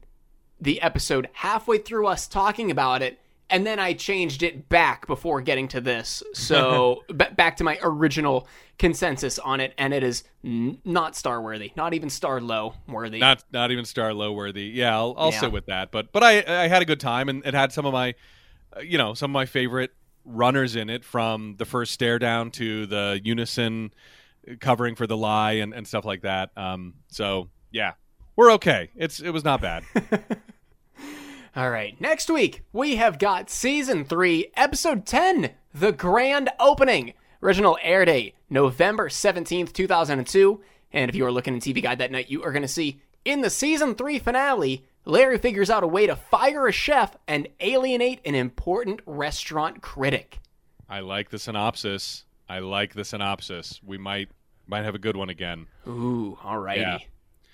the 0.59 0.81
episode 0.81 1.29
halfway 1.33 1.79
through 1.79 2.05
us 2.05 2.27
talking 2.27 2.69
about 2.69 3.01
it, 3.01 3.17
and 3.51 3.65
then 3.67 3.77
I 3.79 3.93
changed 3.93 4.41
it 4.43 4.69
back 4.69 5.05
before 5.07 5.41
getting 5.41 5.67
to 5.69 5.81
this. 5.81 6.23
So 6.33 7.03
b- 7.15 7.25
back 7.35 7.57
to 7.57 7.63
my 7.63 7.77
original 7.83 8.47
consensus 8.79 9.37
on 9.39 9.59
it, 9.59 9.73
and 9.77 9.93
it 9.93 10.01
is 10.03 10.23
n- 10.43 10.79
not 10.85 11.15
star 11.15 11.41
worthy, 11.41 11.71
not 11.75 11.93
even 11.93 12.09
star 12.09 12.41
low 12.41 12.73
worthy. 12.87 13.19
Not 13.19 13.43
not 13.51 13.71
even 13.71 13.85
star 13.85 14.13
low 14.13 14.31
worthy. 14.33 14.65
Yeah, 14.73 14.95
I'll, 14.95 15.13
I'll 15.17 15.31
Yeah. 15.31 15.39
sit 15.41 15.51
with 15.51 15.67
that. 15.67 15.91
But 15.91 16.11
but 16.11 16.23
I 16.23 16.37
I 16.63 16.67
had 16.67 16.81
a 16.81 16.85
good 16.85 16.99
time 16.99 17.29
and 17.29 17.45
it 17.45 17.53
had 17.53 17.71
some 17.71 17.85
of 17.85 17.93
my 17.93 18.15
uh, 18.75 18.79
you 18.79 18.97
know 18.97 19.13
some 19.13 19.31
of 19.31 19.33
my 19.33 19.45
favorite 19.45 19.91
runners 20.25 20.75
in 20.75 20.89
it 20.89 21.03
from 21.03 21.55
the 21.57 21.65
first 21.65 21.93
stare 21.93 22.19
down 22.19 22.51
to 22.51 22.85
the 22.85 23.19
unison 23.23 23.91
covering 24.59 24.95
for 24.95 25.07
the 25.07 25.17
lie 25.17 25.53
and, 25.53 25.73
and 25.73 25.87
stuff 25.87 26.05
like 26.05 26.21
that. 26.21 26.49
Um, 26.55 26.93
so 27.07 27.49
yeah, 27.71 27.93
we're 28.35 28.51
okay. 28.53 28.89
It's 28.95 29.19
it 29.19 29.31
was 29.31 29.43
not 29.43 29.61
bad. 29.61 29.83
All 31.53 31.69
right, 31.69 31.99
next 31.99 32.29
week 32.29 32.63
we 32.71 32.95
have 32.95 33.19
got 33.19 33.49
season 33.49 34.05
three, 34.05 34.51
episode 34.55 35.05
10, 35.05 35.51
The 35.73 35.91
Grand 35.91 36.49
Opening. 36.61 37.13
Original 37.43 37.77
air 37.81 38.05
date, 38.05 38.35
November 38.49 39.09
17th, 39.09 39.73
2002. 39.73 40.61
And 40.93 41.09
if 41.09 41.15
you 41.15 41.25
are 41.25 41.31
looking 41.31 41.53
in 41.53 41.59
TV 41.59 41.83
Guide 41.83 41.97
that 41.97 42.11
night, 42.11 42.29
you 42.29 42.41
are 42.43 42.53
going 42.53 42.61
to 42.61 42.69
see 42.69 43.01
in 43.25 43.41
the 43.41 43.49
season 43.49 43.95
three 43.95 44.17
finale, 44.17 44.85
Larry 45.03 45.37
figures 45.39 45.69
out 45.69 45.83
a 45.83 45.87
way 45.87 46.07
to 46.07 46.15
fire 46.15 46.67
a 46.67 46.71
chef 46.71 47.17
and 47.27 47.49
alienate 47.59 48.21
an 48.23 48.35
important 48.35 49.01
restaurant 49.05 49.81
critic. 49.81 50.39
I 50.87 51.01
like 51.01 51.31
the 51.31 51.39
synopsis. 51.39 52.23
I 52.47 52.59
like 52.59 52.93
the 52.93 53.03
synopsis. 53.03 53.81
We 53.83 53.97
might 53.97 54.29
might 54.67 54.85
have 54.85 54.95
a 54.95 54.99
good 54.99 55.17
one 55.17 55.29
again. 55.29 55.67
Ooh, 55.85 56.37
alrighty. 56.41 56.77
Yeah. 56.77 56.97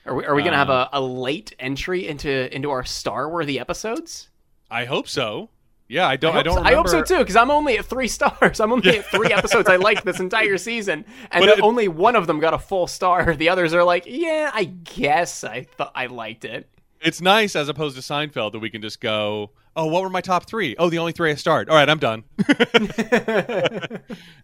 Are 0.07 0.15
we, 0.15 0.25
are 0.25 0.35
we 0.35 0.41
going 0.41 0.53
to 0.53 0.57
have 0.57 0.69
uh, 0.69 0.89
a, 0.93 0.99
a 0.99 1.01
late 1.01 1.53
entry 1.59 2.07
into 2.07 2.53
into 2.55 2.71
our 2.71 2.83
star 2.83 3.29
worthy 3.29 3.59
episodes? 3.59 4.29
I 4.71 4.85
hope 4.85 5.07
so. 5.07 5.49
Yeah, 5.89 6.07
I 6.07 6.17
don't. 6.17 6.33
I, 6.33 6.37
hope 6.37 6.43
don't. 6.45 6.53
so- 6.55 6.59
Remember. 6.59 6.73
I 6.73 6.75
hope 6.75 6.89
so 6.89 7.01
too, 7.15 7.19
because 7.19 7.35
I'm 7.35 7.49
only 7.51 7.77
at 7.77 7.85
three 7.85 8.07
stars. 8.09 8.59
I'm 8.61 8.71
only 8.73 8.97
at 8.99 9.05
three 9.05 9.31
episodes 9.31 9.69
I 9.69 9.77
liked 9.77 10.03
this 10.05 10.19
entire 10.19 10.57
season, 10.57 11.05
and 11.31 11.45
it- 11.45 11.61
only 11.61 11.87
one 11.87 12.15
of 12.15 12.27
them 12.27 12.39
got 12.39 12.53
a 12.53 12.59
full 12.59 12.87
star. 12.87 13.33
The 13.37 13.49
others 13.49 13.73
are 13.73 13.83
like, 13.83 14.03
yeah, 14.07 14.51
I 14.53 14.65
guess 14.65 15.43
I 15.43 15.63
thought 15.63 15.91
I 15.95 16.07
liked 16.07 16.43
it. 16.43 16.69
It's 17.01 17.21
nice 17.21 17.55
as 17.55 17.69
opposed 17.69 17.95
to 17.95 18.01
Seinfeld 18.01 18.51
that 18.53 18.59
we 18.59 18.69
can 18.69 18.81
just 18.81 18.99
go, 19.01 19.51
oh, 19.75 19.85
what 19.87 20.01
were 20.03 20.09
my 20.09 20.21
top 20.21 20.47
three? 20.47 20.75
Oh, 20.77 20.89
the 20.89 20.97
only 20.97 21.11
three 21.11 21.31
I 21.31 21.35
starred. 21.35 21.69
All 21.69 21.75
right, 21.75 21.89
I'm 21.89 21.99
done. 21.99 22.23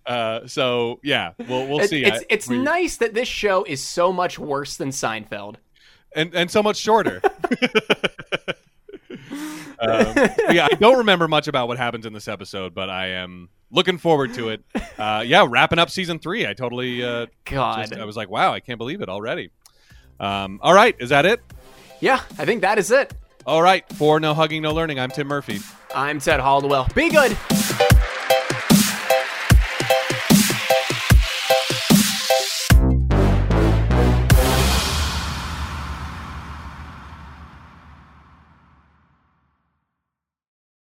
uh, 0.06 0.48
so 0.48 1.00
yeah, 1.04 1.32
we'll 1.48 1.68
we'll 1.68 1.88
see. 1.88 2.04
it's 2.06 2.20
I- 2.20 2.26
it's 2.30 2.48
we- 2.48 2.60
nice 2.60 2.98
that 2.98 3.14
this 3.14 3.28
show 3.28 3.64
is 3.64 3.82
so 3.82 4.12
much 4.14 4.38
worse 4.40 4.78
than 4.78 4.90
Seinfeld. 4.90 5.56
and 6.16 6.34
and 6.36 6.50
so 6.52 6.62
much 6.64 6.78
shorter. 6.78 7.22
um, 9.80 10.14
yeah, 10.52 10.68
I 10.72 10.76
don't 10.80 10.98
remember 11.00 11.28
much 11.28 11.48
about 11.48 11.68
what 11.68 11.78
happens 11.78 12.06
in 12.06 12.14
this 12.14 12.28
episode, 12.28 12.74
but 12.74 12.90
I 12.90 13.08
am 13.08 13.50
looking 13.72 13.98
forward 13.98 14.34
to 14.36 14.50
it. 14.50 14.64
Uh, 14.98 15.24
yeah, 15.26 15.46
wrapping 15.50 15.80
up 15.80 15.90
season 15.90 16.20
three. 16.20 16.48
I 16.48 16.54
totally. 16.54 17.04
Uh, 17.04 17.28
God. 17.46 17.88
just- 17.90 18.00
I 18.00 18.06
was 18.06 18.16
like, 18.16 18.30
wow, 18.30 18.54
I 18.54 18.60
can't 18.60 18.78
believe 18.78 19.02
it 19.02 19.10
already. 19.10 19.50
Um, 20.20 20.60
all 20.62 20.74
right, 20.74 20.96
is 21.00 21.10
that 21.10 21.26
it? 21.26 21.42
Yeah, 22.04 22.20
I 22.38 22.44
think 22.44 22.62
that 22.62 22.78
is 22.78 22.92
it. 22.92 23.14
All 23.46 23.62
right, 23.62 23.88
for 23.94 24.20
no 24.20 24.34
hugging, 24.34 24.62
no 24.62 24.74
learning. 24.74 25.00
I'm 25.00 25.10
Tim 25.10 25.28
Murphy. 25.28 25.60
I'm 25.96 26.20
Ted 26.20 26.42
Haldwell. 26.42 26.88
Be 26.94 27.10
good. 27.10 27.38